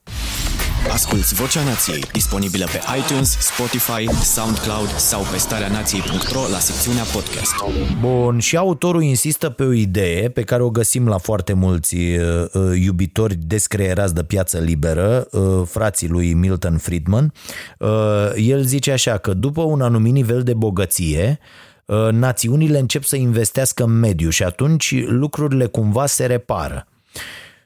Asculți 0.88 1.34
Vocea 1.34 1.64
Nației, 1.64 2.04
disponibilă 2.12 2.64
pe 2.64 2.80
iTunes, 2.98 3.38
Spotify, 3.38 4.22
SoundCloud 4.22 4.88
sau 4.88 5.22
pe 5.30 5.36
starea 5.36 5.68
nației.ro 5.68 6.40
la 6.50 6.58
secțiunea 6.58 7.02
podcast. 7.02 7.54
Bun, 8.00 8.38
și 8.38 8.56
autorul 8.56 9.02
insistă 9.02 9.50
pe 9.50 9.62
o 9.62 9.72
idee 9.72 10.28
pe 10.28 10.42
care 10.42 10.62
o 10.62 10.70
găsim 10.70 11.08
la 11.08 11.18
foarte 11.18 11.52
mulți 11.52 11.96
uh, 11.96 12.44
uh, 12.52 12.80
iubitori 12.80 13.34
descreierați 13.34 14.14
de 14.14 14.22
piață 14.22 14.58
liberă, 14.58 15.26
uh, 15.30 15.62
frații 15.66 16.08
lui 16.08 16.34
Milton 16.34 16.78
Friedman. 16.78 17.32
Uh, 17.78 17.88
el 18.36 18.62
zice 18.62 18.92
așa 18.92 19.18
că 19.18 19.34
după 19.34 19.62
un 19.62 19.80
anumit 19.80 20.12
nivel 20.12 20.42
de 20.42 20.54
bogăție, 20.54 21.38
uh, 21.84 22.08
națiunile 22.10 22.78
încep 22.78 23.02
să 23.02 23.16
investească 23.16 23.82
în 23.82 23.98
mediu 23.98 24.30
și 24.30 24.42
atunci 24.42 24.94
lucrurile 25.06 25.66
cumva 25.66 26.06
se 26.06 26.26
repară. 26.26 26.86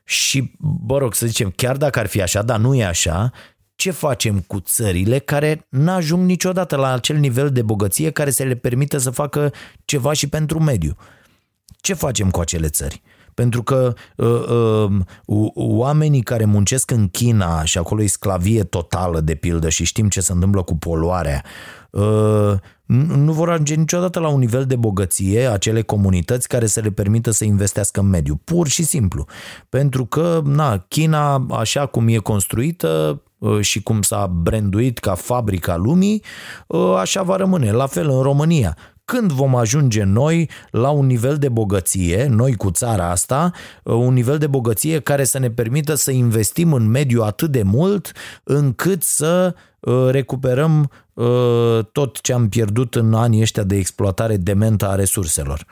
Și, 0.05 0.53
bă 0.59 0.99
rog, 0.99 1.15
să 1.15 1.27
zicem, 1.27 1.53
chiar 1.57 1.77
dacă 1.77 1.99
ar 1.99 2.07
fi 2.07 2.23
așa, 2.23 2.43
dar 2.43 2.59
nu 2.59 2.75
e 2.75 2.85
așa, 2.85 3.33
ce 3.77 3.91
facem 3.91 4.41
cu 4.41 4.61
țările 4.61 5.19
care 5.19 5.67
n-ajung 5.69 6.27
niciodată 6.27 6.77
la 6.77 6.93
acel 6.93 7.17
nivel 7.17 7.51
de 7.51 7.63
bogăție 7.63 8.11
care 8.11 8.31
să 8.31 8.43
le 8.43 8.55
permită 8.55 8.99
să 8.99 9.11
facă 9.11 9.53
ceva 9.85 10.13
și 10.13 10.29
pentru 10.29 10.61
mediu? 10.61 10.97
Ce 11.77 11.95
facem 11.95 12.31
cu 12.31 12.41
acele 12.41 12.69
țări? 12.69 13.03
Pentru 13.35 13.63
că 13.63 13.95
uh, 14.17 14.87
uh, 15.27 15.51
oamenii 15.55 16.23
care 16.23 16.45
muncesc 16.45 16.91
în 16.91 17.09
China 17.09 17.65
și 17.65 17.79
acolo 17.79 18.03
e 18.03 18.07
sclavie 18.07 18.65
totală 18.65 19.21
de 19.21 19.35
pildă 19.35 19.69
și 19.69 19.85
știm 19.85 20.09
ce 20.09 20.21
se 20.21 20.33
întâmplă 20.33 20.63
cu 20.63 20.77
poluarea, 20.77 21.45
uh, 21.45 21.84
nu 22.87 23.33
vor 23.33 23.51
ajunge 23.51 23.75
niciodată 23.75 24.19
la 24.19 24.29
un 24.29 24.39
nivel 24.39 24.65
de 24.65 24.77
bogăție 24.77 25.47
acele 25.47 25.83
comunități 25.83 26.49
care 26.49 26.67
să 26.67 26.81
le 26.81 26.91
permită 26.91 27.31
să 27.31 27.45
investească 27.45 28.01
în 28.01 28.07
mediu. 28.07 28.41
Pur 28.45 28.69
și 28.69 28.83
simplu. 28.85 29.27
Pentru 29.69 30.05
că, 30.05 30.41
na, 30.45 30.79
China, 30.89 31.47
așa 31.51 31.87
cum 31.87 32.09
e 32.09 32.17
construită 32.17 33.23
uh, 33.39 33.61
și 33.61 33.83
cum 33.83 34.03
s-a 34.03 34.27
branduit 34.27 34.99
ca 34.99 35.15
fabrica 35.15 35.77
lumii, 35.77 36.23
uh, 36.67 36.95
așa 36.99 37.23
va 37.23 37.37
rămâne. 37.37 37.73
La 37.73 37.87
fel 37.87 38.11
în 38.11 38.23
România 38.23 38.77
când 39.05 39.33
vom 39.33 39.57
ajunge 39.57 40.03
noi 40.03 40.51
la 40.71 40.91
un 40.91 41.07
nivel 41.07 41.37
de 41.37 41.49
bogăție, 41.49 42.27
noi 42.27 42.57
cu 42.57 42.71
țara 42.71 43.11
asta, 43.11 43.51
uh, 43.83 43.95
un 43.95 44.13
nivel 44.13 44.39
de 44.39 44.47
bogăție 44.47 45.01
care 45.01 45.25
să 45.25 45.39
ne 45.39 45.51
permită 45.51 45.95
să 45.95 46.11
investim 46.11 46.73
în 46.73 46.89
mediu 46.89 47.23
atât 47.23 47.51
de 47.51 47.63
mult 47.63 48.13
încât 48.45 49.03
să 49.03 49.55
recuperăm 50.11 50.91
tot 51.93 52.21
ce 52.21 52.33
am 52.33 52.49
pierdut 52.49 52.95
în 52.95 53.15
anii 53.15 53.41
ăștia 53.41 53.63
de 53.63 53.77
exploatare 53.77 54.37
dementă 54.37 54.89
a 54.89 54.95
resurselor. 54.95 55.67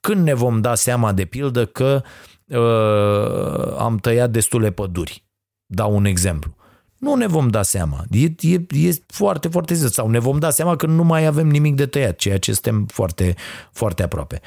Când 0.00 0.24
ne 0.24 0.34
vom 0.34 0.60
da 0.60 0.74
seama, 0.74 1.12
de 1.12 1.24
pildă, 1.24 1.66
că 1.66 2.02
am 3.78 3.96
tăiat 3.96 4.30
destule 4.30 4.70
păduri? 4.70 5.24
Dau 5.66 5.94
un 5.96 6.04
exemplu 6.04 6.56
nu 7.02 7.14
ne 7.14 7.26
vom 7.26 7.48
da 7.48 7.62
seama. 7.62 8.04
E, 8.10 8.24
e, 8.24 8.86
e 8.86 9.02
foarte, 9.06 9.48
foarte 9.48 9.74
zi. 9.74 9.86
Sau 9.86 10.08
ne 10.08 10.18
vom 10.18 10.38
da 10.38 10.50
seama 10.50 10.76
că 10.76 10.86
nu 10.86 11.04
mai 11.04 11.26
avem 11.26 11.48
nimic 11.48 11.74
de 11.74 11.86
tăiat, 11.86 12.16
ceea 12.16 12.38
ce 12.38 12.52
suntem 12.52 12.86
foarte, 12.86 13.34
foarte 13.72 14.02
aproape. 14.02 14.40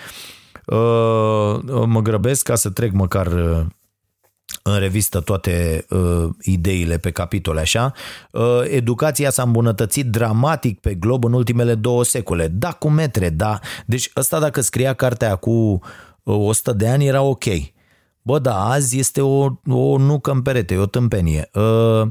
Uh, 0.66 1.86
mă 1.86 2.02
grăbesc 2.04 2.44
ca 2.44 2.56
să 2.56 2.70
trec 2.70 2.92
măcar 2.92 3.28
uh, 3.28 3.66
în 4.68 4.80
revistă 4.80 5.20
toate 5.20 5.86
uh, 5.90 6.30
ideile 6.42 6.98
pe 6.98 7.12
capitole 7.12 7.60
așa. 7.60 7.94
Uh, 8.32 8.62
educația 8.64 9.30
s-a 9.30 9.44
îmbunătățit 9.44 10.06
dramatic 10.06 10.80
pe 10.80 10.94
glob 10.94 11.24
în 11.24 11.34
ultimele 11.34 11.76
două 11.76 12.04
secole. 12.04 12.48
Da, 12.48 12.72
cu 12.72 12.90
metre, 12.90 13.30
da. 13.30 13.60
Deci 13.86 14.12
ăsta 14.16 14.40
dacă 14.40 14.62
scria 14.62 14.94
cartea 14.94 15.36
cu 15.36 15.52
uh, 15.52 15.80
100 16.24 16.74
de 16.74 16.88
ani 16.88 17.06
era 17.06 17.22
ok. 17.22 17.44
Bă, 18.22 18.40
da, 18.40 18.70
azi 18.70 19.00
este 19.00 19.22
o, 19.22 19.50
o 19.68 19.98
nucă 19.98 20.32
în 20.32 20.42
perete, 20.42 20.74
e 20.74 20.78
o 20.78 20.86
tâmpenie. 20.86 21.50
Uh, 21.54 22.08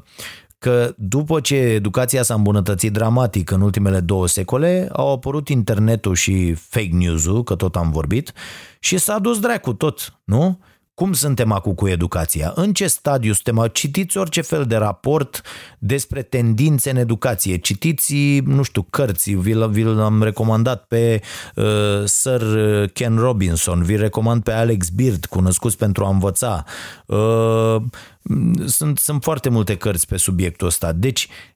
că 0.58 0.94
după 0.96 1.40
ce 1.40 1.54
educația 1.56 2.22
s-a 2.22 2.34
îmbunătățit 2.34 2.92
dramatic 2.92 3.50
în 3.50 3.60
ultimele 3.60 4.00
două 4.00 4.26
secole, 4.26 4.88
au 4.92 5.12
apărut 5.12 5.48
internetul 5.48 6.14
și 6.14 6.54
fake 6.54 6.90
news-ul, 6.92 7.42
că 7.42 7.54
tot 7.54 7.76
am 7.76 7.90
vorbit, 7.90 8.32
și 8.78 8.98
s-a 8.98 9.18
dus 9.18 9.40
dracu 9.40 9.72
tot, 9.72 10.20
nu? 10.24 10.58
Cum 10.94 11.12
suntem 11.12 11.52
acum 11.52 11.74
cu 11.74 11.88
educația? 11.88 12.52
În 12.54 12.72
ce 12.72 12.86
stadiu 12.86 13.32
suntem? 13.32 13.68
Citiți 13.72 14.18
orice 14.18 14.40
fel 14.40 14.64
de 14.64 14.76
raport 14.76 15.42
despre 15.78 16.22
tendințe 16.22 16.90
în 16.90 16.96
educație. 16.96 17.56
Citiți, 17.56 18.14
nu 18.44 18.62
știu, 18.62 18.82
cărți. 18.82 19.30
Vi, 19.30 19.52
vi 19.52 19.82
l-am 19.82 20.22
recomandat 20.22 20.84
pe 20.84 21.20
uh, 21.54 21.64
Sir 22.04 22.42
Ken 22.92 23.16
Robinson, 23.16 23.82
vi 23.82 23.96
recomand 23.96 24.42
pe 24.42 24.52
Alex 24.52 24.88
Beard, 24.88 25.24
cunoscuți 25.24 25.76
pentru 25.76 26.04
a 26.04 26.08
învăța. 26.08 26.64
Uh, 27.06 27.76
sunt, 28.66 28.98
sunt 28.98 29.22
foarte 29.22 29.48
multe 29.48 29.76
cărți 29.76 30.06
pe 30.06 30.16
subiectul 30.16 30.66
ăsta. 30.66 30.92
Deci, 30.92 31.28
cât, 31.28 31.53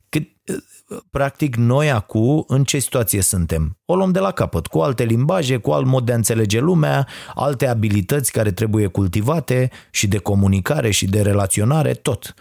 practic 1.10 1.56
noi 1.56 1.90
acum 1.90 2.44
în 2.46 2.64
ce 2.64 2.78
situație 2.78 3.20
suntem? 3.20 3.78
O 3.84 3.96
luăm 3.96 4.12
de 4.12 4.18
la 4.18 4.30
capăt, 4.30 4.66
cu 4.66 4.78
alte 4.78 5.04
limbaje, 5.04 5.56
cu 5.56 5.70
alt 5.70 5.86
mod 5.86 6.04
de 6.04 6.12
a 6.12 6.14
înțelege 6.14 6.60
lumea, 6.60 7.06
alte 7.34 7.66
abilități 7.66 8.32
care 8.32 8.52
trebuie 8.52 8.86
cultivate 8.86 9.70
și 9.90 10.06
de 10.06 10.18
comunicare 10.18 10.90
și 10.90 11.06
de 11.06 11.22
relaționare, 11.22 11.92
tot. 11.92 12.34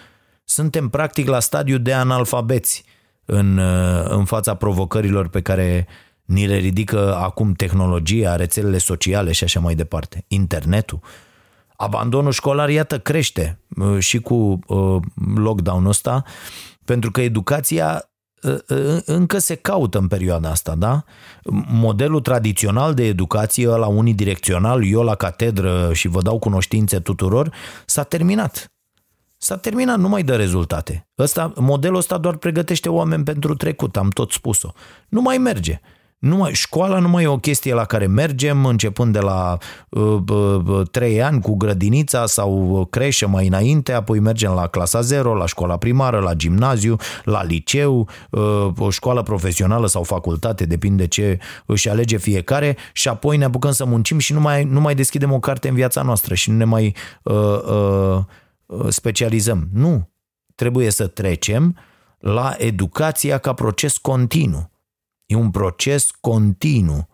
Suntem 0.43 0.89
practic 0.89 1.27
la 1.27 1.39
stadiu 1.39 1.77
de 1.77 1.93
analfabeți 1.93 2.83
în, 3.25 3.57
în 4.03 4.25
fața 4.25 4.53
provocărilor 4.53 5.27
pe 5.27 5.41
care 5.41 5.87
ni 6.25 6.47
le 6.47 6.55
ridică 6.55 7.15
acum 7.15 7.53
tehnologia, 7.53 8.35
rețelele 8.35 8.77
sociale 8.77 9.31
și 9.31 9.43
așa 9.43 9.59
mai 9.59 9.75
departe, 9.75 10.25
internetul. 10.27 10.99
Abandonul 11.75 12.31
școlar, 12.31 12.69
iată, 12.69 12.99
crește 12.99 13.59
și 13.99 14.19
cu 14.19 14.59
uh, 14.67 15.01
lockdown-ul 15.35 15.89
ăsta, 15.89 16.23
pentru 16.87 17.11
că 17.11 17.21
educația 17.21 18.09
Ă, 18.43 18.63
ă, 18.69 19.01
încă 19.05 19.37
se 19.37 19.55
caută 19.55 19.97
în 19.97 20.07
perioada 20.07 20.49
asta, 20.49 20.75
da? 20.75 21.03
Modelul 21.67 22.21
tradițional 22.21 22.93
de 22.93 23.05
educație, 23.05 23.67
la 23.67 23.87
unidirecțional, 23.87 24.85
eu 24.85 25.03
la 25.03 25.15
catedră 25.15 25.93
și 25.93 26.07
vă 26.07 26.21
dau 26.21 26.39
cunoștințe 26.39 26.99
tuturor, 26.99 27.53
s-a 27.85 28.03
terminat. 28.03 28.71
S-a 29.37 29.57
terminat, 29.57 29.97
nu 29.97 30.09
mai 30.09 30.23
dă 30.23 30.35
rezultate. 30.35 31.07
Ăsta, 31.17 31.53
modelul 31.55 31.97
ăsta 31.97 32.17
doar 32.17 32.35
pregătește 32.35 32.89
oameni 32.89 33.23
pentru 33.23 33.55
trecut, 33.55 33.97
am 33.97 34.09
tot 34.09 34.31
spus-o. 34.31 34.71
Nu 35.09 35.21
mai 35.21 35.37
merge. 35.37 35.79
Numai, 36.19 36.53
școala 36.53 36.99
nu 36.99 37.07
mai 37.07 37.23
e 37.23 37.27
o 37.27 37.37
chestie 37.37 37.73
la 37.73 37.85
care 37.85 38.07
mergem 38.07 38.65
începând 38.65 39.13
de 39.13 39.19
la 39.19 39.57
uh, 39.89 40.19
uh, 40.29 40.89
3 40.91 41.21
ani 41.21 41.41
cu 41.41 41.55
grădinița 41.55 42.25
sau 42.25 42.87
creșă 42.89 43.27
mai 43.27 43.47
înainte, 43.47 43.91
apoi 43.91 44.19
mergem 44.19 44.51
la 44.51 44.67
clasa 44.67 45.01
0, 45.01 45.33
la 45.33 45.45
școala 45.45 45.77
primară, 45.77 46.19
la 46.19 46.33
gimnaziu, 46.33 46.95
la 47.23 47.43
liceu, 47.43 48.09
uh, 48.29 48.67
o 48.77 48.89
școală 48.89 49.23
profesională 49.23 49.87
sau 49.87 50.03
facultate, 50.03 50.65
depinde 50.65 51.07
ce 51.07 51.39
își 51.65 51.89
alege 51.89 52.17
fiecare 52.17 52.77
și 52.93 53.07
apoi 53.07 53.37
ne 53.37 53.45
apucăm 53.45 53.71
să 53.71 53.85
muncim 53.85 54.17
și 54.17 54.33
nu 54.33 54.39
mai, 54.39 54.63
nu 54.63 54.81
mai 54.81 54.95
deschidem 54.95 55.31
o 55.31 55.39
carte 55.39 55.67
în 55.67 55.75
viața 55.75 56.01
noastră 56.01 56.33
și 56.33 56.49
nu 56.51 56.57
ne 56.57 56.63
mai 56.63 56.95
uh, 57.23 57.35
uh, 58.65 58.87
specializăm. 58.87 59.67
Nu. 59.73 60.09
Trebuie 60.55 60.89
să 60.89 61.07
trecem 61.07 61.77
la 62.19 62.55
educația 62.57 63.37
ca 63.37 63.53
proces 63.53 63.97
continuu 63.97 64.75
E 65.27 65.35
un 65.35 65.51
proces 65.51 66.11
continuu 66.19 67.07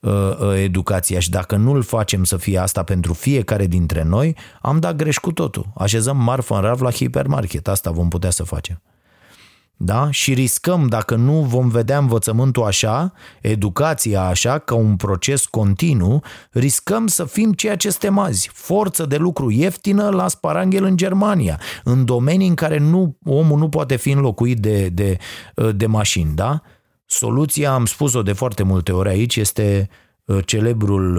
uh, 0.00 0.12
uh, 0.12 0.54
educația 0.54 1.18
și 1.18 1.30
dacă 1.30 1.56
nu-l 1.56 1.82
facem 1.82 2.24
să 2.24 2.36
fie 2.36 2.58
asta 2.58 2.82
pentru 2.82 3.12
fiecare 3.12 3.66
dintre 3.66 4.02
noi, 4.02 4.36
am 4.60 4.80
dat 4.80 4.96
greș 4.96 5.16
cu 5.16 5.32
totul. 5.32 5.66
Așezăm 5.76 6.16
marfă 6.16 6.54
în 6.54 6.60
rav 6.60 6.80
la 6.80 6.90
hipermarket. 6.90 7.68
Asta 7.68 7.90
vom 7.90 8.08
putea 8.08 8.30
să 8.30 8.42
facem. 8.42 8.82
Da? 9.78 10.10
Și 10.10 10.34
riscăm, 10.34 10.86
dacă 10.86 11.14
nu 11.14 11.32
vom 11.32 11.68
vedea 11.68 11.98
învățământul 11.98 12.62
așa, 12.62 13.12
educația 13.40 14.22
așa, 14.22 14.58
ca 14.58 14.74
un 14.74 14.96
proces 14.96 15.46
continuu, 15.46 16.22
riscăm 16.50 17.06
să 17.06 17.24
fim 17.24 17.52
ceea 17.52 17.76
ce 17.76 17.90
suntem 17.90 18.18
azi. 18.18 18.50
Forță 18.52 19.06
de 19.06 19.16
lucru 19.16 19.50
ieftină 19.50 20.08
la 20.08 20.28
sparanghel 20.28 20.84
în 20.84 20.96
Germania, 20.96 21.60
în 21.84 22.04
domenii 22.04 22.48
în 22.48 22.54
care 22.54 22.78
nu, 22.78 23.16
omul 23.24 23.58
nu 23.58 23.68
poate 23.68 23.96
fi 23.96 24.10
înlocuit 24.10 24.58
de, 24.58 24.88
de, 24.88 25.16
de 25.74 25.86
mașini. 25.86 26.34
Da? 26.34 26.62
Soluția, 27.06 27.72
am 27.72 27.84
spus-o 27.84 28.22
de 28.22 28.32
foarte 28.32 28.62
multe 28.62 28.92
ori 28.92 29.08
aici, 29.08 29.36
este 29.36 29.88
uh, 30.24 30.38
celebrul 30.44 31.16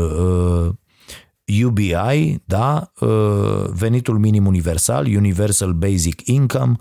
UBI, 1.65 1.93
uh, 1.93 2.35
da? 2.45 2.91
Uh, 2.99 3.63
venitul 3.69 4.17
minim 4.17 4.45
universal, 4.45 5.05
Universal 5.05 5.73
Basic 5.73 6.21
Income, 6.27 6.75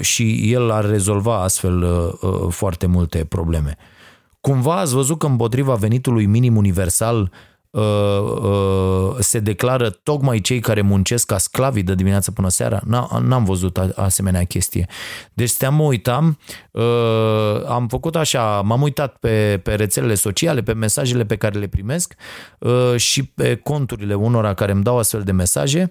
și 0.00 0.52
el 0.52 0.70
ar 0.70 0.84
rezolva 0.84 1.42
astfel 1.42 1.84
foarte 2.48 2.86
multe 2.86 3.24
probleme. 3.24 3.76
Cumva 4.40 4.80
ați 4.80 4.94
văzut 4.94 5.18
că 5.18 5.26
împotriva 5.26 5.74
venitului 5.74 6.26
minim 6.26 6.56
universal 6.56 7.20
Uh, 7.20 7.28
uh, 7.30 7.55
se 9.18 9.38
declară 9.38 9.90
tocmai 9.90 10.40
cei 10.40 10.60
care 10.60 10.80
muncesc 10.80 11.26
ca 11.26 11.38
sclavi 11.38 11.82
de 11.82 11.94
dimineață 11.94 12.30
până 12.30 12.48
seara. 12.48 12.80
N-am 13.22 13.44
văzut 13.44 13.78
asemenea 13.78 14.44
chestie. 14.44 14.86
Deci 15.32 15.56
te 15.56 15.68
mă 15.68 15.82
uitam, 15.82 16.38
uh, 16.70 16.84
am 17.68 17.88
făcut 17.88 18.16
așa, 18.16 18.60
m-am 18.60 18.82
uitat 18.82 19.16
pe, 19.16 19.60
pe 19.62 19.74
rețelele 19.74 20.14
sociale, 20.14 20.62
pe 20.62 20.72
mesajele 20.72 21.24
pe 21.24 21.36
care 21.36 21.58
le 21.58 21.66
primesc 21.66 22.14
și 22.96 23.22
pe 23.22 23.56
conturile 23.56 24.14
unora 24.14 24.54
care 24.54 24.72
îmi 24.72 24.82
dau 24.82 24.98
astfel 24.98 25.22
de 25.22 25.32
mesaje 25.32 25.90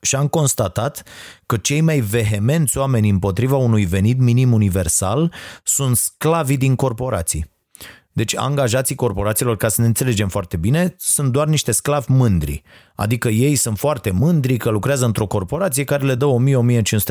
și 0.00 0.16
am 0.16 0.28
constatat 0.28 1.02
că 1.46 1.56
cei 1.56 1.80
mai 1.80 2.00
vehemenți 2.00 2.78
oameni 2.78 3.08
împotriva 3.08 3.56
unui 3.56 3.84
venit 3.84 4.18
minim 4.18 4.52
universal 4.52 5.32
sunt 5.62 5.96
sclavii 5.96 6.56
din 6.56 6.74
corporații. 6.74 7.53
Deci 8.16 8.36
angajații 8.36 8.94
corporațiilor, 8.94 9.56
ca 9.56 9.68
să 9.68 9.80
ne 9.80 9.86
înțelegem 9.86 10.28
foarte 10.28 10.56
bine, 10.56 10.94
sunt 10.98 11.32
doar 11.32 11.46
niște 11.46 11.72
sclavi 11.72 12.12
mândri. 12.12 12.62
Adică 12.94 13.28
ei 13.28 13.54
sunt 13.54 13.78
foarte 13.78 14.10
mândri 14.10 14.56
că 14.56 14.70
lucrează 14.70 15.04
într-o 15.04 15.26
corporație 15.26 15.84
care 15.84 16.04
le 16.04 16.14
dă 16.14 16.26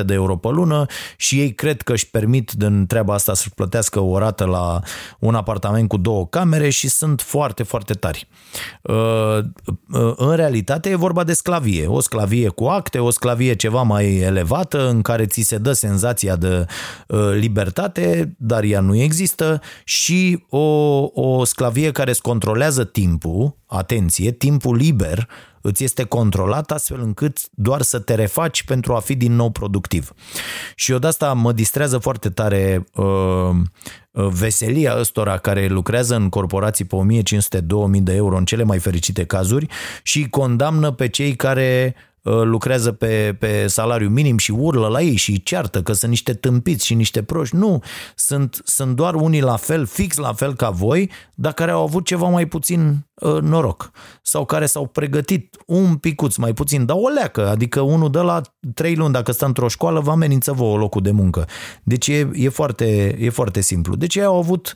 1000-1500 0.02 0.06
de 0.06 0.14
euro 0.14 0.36
pe 0.36 0.48
lună 0.48 0.86
și 1.18 1.40
ei 1.40 1.54
cred 1.54 1.82
că 1.82 1.92
își 1.94 2.10
permit 2.10 2.52
din 2.52 2.86
treaba 2.86 3.14
asta 3.14 3.34
să-și 3.34 3.54
plătească 3.54 4.00
o 4.00 4.18
rată 4.18 4.46
la 4.46 4.80
un 5.20 5.36
apartament 5.36 5.88
cu 5.88 5.98
două 5.98 6.28
camere 6.28 6.70
și 6.70 6.88
sunt 6.88 7.22
foarte, 7.22 7.64
foarte 7.64 7.94
tari. 7.94 8.28
Uh, 9.94 10.02
uh, 10.02 10.14
în 10.16 10.36
realitate 10.36 10.90
e 10.90 10.96
vorba 10.96 11.24
de 11.24 11.34
sclavie. 11.34 11.88
O 11.88 12.00
sclavie 12.00 12.48
cu 12.48 12.66
acte, 12.66 13.00
o 13.00 13.10
sclavie 13.10 13.54
ceva 13.54 13.82
mai 13.82 14.18
elevată 14.18 14.90
în 14.90 15.02
care 15.02 15.26
ți 15.26 15.42
se 15.42 15.58
dă 15.58 15.72
senzația 15.72 16.36
de 16.36 16.66
uh, 17.08 17.20
libertate, 17.34 18.36
dar 18.38 18.64
ea 18.64 18.80
nu 18.80 18.96
există 18.96 19.62
și 19.84 20.46
o, 20.50 20.60
o 21.14 21.44
sclavie 21.44 21.92
care 21.92 22.10
îți 22.10 22.22
controlează 22.22 22.84
timpul, 22.84 23.58
atenție, 23.66 24.32
timpul 24.32 24.76
liber 24.76 25.28
îți 25.62 25.84
este 25.84 26.04
controlat 26.04 26.72
astfel 26.72 27.02
încât 27.02 27.38
doar 27.52 27.82
să 27.82 28.00
te 28.00 28.16
refaci 28.16 28.64
pentru 28.64 28.94
a 28.94 29.00
fi 29.00 29.16
din 29.16 29.36
nou 29.36 29.50
productiv. 29.50 30.12
Și 30.76 30.92
eu 30.92 30.98
de 30.98 31.08
asta 31.08 31.34
mă 31.34 31.52
distrează 31.52 31.98
foarte 31.98 32.30
tare 32.30 32.88
uh, 32.94 33.06
uh 33.06 33.56
veselia 34.14 34.96
ăstora 35.00 35.38
care 35.38 35.68
lucrează 35.68 36.16
în 36.16 36.30
corporații 36.30 36.86
pe 36.86 36.96
1500-2000 36.96 38.02
de 38.02 38.14
euro 38.14 38.38
în 38.38 38.46
cele 38.46 38.64
mai 38.64 38.80
fericite 38.80 39.26
cazuri 39.26 39.68
și 40.04 40.30
condamnă 40.30 40.92
pe 40.92 41.08
cei 41.08 41.36
care 41.36 41.96
Uh, 41.96 42.12
lucrează 42.24 42.92
pe, 42.92 43.36
pe 43.40 43.68
salariu 43.68 44.10
minim 44.10 44.38
și 44.38 44.52
urlă 44.52 44.88
la 44.88 45.02
ei 45.02 45.16
și 45.16 45.44
ceartă 45.44 45.82
că 45.82 45.94
sunt 45.94 46.12
niște 46.12 46.34
tâmpiți 46.34 46.86
și 46.86 46.94
niște 46.94 47.24
proști. 47.24 47.56
Nu, 47.56 47.84
sunt, 48.16 48.62
sunt 48.66 48.96
doar 48.96 49.14
unii 49.14 49.42
la 49.42 49.56
fel, 49.56 49.86
fix 49.86 50.18
la 50.18 50.34
fel 50.34 50.56
ca 50.56 50.70
voi, 50.70 51.10
dar 51.36 51.54
care 51.54 51.72
au 51.72 51.84
avut 51.84 52.06
ceva 52.06 52.28
mai 52.28 52.46
puțin 52.46 53.06
uh, 53.14 53.42
noroc 53.42 53.92
sau 54.22 54.46
care 54.46 54.66
s-au 54.66 54.88
pregătit 54.88 55.58
un 55.66 55.96
picuț 55.96 56.36
mai 56.36 56.54
puțin, 56.54 56.86
dar 56.86 56.98
o 57.00 57.08
leacă, 57.08 57.50
adică 57.50 57.82
unul 57.82 58.12
de 58.12 58.20
la 58.20 58.42
trei 58.74 58.96
luni 58.96 59.14
dacă 59.14 59.32
stă 59.32 59.46
într-o 59.46 59.68
școală 59.68 60.00
vă 60.00 60.12
amenință 60.12 60.52
vouă 60.52 60.78
locul 60.78 61.02
de 61.02 61.12
muncă. 61.12 61.48
Deci 61.84 62.08
e, 62.08 62.30
e, 62.34 62.50
foarte, 62.50 63.16
e 63.20 63.30
foarte 63.30 63.62
simplu. 63.62 63.96
Deci 63.96 64.16
ei 64.16 64.24
au 64.24 64.38
avut 64.38 64.74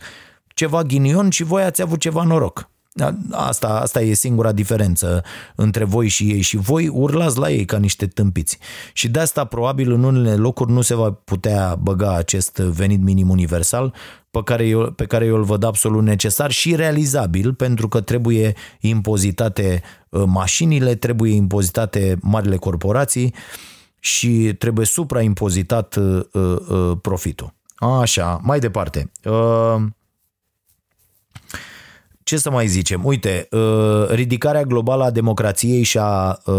ceva 0.48 0.84
ghinion 0.84 1.30
și 1.30 1.44
voi 1.44 1.64
ați 1.64 1.82
avut 1.82 2.00
ceva 2.00 2.24
noroc. 2.24 2.70
Da, 2.98 3.16
asta, 3.32 3.68
asta 3.68 4.02
e 4.02 4.14
singura 4.14 4.52
diferență 4.52 5.24
între 5.56 5.84
voi 5.84 6.08
și 6.08 6.32
ei 6.32 6.42
și 6.42 6.58
voi 6.58 6.88
urlați 6.88 7.38
la 7.38 7.50
ei 7.50 7.66
ca 7.66 7.78
niște 7.78 8.08
tâmpiți. 8.08 8.58
Și 8.94 9.10
de 9.10 9.20
asta 9.20 9.46
probabil 9.46 9.92
în 9.92 10.04
unele 10.04 10.36
locuri 10.36 10.72
nu 10.72 10.82
se 10.82 10.96
va 10.96 11.12
putea 11.12 11.76
băga 11.76 12.16
acest 12.16 12.58
venit 12.58 13.02
minim 13.02 13.30
universal 13.30 13.94
pe 14.32 14.40
care 14.44 14.66
eu, 14.68 14.92
pe 14.92 15.06
care 15.06 15.26
eu 15.26 15.36
îl 15.36 15.44
văd 15.44 15.64
absolut 15.64 16.04
necesar 16.04 16.52
și 16.52 16.76
realizabil 16.76 17.54
pentru 17.54 17.88
că 17.88 18.02
trebuie 18.02 18.54
impozitate 18.80 19.82
uh, 20.10 20.24
mașinile, 20.26 20.96
trebuie 20.96 21.34
impozitate 21.34 22.18
marile 22.22 22.56
corporații 22.56 23.34
și 24.00 24.56
trebuie 24.58 24.86
supraimpozitat 24.86 25.96
uh, 25.96 26.26
uh, 26.34 26.92
profitul. 27.02 27.54
Așa, 27.76 28.40
mai 28.44 28.60
departe. 28.60 29.12
Uh, 32.28 32.34
ce 32.34 32.38
să 32.38 32.52
mai 32.52 32.68
zicem? 32.68 33.06
Uite, 33.06 33.48
uh, 33.52 34.08
ridicarea 34.10 34.64
globală 34.64 35.04
a 35.04 35.12
democrației 35.12 35.84
și 35.84 35.98
a 35.98 36.40
uh, 36.46 36.56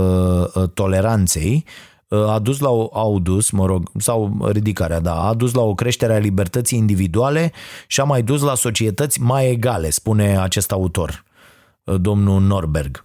uh, 0.54 0.68
toleranței 0.74 1.64
a 2.08 2.38
dus 2.38 2.58
la 2.58 2.68
o, 2.68 2.88
au 2.92 3.18
dus, 3.18 3.50
mă 3.50 3.66
rog, 3.66 3.90
sau 3.98 4.48
ridicarea, 4.52 5.00
da, 5.00 5.22
a 5.22 5.34
dus 5.34 5.54
la 5.54 5.62
o 5.62 5.74
creștere 5.74 6.14
a 6.14 6.18
libertății 6.18 6.78
individuale 6.78 7.52
și 7.86 8.00
a 8.00 8.04
mai 8.04 8.22
dus 8.22 8.42
la 8.42 8.54
societăți 8.54 9.20
mai 9.20 9.50
egale, 9.50 9.90
spune 9.90 10.38
acest 10.38 10.72
autor, 10.72 11.24
domnul 11.84 12.40
Norberg. 12.40 13.04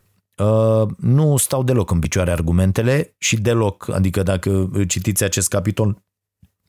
Nu 0.97 1.37
stau 1.37 1.63
deloc 1.63 1.91
în 1.91 1.99
picioare 1.99 2.31
argumentele 2.31 3.15
și 3.17 3.35
deloc, 3.41 3.89
adică 3.93 4.23
dacă 4.23 4.71
citiți 4.87 5.23
acest 5.23 5.47
capitol, 5.47 6.03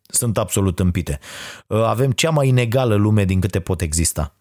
sunt 0.03 0.39
absolut 0.39 0.79
împite. 0.79 1.19
Avem 1.67 2.11
cea 2.11 2.31
mai 2.31 2.49
inegală 2.49 2.95
lume 2.95 3.25
din 3.25 3.41
câte 3.41 3.61
pot 3.61 3.81
exista. 3.81 4.35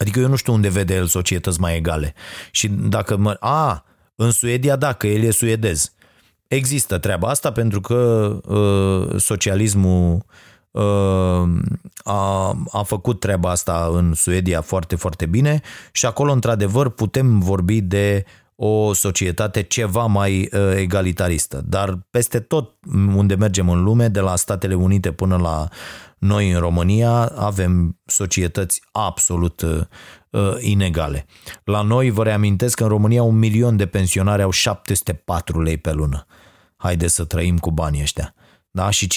Adică 0.00 0.20
eu 0.20 0.28
nu 0.28 0.36
știu 0.36 0.52
unde 0.52 0.68
vede 0.68 0.94
el 0.94 1.06
societăți 1.06 1.60
mai 1.60 1.76
egale. 1.76 2.14
Și 2.50 2.68
dacă 2.68 3.16
mă... 3.16 3.36
A, 3.40 3.84
în 4.14 4.30
Suedia, 4.30 4.76
da, 4.76 4.92
că 4.92 5.06
el 5.06 5.22
e 5.22 5.30
suedez. 5.30 5.92
Există 6.48 6.98
treaba 6.98 7.28
asta 7.28 7.52
pentru 7.52 7.80
că 7.80 7.96
uh, 8.46 9.20
socialismul 9.20 10.24
uh, 10.70 11.48
a, 12.04 12.56
a 12.70 12.82
făcut 12.82 13.20
treaba 13.20 13.50
asta 13.50 13.90
în 13.92 14.14
Suedia 14.14 14.60
foarte, 14.60 14.96
foarte 14.96 15.26
bine 15.26 15.60
și 15.92 16.06
acolo, 16.06 16.32
într-adevăr, 16.32 16.88
putem 16.88 17.38
vorbi 17.38 17.80
de 17.80 18.24
o 18.62 18.92
societate 18.92 19.62
ceva 19.62 20.06
mai 20.06 20.48
uh, 20.52 20.72
egalitaristă. 20.76 21.62
Dar 21.66 21.98
peste 22.10 22.40
tot 22.40 22.74
unde 23.14 23.34
mergem 23.34 23.68
în 23.68 23.82
lume, 23.82 24.08
de 24.08 24.20
la 24.20 24.36
Statele 24.36 24.74
Unite 24.74 25.12
până 25.12 25.36
la 25.36 25.68
noi 26.18 26.50
în 26.50 26.58
România 26.58 27.32
avem 27.36 27.98
societăți 28.06 28.82
absolut 28.92 29.60
uh, 29.60 29.80
uh, 30.30 30.56
inegale. 30.58 31.26
La 31.64 31.82
noi 31.82 32.10
vă 32.10 32.22
reamintesc 32.22 32.76
că 32.76 32.82
în 32.82 32.88
România 32.88 33.22
un 33.22 33.38
milion 33.38 33.76
de 33.76 33.86
pensionari 33.86 34.42
au 34.42 34.50
704 34.50 35.62
lei 35.62 35.76
pe 35.76 35.92
lună. 35.92 36.26
Haideți 36.76 37.14
să 37.14 37.24
trăim 37.24 37.58
cu 37.58 37.70
banii 37.70 38.02
ăștia. 38.02 38.34
Da? 38.70 38.90
Și 38.90 39.08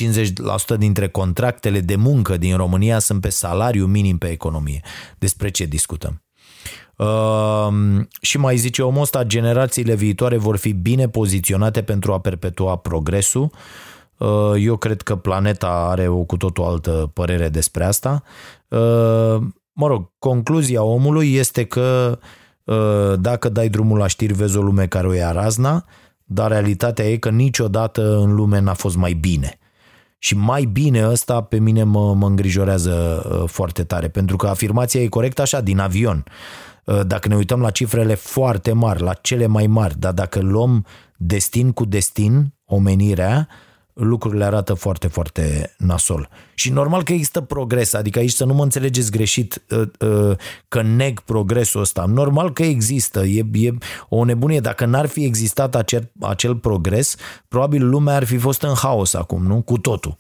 50% 0.76 0.78
dintre 0.78 1.10
contractele 1.10 1.80
de 1.80 1.96
muncă 1.96 2.38
din 2.38 2.56
România 2.56 3.00
sunt 3.00 3.22
pe 3.22 3.30
salariu 3.30 3.86
minim 3.86 4.18
pe 4.18 4.30
economie. 4.30 4.82
Despre 5.18 5.50
ce 5.50 5.66
discutăm? 5.66 6.23
Uh, 7.06 8.06
și 8.22 8.38
mai 8.38 8.58
zice 8.58 8.82
omul 8.82 9.02
ăsta, 9.02 9.24
generațiile 9.24 9.96
viitoare 9.96 10.38
vor 10.38 10.58
fi 10.58 10.72
bine 10.72 11.08
poziționate 11.08 11.82
pentru 11.82 12.14
a 12.14 12.20
perpetua 12.20 12.76
progresul 12.76 13.52
Uh, 14.24 14.54
eu 14.58 14.78
cred 14.78 15.02
că 15.02 15.16
planeta 15.16 15.68
are 15.68 16.08
o 16.08 16.24
cu 16.24 16.38
totul 16.38 16.64
altă 16.64 17.12
părere 17.14 17.50
despre 17.50 17.84
asta. 17.84 18.24
Uh, 18.68 19.38
mă 19.72 19.88
rog, 19.88 20.12
concluzia 20.20 20.84
omului 20.84 21.34
este 21.34 21.64
că 21.66 22.20
uh, 22.64 23.14
dacă 23.20 23.50
dai 23.50 23.70
drumul 23.70 23.98
la 23.98 24.08
știri, 24.08 24.34
vezi 24.34 24.58
o 24.58 24.62
lume 24.62 24.88
care 24.88 25.08
o 25.08 25.14
ia 25.14 25.32
razna, 25.32 25.86
dar 26.24 26.52
realitatea 26.52 27.06
e 27.06 27.18
că 27.18 27.30
niciodată 27.30 28.18
în 28.18 28.36
lume 28.36 28.60
n-a 28.60 28.74
fost 28.74 28.96
mai 28.96 29.14
bine. 29.14 29.58
Și 30.18 30.36
mai 30.36 30.64
bine 30.64 31.08
ăsta 31.08 31.42
pe 31.42 31.60
mine 31.60 31.84
mă, 31.84 32.14
mă 32.14 32.28
îngrijorează 32.28 33.24
foarte 33.48 33.84
tare, 33.84 34.08
pentru 34.08 34.36
că 34.36 34.48
afirmația 34.48 35.02
e 35.02 35.08
corectă 35.08 35.42
așa, 35.42 35.62
din 35.62 35.80
avion. 35.80 36.24
Dacă 37.06 37.28
ne 37.28 37.36
uităm 37.36 37.62
la 37.62 37.70
cifrele 37.70 38.14
foarte 38.14 38.72
mari, 38.72 39.02
la 39.02 39.14
cele 39.14 39.46
mai 39.46 39.68
mari, 39.68 40.00
dar 40.00 40.14
dacă 40.14 40.40
luăm 40.40 40.86
destin 41.18 41.72
cu 41.72 41.86
destin, 41.86 42.54
omenirea, 42.66 43.48
lucrurile 43.94 44.46
arată 44.46 44.74
foarte, 44.74 45.08
foarte 45.08 45.74
nasol. 45.78 46.30
Și 46.54 46.72
normal 46.72 47.04
că 47.04 47.14
există 47.14 47.42
progres, 47.42 47.94
adică 47.94 48.20
aici 48.20 48.32
să 48.32 48.46
nu 48.46 48.54
mă 48.54 48.64
înțelegeți 48.64 49.12
greșit 49.12 49.64
uh, 49.70 49.82
uh, 50.00 50.38
că 50.68 50.82
neg 50.82 51.20
progresul 51.20 51.82
ăsta. 51.82 52.06
Normal 52.06 52.54
că 52.54 52.64
există, 52.64 53.24
e, 53.24 53.46
e 53.54 53.74
o 54.10 54.24
nebunie. 54.24 54.60
Dacă 54.60 54.86
n-ar 54.86 55.06
fi 55.06 55.24
existat 55.24 55.76
acel, 55.76 56.12
acel 56.20 56.56
progres, 56.56 57.16
probabil 57.48 57.90
lumea 57.90 58.16
ar 58.16 58.24
fi 58.24 58.38
fost 58.38 58.62
în 58.62 58.74
haos 58.76 59.14
acum, 59.14 59.46
nu? 59.46 59.62
Cu 59.62 59.78
totul. 59.78 60.18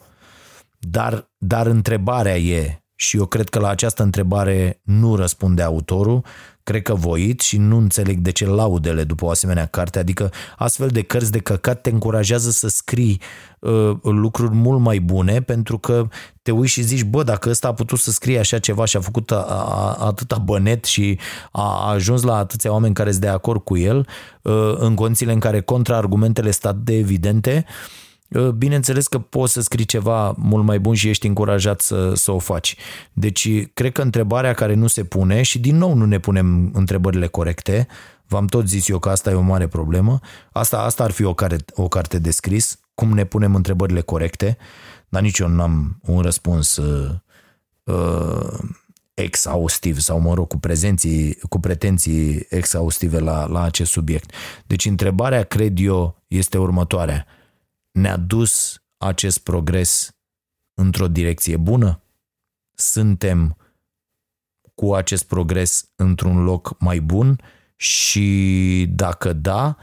Dar, 0.79 1.31
dar 1.37 1.65
întrebarea 1.65 2.37
e, 2.37 2.83
și 2.95 3.17
eu 3.17 3.25
cred 3.25 3.49
că 3.49 3.59
la 3.59 3.69
această 3.69 4.03
întrebare 4.03 4.81
nu 4.83 5.15
răspunde 5.15 5.61
autorul, 5.61 6.23
cred 6.63 6.81
că 6.81 6.93
voit 6.93 7.39
și 7.39 7.57
nu 7.57 7.77
înțeleg 7.77 8.17
de 8.17 8.31
ce 8.31 8.45
laudele 8.45 9.03
după 9.03 9.25
o 9.25 9.29
asemenea 9.29 9.65
carte, 9.65 9.99
adică 9.99 10.31
astfel 10.57 10.87
de 10.87 11.01
cărți 11.01 11.31
de 11.31 11.39
căcat 11.39 11.81
te 11.81 11.89
încurajează 11.89 12.49
să 12.49 12.67
scrii 12.67 13.21
uh, 13.59 13.91
lucruri 14.01 14.53
mult 14.53 14.79
mai 14.79 14.99
bune 14.99 15.41
pentru 15.41 15.77
că 15.77 16.07
te 16.41 16.51
uiți 16.51 16.71
și 16.71 16.81
zici, 16.81 17.03
bă, 17.03 17.23
dacă 17.23 17.49
ăsta 17.49 17.67
a 17.67 17.73
putut 17.73 17.99
să 17.99 18.11
scrie 18.11 18.39
așa 18.39 18.59
ceva 18.59 18.85
și 18.85 18.97
a 18.97 19.01
făcut 19.01 19.31
a, 19.31 19.35
a, 19.35 20.05
atâta 20.05 20.37
bănet 20.37 20.85
și 20.85 21.19
a 21.51 21.89
ajuns 21.91 22.21
la 22.21 22.37
atâția 22.37 22.71
oameni 22.71 22.93
care 22.93 23.09
sunt 23.09 23.21
de 23.21 23.29
acord 23.29 23.63
cu 23.63 23.77
el, 23.77 24.07
uh, 24.41 24.73
în 24.77 24.95
condițiile 24.95 25.33
în 25.33 25.39
care 25.39 25.61
contraargumentele 25.61 26.51
stat 26.51 26.75
de 26.75 26.93
evidente, 26.97 27.65
uh, 27.67 27.73
Ă, 27.75 28.12
bineînțeles 28.39 29.07
că 29.07 29.19
poți 29.19 29.53
să 29.53 29.61
scrii 29.61 29.85
ceva 29.85 30.35
mult 30.37 30.63
mai 30.65 30.79
bun 30.79 30.93
și 30.93 31.09
ești 31.09 31.27
încurajat 31.27 31.81
să, 31.81 32.13
să 32.15 32.31
o 32.31 32.39
faci. 32.39 32.75
Deci, 33.13 33.67
cred 33.73 33.91
că 33.91 34.01
întrebarea 34.01 34.53
care 34.53 34.73
nu 34.73 34.87
se 34.87 35.03
pune, 35.03 35.41
și 35.41 35.59
din 35.59 35.77
nou 35.77 35.93
nu 35.93 36.05
ne 36.05 36.19
punem 36.19 36.71
întrebările 36.73 37.27
corecte, 37.27 37.87
v-am 38.27 38.45
tot 38.45 38.67
zis 38.67 38.87
eu 38.87 38.99
că 38.99 39.09
asta 39.09 39.29
e 39.29 39.33
o 39.33 39.41
mare 39.41 39.67
problemă, 39.67 40.19
asta, 40.51 40.77
asta 40.79 41.03
ar 41.03 41.11
fi 41.11 41.23
o, 41.23 41.33
care, 41.33 41.57
o 41.73 41.87
carte 41.87 42.19
de 42.19 42.31
scris, 42.31 42.79
cum 42.95 43.13
ne 43.13 43.25
punem 43.25 43.55
întrebările 43.55 44.01
corecte, 44.01 44.57
dar 45.09 45.21
nici 45.21 45.39
eu 45.39 45.47
nu 45.47 45.61
am 45.61 45.99
un 46.01 46.21
răspuns 46.21 46.75
uh, 46.75 47.11
uh, 47.83 48.59
exhaustiv 49.13 49.99
sau, 49.99 50.19
mă 50.19 50.33
rog, 50.33 50.47
cu, 50.47 50.57
prezenții, 50.57 51.37
cu 51.49 51.59
pretenții 51.59 52.45
exhaustive 52.49 53.19
la, 53.19 53.45
la 53.45 53.63
acest 53.63 53.91
subiect. 53.91 54.31
Deci 54.67 54.85
întrebarea, 54.85 55.43
cred 55.43 55.79
eu, 55.79 56.21
este 56.27 56.57
următoarea. 56.57 57.25
Ne-a 57.93 58.17
dus 58.17 58.83
acest 58.97 59.39
progres 59.39 60.15
într-o 60.73 61.07
direcție 61.07 61.57
bună? 61.57 62.01
Suntem 62.73 63.57
cu 64.75 64.93
acest 64.93 65.23
progres 65.23 65.91
într-un 65.95 66.43
loc 66.43 66.79
mai 66.79 66.99
bun 66.99 67.39
și 67.75 68.85
dacă 68.89 69.33
da, 69.33 69.77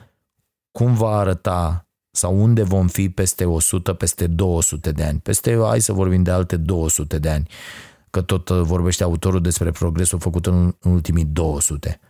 cum 0.71 0.95
va 0.95 1.19
arăta 1.19 1.89
sau 2.11 2.43
unde 2.43 2.63
vom 2.63 2.89
fi 2.89 3.11
peste 3.11 3.45
100, 3.45 3.95
peste 3.95 4.27
200 4.27 4.93
de 4.93 5.05
ani. 5.05 5.19
Peste, 5.19 5.59
hai 5.63 5.81
să 5.81 5.93
vorbim 5.93 6.23
de 6.23 6.31
alte 6.31 6.57
200 6.57 7.19
de 7.19 7.31
ani, 7.31 7.49
că 8.11 8.23
tot 8.23 8.49
uh, 8.49 8.61
vorbește 8.61 9.03
autorul 9.03 9.41
despre 9.41 9.71
progresul 9.71 10.19
făcut 10.19 10.47
în 10.47 10.75
ultimii 10.83 11.25
200. 11.25 12.01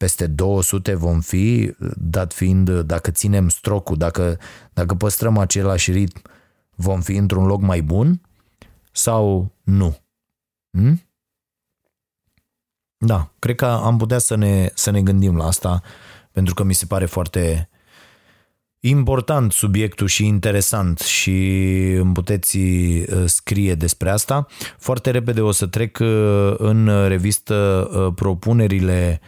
Peste 0.00 0.26
200 0.26 0.94
vom 0.94 1.20
fi, 1.20 1.74
dat 1.96 2.32
fiind, 2.32 2.80
dacă 2.80 3.10
ținem 3.10 3.48
strocul, 3.48 3.96
dacă, 3.96 4.38
dacă 4.72 4.94
păstrăm 4.94 5.38
același 5.38 5.92
ritm, 5.92 6.22
vom 6.74 7.00
fi 7.00 7.16
într-un 7.16 7.46
loc 7.46 7.60
mai 7.60 7.82
bun 7.82 8.20
sau 8.92 9.54
nu? 9.62 9.98
Hmm? 10.70 11.02
Da, 12.96 13.32
cred 13.38 13.54
că 13.54 13.66
am 13.66 13.98
putea 13.98 14.18
să 14.18 14.34
ne, 14.34 14.70
să 14.74 14.90
ne 14.90 15.02
gândim 15.02 15.36
la 15.36 15.46
asta, 15.46 15.82
pentru 16.32 16.54
că 16.54 16.62
mi 16.62 16.74
se 16.74 16.86
pare 16.86 17.06
foarte, 17.06 17.68
important 18.80 19.52
subiectul 19.52 20.06
și 20.06 20.26
interesant 20.26 20.98
și 20.98 21.38
îmi 21.98 22.12
puteți 22.12 22.56
uh, 22.58 23.22
scrie 23.24 23.74
despre 23.74 24.10
asta. 24.10 24.46
Foarte 24.78 25.10
repede 25.10 25.40
o 25.40 25.50
să 25.50 25.66
trec 25.66 25.98
uh, 25.98 26.54
în 26.56 27.08
revistă 27.08 27.88
uh, 27.92 28.12
propunerile 28.14 29.20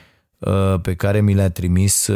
pe 0.82 0.94
care 0.96 1.20
mi 1.20 1.34
le-a 1.34 1.50
trimis 1.50 2.10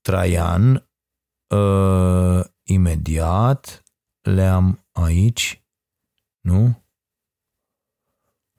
Traian 0.00 0.88
imediat 2.62 3.82
le-am 4.20 4.84
aici 4.92 5.62
nu? 6.40 6.82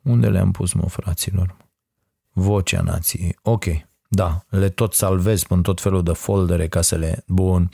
Unde 0.01 0.30
le-am 0.30 0.51
pus, 0.51 0.73
mă, 0.73 0.88
fraților? 0.88 1.57
Vocea 2.32 2.82
nației. 2.82 3.38
Ok, 3.41 3.65
da, 4.12 4.43
le 4.49 4.70
tot 4.70 4.93
salvez 4.93 5.43
în 5.49 5.62
tot 5.62 5.82
felul 5.82 6.03
de 6.03 6.12
foldere 6.12 6.68
ca 6.68 6.82
să 6.82 6.95
le... 6.95 7.24
Bun. 7.28 7.70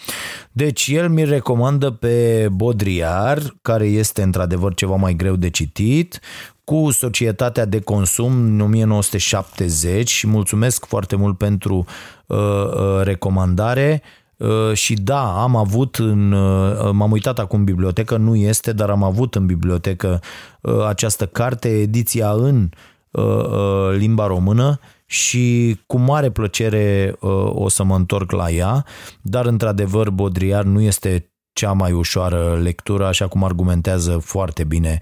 Deci 0.51 0.87
el 0.87 1.09
mi 1.09 1.23
recomandă 1.23 1.91
pe 1.91 2.47
Bodriar, 2.51 3.55
care 3.61 3.85
este 3.85 4.21
într-adevăr 4.21 4.73
ceva 4.73 4.95
mai 4.95 5.13
greu 5.13 5.35
de 5.35 5.49
citit, 5.49 6.19
cu 6.63 6.91
Societatea 6.91 7.65
de 7.65 7.79
Consum 7.79 8.31
în 8.31 8.59
1970 8.59 10.09
și 10.09 10.27
mulțumesc 10.27 10.85
foarte 10.85 11.15
mult 11.15 11.37
pentru 11.37 11.85
uh, 12.25 12.37
uh, 12.37 13.01
recomandare. 13.03 14.01
Uh, 14.37 14.73
și 14.73 14.93
da, 14.93 15.41
am 15.41 15.55
avut 15.55 15.95
în, 15.95 16.31
uh, 16.31 16.89
m-am 16.91 17.11
uitat 17.11 17.39
acum 17.39 17.59
în 17.59 17.65
bibliotecă, 17.65 18.17
nu 18.17 18.35
este, 18.35 18.73
dar 18.73 18.89
am 18.89 19.03
avut 19.03 19.35
în 19.35 19.45
bibliotecă 19.45 20.21
uh, 20.61 20.85
această 20.87 21.25
carte, 21.25 21.69
ediția 21.79 22.31
în 22.31 22.61
uh, 22.61 22.69
Uh, 23.15 23.23
uh, 23.23 23.95
limba 23.97 24.27
română 24.27 24.79
și 25.05 25.77
cu 25.87 25.97
mare 25.97 26.29
plăcere 26.31 27.15
uh, 27.19 27.29
o 27.53 27.69
să 27.69 27.83
mă 27.83 27.95
întorc 27.95 28.31
la 28.31 28.49
ea, 28.51 28.85
dar 29.21 29.45
într-adevăr 29.45 30.09
Bodriar 30.09 30.63
nu 30.63 30.81
este 30.81 31.33
cea 31.53 31.71
mai 31.71 31.91
ușoară 31.91 32.59
lectură, 32.61 33.05
așa 33.05 33.27
cum 33.27 33.43
argumentează 33.43 34.17
foarte 34.17 34.63
bine 34.63 34.99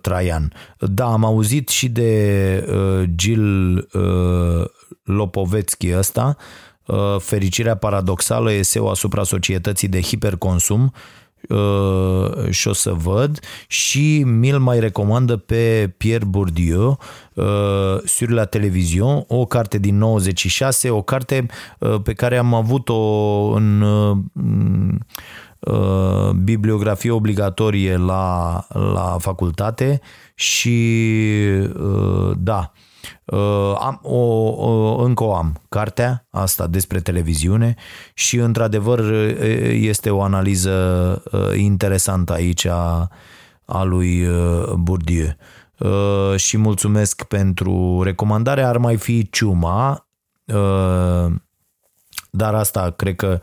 Traian. 0.00 0.52
Da, 0.78 1.12
am 1.12 1.24
auzit 1.24 1.68
și 1.68 1.88
de 1.88 2.64
Gil 3.14 3.76
Lopovetski 5.02 5.96
ăsta, 5.96 6.36
Fericirea 7.18 7.74
paradoxală, 7.76 8.52
eseu 8.52 8.88
asupra 8.88 9.22
societății 9.22 9.88
de 9.88 10.00
hiperconsum, 10.00 10.82
uh, 10.82 10.90
și 12.50 12.68
o 12.68 12.72
să 12.72 12.92
văd 12.92 13.40
și 13.66 14.22
mi-l 14.26 14.58
mai 14.58 14.80
recomandă 14.80 15.36
pe 15.36 15.94
Pierre 15.96 16.24
Bourdieu 16.24 16.98
uh, 17.34 17.44
sur 18.04 18.28
la 18.28 18.44
televizion, 18.44 19.24
o 19.26 19.44
carte 19.44 19.78
din 19.78 19.98
96, 19.98 20.90
o 20.90 21.02
carte 21.02 21.46
uh, 21.78 22.00
pe 22.02 22.12
care 22.12 22.36
am 22.36 22.54
avut-o 22.54 22.94
în 23.52 23.80
uh, 23.80 24.16
uh, 25.58 26.30
bibliografie 26.30 27.10
obligatorie 27.10 27.96
la, 27.96 28.64
la 28.68 29.16
facultate 29.18 30.00
și 30.34 30.78
uh, 31.80 32.30
da, 32.36 32.72
Uh, 33.24 33.76
am, 33.80 34.00
o, 34.02 34.16
o, 34.48 35.02
încă 35.02 35.24
o 35.24 35.34
am, 35.34 35.60
cartea 35.68 36.26
asta 36.30 36.66
despre 36.66 37.00
televiziune 37.00 37.74
și 38.14 38.36
într-adevăr 38.36 39.00
este 39.70 40.10
o 40.10 40.22
analiză 40.22 40.72
uh, 41.32 41.56
interesantă 41.56 42.32
aici 42.32 42.64
a, 42.64 43.10
a 43.64 43.82
lui 43.82 44.26
uh, 44.26 44.72
Bourdieu. 44.72 45.36
Și 46.36 46.56
mulțumesc 46.56 47.22
pentru 47.22 48.02
recomandare. 48.02 48.62
Ar 48.62 48.78
mai 48.78 48.96
fi 48.96 49.28
Ciuma, 49.30 50.08
dar 52.30 52.54
asta 52.54 52.90
cred 52.90 53.16
că 53.16 53.40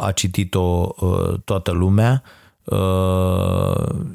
a 0.00 0.12
citit-o 0.12 0.88
toată 1.44 1.70
lumea. 1.70 2.22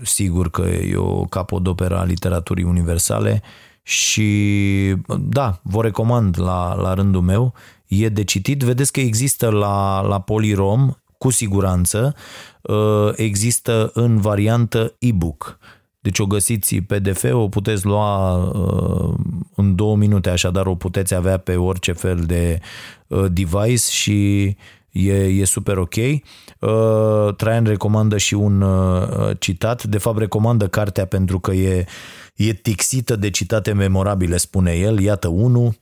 Sigur 0.02 0.50
că 0.50 0.62
e 0.62 0.96
o 0.96 1.26
capodoperă 1.26 1.98
a 1.98 2.04
literaturii 2.04 2.64
universale 2.64 3.44
și 3.84 4.96
da, 5.20 5.60
vă 5.62 5.82
recomand 5.82 6.40
la, 6.40 6.76
la 6.76 6.94
rândul 6.94 7.22
meu, 7.22 7.54
e 7.88 8.10
de 8.10 8.24
citit, 8.24 8.62
vedeți 8.62 8.92
că 8.92 9.00
există 9.00 9.50
la, 9.50 10.02
la 10.02 10.20
Polirom, 10.20 10.94
cu 11.24 11.30
siguranță, 11.30 12.16
uh, 12.62 13.12
există 13.16 13.92
în 13.94 14.20
variantă 14.20 14.94
e-book. 15.00 15.58
Deci 16.00 16.20
o 16.20 16.26
găsiți 16.26 16.76
PDF, 16.76 17.24
o 17.32 17.48
puteți 17.48 17.86
lua 17.86 18.36
uh, 18.36 19.14
în 19.56 19.76
două 19.76 19.96
minute, 19.96 20.30
așadar 20.30 20.66
o 20.66 20.76
puteți 20.76 21.14
avea 21.14 21.38
pe 21.38 21.56
orice 21.56 21.92
fel 21.92 22.24
de 22.26 22.60
uh, 23.08 23.26
device 23.32 23.90
și 23.90 24.44
e, 24.92 25.14
e 25.14 25.46
super 25.46 25.78
ok. 25.78 25.96
Traian 27.38 27.64
recomandă 27.64 28.18
și 28.18 28.34
un 28.34 28.66
citat, 29.40 29.84
de 29.84 29.98
fapt 29.98 30.18
recomandă 30.18 30.68
cartea 30.68 31.06
pentru 31.06 31.40
că 31.40 31.52
e 31.52 31.86
E 32.34 32.54
tixită 32.54 33.16
de 33.16 33.30
citate 33.30 33.74
memorabile, 33.74 34.38
spune 34.38 34.72
el, 34.72 35.00
iată 35.00 35.28
unul, 35.28 35.76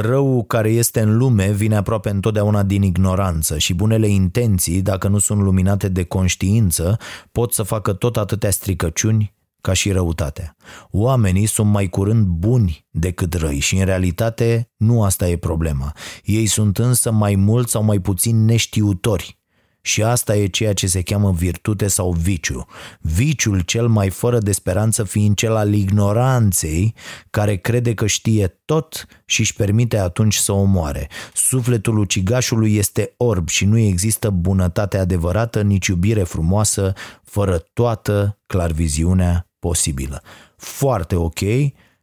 Răul 0.00 0.42
care 0.42 0.70
este 0.70 1.00
în 1.00 1.16
lume 1.16 1.50
vine 1.52 1.76
aproape 1.76 2.10
întotdeauna 2.10 2.62
din 2.62 2.82
ignoranță 2.82 3.58
și 3.58 3.74
bunele 3.74 4.08
intenții, 4.08 4.82
dacă 4.82 5.08
nu 5.08 5.18
sunt 5.18 5.40
luminate 5.40 5.88
de 5.88 6.04
conștiință, 6.04 6.98
pot 7.32 7.52
să 7.52 7.62
facă 7.62 7.92
tot 7.92 8.16
atâtea 8.16 8.50
stricăciuni 8.50 9.34
ca 9.60 9.72
și 9.72 9.90
răutatea. 9.90 10.56
Oamenii 10.90 11.46
sunt 11.46 11.70
mai 11.70 11.88
curând 11.88 12.26
buni 12.26 12.86
decât 12.90 13.34
răi 13.34 13.58
și 13.58 13.76
în 13.76 13.84
realitate 13.84 14.70
nu 14.76 15.02
asta 15.02 15.28
e 15.28 15.36
problema. 15.36 15.92
Ei 16.24 16.46
sunt 16.46 16.78
însă 16.78 17.10
mai 17.10 17.34
mult 17.34 17.68
sau 17.68 17.82
mai 17.82 17.98
puțin 17.98 18.44
neștiutori 18.44 19.38
și 19.86 20.02
asta 20.02 20.36
e 20.36 20.46
ceea 20.46 20.72
ce 20.72 20.86
se 20.86 21.02
cheamă 21.02 21.32
virtute 21.32 21.86
sau 21.86 22.12
viciu. 22.12 22.66
Viciul 23.00 23.60
cel 23.60 23.88
mai 23.88 24.10
fără 24.10 24.38
de 24.38 24.52
speranță 24.52 25.04
fiind 25.04 25.36
cel 25.36 25.56
al 25.56 25.72
ignoranței, 25.72 26.94
care 27.30 27.56
crede 27.56 27.94
că 27.94 28.06
știe 28.06 28.60
tot 28.64 29.06
și 29.24 29.40
își 29.40 29.54
permite 29.54 29.98
atunci 29.98 30.34
să 30.34 30.52
omoare. 30.52 31.08
Sufletul 31.34 31.98
ucigașului 31.98 32.76
este 32.76 33.14
orb 33.16 33.48
și 33.48 33.64
nu 33.64 33.78
există 33.78 34.30
bunătate 34.30 34.98
adevărată, 34.98 35.62
nici 35.62 35.86
iubire 35.86 36.22
frumoasă, 36.22 36.92
fără 37.24 37.58
toată 37.72 38.38
clarviziunea 38.46 39.50
posibilă. 39.58 40.22
Foarte 40.56 41.16
ok 41.16 41.40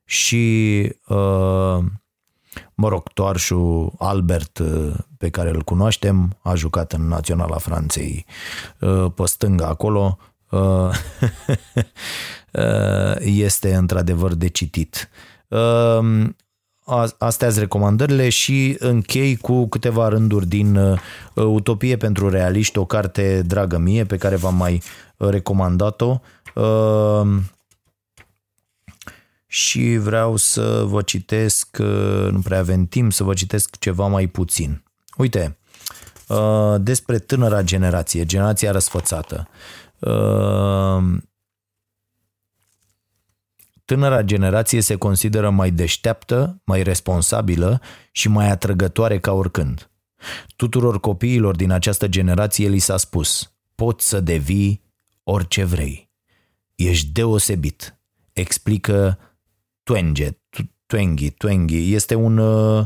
și 0.03 0.81
uh, 1.07 1.83
Mă 2.75 2.87
rog, 2.87 3.09
toarșul 3.13 3.93
Albert, 3.97 4.57
uh, 4.57 4.93
pe 5.17 5.29
care 5.29 5.49
îl 5.49 5.61
cunoaștem, 5.61 6.37
a 6.41 6.55
jucat 6.55 6.91
în 6.91 7.07
Naționala 7.07 7.57
Franței 7.57 8.25
uh, 8.79 9.05
pe 9.15 9.25
stânga 9.25 9.67
acolo, 9.67 10.17
uh, 10.49 10.89
este 13.45 13.75
într-adevăr 13.75 14.33
de 14.33 14.47
citit. 14.47 15.09
Astea 17.17 17.49
sunt 17.49 17.61
recomandările 17.61 18.29
și 18.29 18.75
închei 18.79 19.35
cu 19.35 19.67
câteva 19.67 20.07
rânduri 20.07 20.47
din 20.47 20.99
Utopie 21.33 21.97
pentru 21.97 22.29
realiști, 22.29 22.77
o 22.77 22.85
carte 22.85 23.41
dragă 23.41 23.77
mie 23.77 24.03
pe 24.03 24.17
care 24.17 24.35
v-am 24.35 24.55
mai 24.55 24.81
recomandat-o 25.17 26.19
și 29.53 29.97
vreau 29.97 30.35
să 30.35 30.83
vă 30.85 31.01
citesc, 31.01 31.77
nu 32.31 32.39
prea 32.43 32.59
avem 32.59 32.85
timp, 32.85 33.13
să 33.13 33.23
vă 33.23 33.33
citesc 33.33 33.79
ceva 33.79 34.07
mai 34.07 34.27
puțin. 34.27 34.83
Uite, 35.17 35.57
uh, 36.27 36.75
despre 36.79 37.19
tânăra 37.19 37.61
generație, 37.61 38.25
generația 38.25 38.71
răsfățată. 38.71 39.47
Uh, 39.99 41.03
tânăra 43.85 44.21
generație 44.21 44.81
se 44.81 44.95
consideră 44.95 45.49
mai 45.49 45.71
deșteaptă, 45.71 46.61
mai 46.63 46.83
responsabilă 46.83 47.81
și 48.11 48.27
mai 48.27 48.49
atrăgătoare 48.49 49.19
ca 49.19 49.31
oricând. 49.31 49.91
Tuturor 50.55 50.99
copiilor 50.99 51.55
din 51.55 51.71
această 51.71 52.07
generație 52.07 52.67
li 52.67 52.79
s-a 52.79 52.97
spus, 52.97 53.53
poți 53.75 54.07
să 54.07 54.19
devii 54.19 54.83
orice 55.23 55.63
vrei. 55.63 56.11
Ești 56.75 57.11
deosebit, 57.11 57.99
explică 58.31 59.17
Twenge, 59.83 60.39
Twengi, 60.85 61.29
Twengi. 61.29 61.93
Este 61.93 62.15
un 62.15 62.37
uh, 62.37 62.85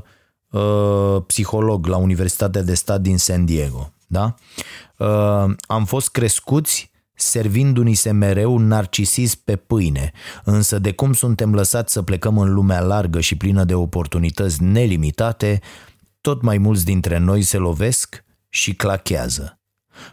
uh, 0.49 1.23
psiholog 1.27 1.85
la 1.85 1.97
Universitatea 1.97 2.61
de 2.61 2.73
Stat 2.73 3.01
din 3.01 3.17
San 3.17 3.45
Diego. 3.45 3.93
Da? 4.07 4.35
Uh, 4.97 5.55
am 5.67 5.85
fost 5.85 6.09
crescuți 6.09 6.91
servindu-ni 7.19 7.93
se 7.93 8.11
mereu 8.11 8.57
narcisism 8.57 9.41
pe 9.43 9.55
pâine, 9.55 10.11
însă 10.43 10.79
de 10.79 10.91
cum 10.91 11.13
suntem 11.13 11.53
lăsați 11.53 11.93
să 11.93 12.01
plecăm 12.01 12.37
în 12.37 12.53
lumea 12.53 12.81
largă 12.81 13.19
și 13.19 13.37
plină 13.37 13.63
de 13.63 13.73
oportunități 13.73 14.63
nelimitate, 14.63 15.61
tot 16.21 16.41
mai 16.41 16.57
mulți 16.57 16.85
dintre 16.85 17.17
noi 17.17 17.41
se 17.41 17.57
lovesc 17.57 18.23
și 18.49 18.73
clachează. 18.73 19.56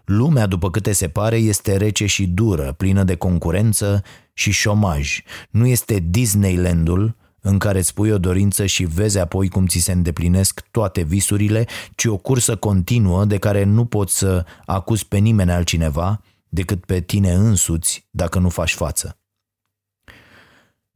Lumea, 0.05 0.47
după 0.47 0.70
câte 0.70 0.93
se 0.93 1.09
pare, 1.09 1.37
este 1.37 1.76
rece 1.76 2.07
și 2.07 2.26
dură, 2.26 2.72
plină 2.72 3.05
de 3.05 3.14
concurență 3.14 4.03
și 4.32 4.51
șomaj. 4.51 5.22
Nu 5.51 5.66
este 5.66 6.05
Disneylandul 6.09 7.16
în 7.41 7.59
care 7.59 7.78
îți 7.78 7.95
pui 7.95 8.11
o 8.11 8.18
dorință 8.18 8.66
și 8.66 8.85
vezi 8.85 9.18
apoi 9.18 9.49
cum 9.49 9.66
ți 9.66 9.78
se 9.78 9.93
îndeplinesc 9.93 10.61
toate 10.70 11.03
visurile, 11.03 11.66
ci 11.95 12.05
o 12.05 12.16
cursă 12.16 12.57
continuă 12.57 13.24
de 13.24 13.39
care 13.39 13.64
nu 13.64 13.85
poți 13.85 14.18
să 14.18 14.45
acuzi 14.64 15.07
pe 15.07 15.18
nimeni 15.18 15.51
altcineva 15.51 16.20
decât 16.49 16.85
pe 16.85 17.01
tine 17.01 17.32
însuți 17.32 18.07
dacă 18.11 18.39
nu 18.39 18.49
faci 18.49 18.74
față. 18.74 19.18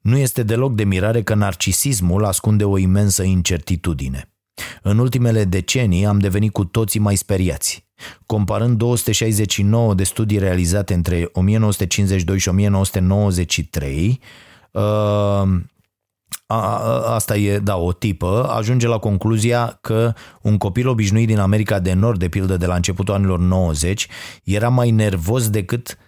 Nu 0.00 0.16
este 0.16 0.42
deloc 0.42 0.74
de 0.74 0.84
mirare 0.84 1.22
că 1.22 1.34
narcisismul 1.34 2.24
ascunde 2.24 2.64
o 2.64 2.78
imensă 2.78 3.22
incertitudine. 3.22 4.32
În 4.82 4.98
ultimele 4.98 5.44
decenii 5.44 6.06
am 6.06 6.18
devenit 6.18 6.52
cu 6.52 6.64
toții 6.64 7.00
mai 7.00 7.16
speriați. 7.16 7.86
Comparând 8.26 8.76
269 8.76 9.94
de 9.94 10.04
studii 10.04 10.38
realizate 10.38 10.94
între 10.94 11.28
1952 11.32 12.38
și 12.38 12.48
1993, 12.48 14.20
uh, 14.70 14.82
a, 16.46 16.78
asta 17.14 17.36
e, 17.36 17.58
da, 17.58 17.76
o 17.76 17.92
tipă, 17.92 18.48
ajunge 18.50 18.86
la 18.86 18.98
concluzia 18.98 19.78
că 19.80 20.14
un 20.42 20.58
copil 20.58 20.88
obișnuit 20.88 21.26
din 21.26 21.38
America 21.38 21.78
de 21.78 21.92
Nord, 21.92 22.18
de 22.18 22.28
pildă 22.28 22.56
de 22.56 22.66
la 22.66 22.74
începutul 22.74 23.14
anilor 23.14 23.38
90, 23.38 24.08
era 24.44 24.68
mai 24.68 24.90
nervos 24.90 25.50
decât 25.50 25.98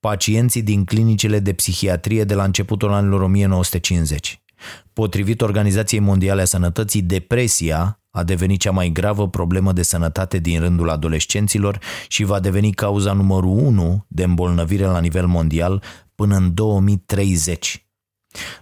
pacienții 0.00 0.62
din 0.62 0.84
clinicile 0.84 1.38
de 1.38 1.52
psihiatrie 1.52 2.24
de 2.24 2.34
la 2.34 2.44
începutul 2.44 2.92
anilor 2.92 3.20
1950. 3.20 4.43
Potrivit 4.92 5.40
Organizației 5.40 6.00
Mondiale 6.00 6.42
a 6.42 6.44
Sănătății, 6.44 7.02
depresia 7.02 7.98
a 8.10 8.22
devenit 8.22 8.60
cea 8.60 8.70
mai 8.70 8.88
gravă 8.88 9.28
problemă 9.28 9.72
de 9.72 9.82
sănătate 9.82 10.38
din 10.38 10.60
rândul 10.60 10.90
adolescenților 10.90 11.78
și 12.08 12.24
va 12.24 12.40
deveni 12.40 12.72
cauza 12.72 13.12
numărul 13.12 13.50
1 13.50 14.04
de 14.08 14.24
îmbolnăvire 14.24 14.84
la 14.84 15.00
nivel 15.00 15.26
mondial 15.26 15.82
până 16.14 16.36
în 16.36 16.54
2030. 16.54 17.86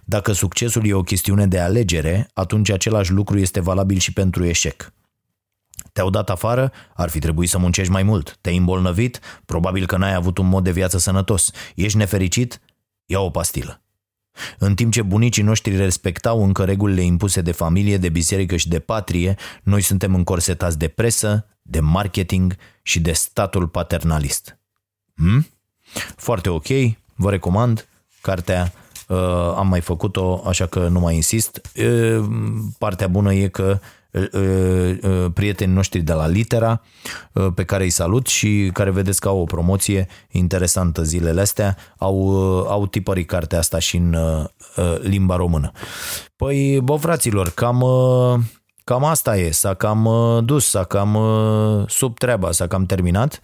Dacă 0.03 0.31
succesul 0.31 0.85
e 0.85 0.93
o 0.93 1.01
chestiune 1.01 1.47
de 1.47 1.59
alegere, 1.59 2.29
atunci 2.33 2.69
același 2.69 3.11
lucru 3.11 3.39
este 3.39 3.59
valabil 3.59 3.97
și 3.97 4.13
pentru 4.13 4.43
eșec. 4.43 4.93
Te-au 5.93 6.09
dat 6.09 6.29
afară? 6.29 6.71
Ar 6.95 7.09
fi 7.09 7.19
trebuit 7.19 7.49
să 7.49 7.57
muncești 7.57 7.91
mai 7.91 8.03
mult. 8.03 8.37
Te-ai 8.41 8.57
îmbolnăvit? 8.57 9.19
Probabil 9.45 9.85
că 9.85 9.97
n-ai 9.97 10.13
avut 10.13 10.37
un 10.37 10.47
mod 10.47 10.63
de 10.63 10.71
viață 10.71 10.97
sănătos. 10.97 11.51
Ești 11.75 11.97
nefericit? 11.97 12.61
Ia 13.05 13.19
o 13.19 13.29
pastilă. 13.29 13.82
În 14.57 14.75
timp 14.75 14.91
ce 14.91 15.01
bunicii 15.01 15.43
noștri 15.43 15.75
respectau 15.75 16.43
încă 16.43 16.63
regulile 16.63 17.01
impuse 17.01 17.41
de 17.41 17.51
familie, 17.51 17.97
de 17.97 18.09
biserică 18.09 18.55
și 18.55 18.67
de 18.67 18.79
patrie, 18.79 19.35
noi 19.63 19.81
suntem 19.81 20.15
încorsetați 20.15 20.77
de 20.77 20.87
presă, 20.87 21.45
de 21.61 21.79
marketing 21.79 22.55
și 22.81 22.99
de 22.99 23.11
statul 23.11 23.67
paternalist. 23.67 24.57
Hmm? 25.15 25.47
Foarte 26.15 26.49
ok, 26.49 26.67
vă 27.15 27.29
recomand 27.29 27.87
cartea 28.21 28.73
Uh, 29.07 29.53
am 29.55 29.67
mai 29.67 29.81
făcut-o, 29.81 30.43
așa 30.47 30.65
că 30.65 30.87
nu 30.87 30.99
mai 30.99 31.15
insist. 31.15 31.61
Uh, 31.75 32.25
partea 32.77 33.07
bună 33.07 33.33
e 33.33 33.47
că 33.47 33.79
uh, 33.81 33.87
prietenii 35.33 35.75
noștri 35.75 35.99
de 35.99 36.13
la 36.13 36.27
Litera, 36.27 36.81
pe 37.55 37.63
care 37.63 37.83
îi 37.83 37.89
salut 37.89 38.27
și 38.27 38.69
care 38.73 38.91
vedeți 38.91 39.19
că 39.19 39.27
au 39.27 39.39
o 39.39 39.43
promoție 39.43 40.07
interesantă 40.31 41.03
zilele 41.03 41.41
astea, 41.41 41.77
au, 41.97 42.29
au 42.67 42.87
tipărit 42.87 43.27
cartea 43.27 43.59
asta 43.59 43.79
și 43.79 43.95
în 43.95 44.15
limba 45.01 45.35
română. 45.35 45.71
Păi, 46.35 46.79
bă, 46.83 46.95
fraților, 46.95 47.49
cam, 47.49 47.83
cam 48.83 49.03
asta 49.03 49.37
e, 49.37 49.51
s-a 49.51 49.73
cam 49.73 50.09
dus, 50.45 50.69
s-a 50.69 50.83
cam 50.83 51.17
sub 51.87 52.17
treaba, 52.17 52.51
s-a 52.51 52.67
cam 52.67 52.85
terminat. 52.85 53.39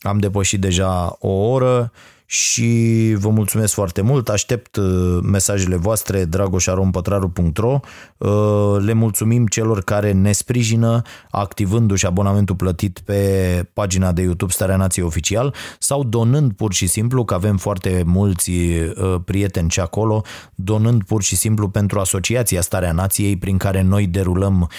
Am 0.00 0.18
depășit 0.18 0.60
deja 0.60 1.16
o 1.18 1.28
oră 1.28 1.92
și 2.26 3.14
vă 3.18 3.28
mulțumesc 3.28 3.74
foarte 3.74 4.00
mult. 4.00 4.28
Aștept 4.28 4.76
uh, 4.76 5.18
mesajele 5.22 5.76
voastre 5.76 6.24
dragoșarompătraru.ro 6.24 7.80
uh, 8.16 8.76
Le 8.78 8.92
mulțumim 8.92 9.46
celor 9.46 9.82
care 9.82 10.12
ne 10.12 10.32
sprijină 10.32 11.02
activându-și 11.30 12.06
abonamentul 12.06 12.56
plătit 12.56 12.98
pe 13.04 13.70
pagina 13.72 14.12
de 14.12 14.22
YouTube 14.22 14.52
Starea 14.52 14.76
Nației 14.76 15.04
Oficial 15.04 15.54
sau 15.78 16.04
donând 16.04 16.52
pur 16.52 16.72
și 16.72 16.86
simplu, 16.86 17.24
că 17.24 17.34
avem 17.34 17.56
foarte 17.56 18.02
mulți 18.06 18.50
uh, 18.50 19.14
prieteni 19.24 19.70
și 19.70 19.80
acolo, 19.80 20.22
donând 20.54 21.02
pur 21.02 21.22
și 21.22 21.36
simplu 21.36 21.68
pentru 21.68 22.00
Asociația 22.00 22.60
Starea 22.60 22.92
Nației 22.92 23.36
prin 23.36 23.56
care 23.56 23.82
noi 23.82 24.06
derulăm 24.06 24.70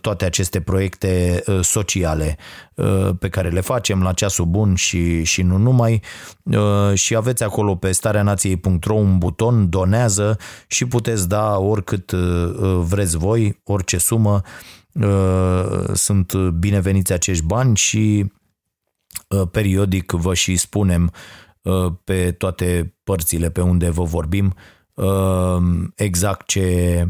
toate 0.00 0.24
aceste 0.24 0.60
proiecte 0.60 1.42
sociale 1.60 2.36
pe 3.18 3.28
care 3.28 3.48
le 3.48 3.60
facem 3.60 4.02
la 4.02 4.12
ceasul 4.12 4.44
bun 4.44 4.74
și, 4.74 5.22
și 5.24 5.42
nu 5.42 5.56
numai 5.56 5.92
Uh, 5.92 6.41
și 6.94 7.16
aveți 7.16 7.42
acolo 7.42 7.74
pe 7.74 7.92
stareanației.ro 7.92 8.94
un 8.94 9.18
buton 9.18 9.68
donează 9.68 10.38
și 10.66 10.86
puteți 10.86 11.28
da 11.28 11.58
oricât 11.58 12.10
uh, 12.10 12.20
uh, 12.20 12.80
vreți 12.84 13.16
voi, 13.16 13.60
orice 13.64 13.98
sumă. 13.98 14.40
Sunt 15.92 16.34
bineveniți 16.34 17.12
acești 17.12 17.44
bani 17.44 17.76
și 17.76 18.32
periodic 19.50 20.10
vă 20.10 20.34
și 20.34 20.56
spunem 20.56 21.12
pe 22.04 22.32
toate 22.32 22.94
părțile 23.04 23.50
pe 23.50 23.60
unde 23.60 23.90
vă 23.90 24.02
vorbim 24.02 24.54
exact 25.94 26.46
ce 26.46 27.08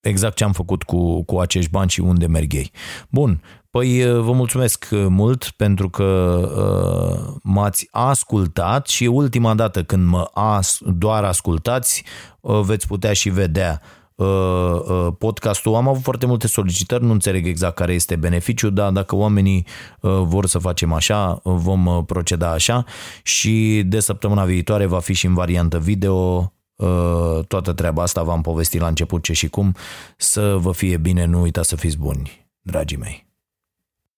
exact 0.00 0.36
ce 0.36 0.44
am 0.44 0.52
făcut 0.52 0.82
cu, 0.82 1.22
cu 1.22 1.38
acești 1.38 1.70
bani 1.70 1.90
și 1.90 2.00
unde 2.00 2.26
merg 2.26 2.52
ei. 2.52 2.70
Bun, 3.10 3.42
Păi 3.74 4.20
vă 4.20 4.32
mulțumesc 4.32 4.88
mult 4.90 5.52
pentru 5.56 5.90
că 5.90 6.04
uh, 6.04 7.34
m-ați 7.42 7.88
ascultat 7.90 8.86
și 8.86 9.04
ultima 9.04 9.54
dată 9.54 9.82
când 9.82 10.06
mă 10.06 10.30
as, 10.34 10.78
doar 10.82 11.24
ascultați 11.24 12.04
uh, 12.40 12.60
veți 12.60 12.86
putea 12.86 13.12
și 13.12 13.30
vedea 13.30 13.80
uh, 14.14 15.06
podcastul. 15.18 15.74
Am 15.74 15.88
avut 15.88 16.02
foarte 16.02 16.26
multe 16.26 16.46
solicitări, 16.46 17.04
nu 17.04 17.12
înțeleg 17.12 17.46
exact 17.46 17.74
care 17.74 17.92
este 17.92 18.16
beneficiul, 18.16 18.72
dar 18.72 18.90
dacă 18.90 19.16
oamenii 19.16 19.66
vor 20.00 20.46
să 20.46 20.58
facem 20.58 20.92
așa, 20.92 21.40
vom 21.42 22.04
proceda 22.04 22.50
așa 22.50 22.84
și 23.22 23.82
de 23.86 24.00
săptămâna 24.00 24.44
viitoare 24.44 24.86
va 24.86 24.98
fi 24.98 25.12
și 25.12 25.26
în 25.26 25.34
variantă 25.34 25.78
video 25.78 26.52
toată 27.46 27.72
treaba 27.72 28.02
asta, 28.02 28.22
v-am 28.22 28.40
povestit 28.40 28.80
la 28.80 28.86
început 28.86 29.22
ce 29.22 29.32
și 29.32 29.48
cum, 29.48 29.74
să 30.16 30.56
vă 30.60 30.72
fie 30.72 30.96
bine, 30.96 31.24
nu 31.24 31.40
uitați 31.40 31.68
să 31.68 31.76
fiți 31.76 31.98
buni, 31.98 32.46
dragii 32.60 32.98
mei. 32.98 33.33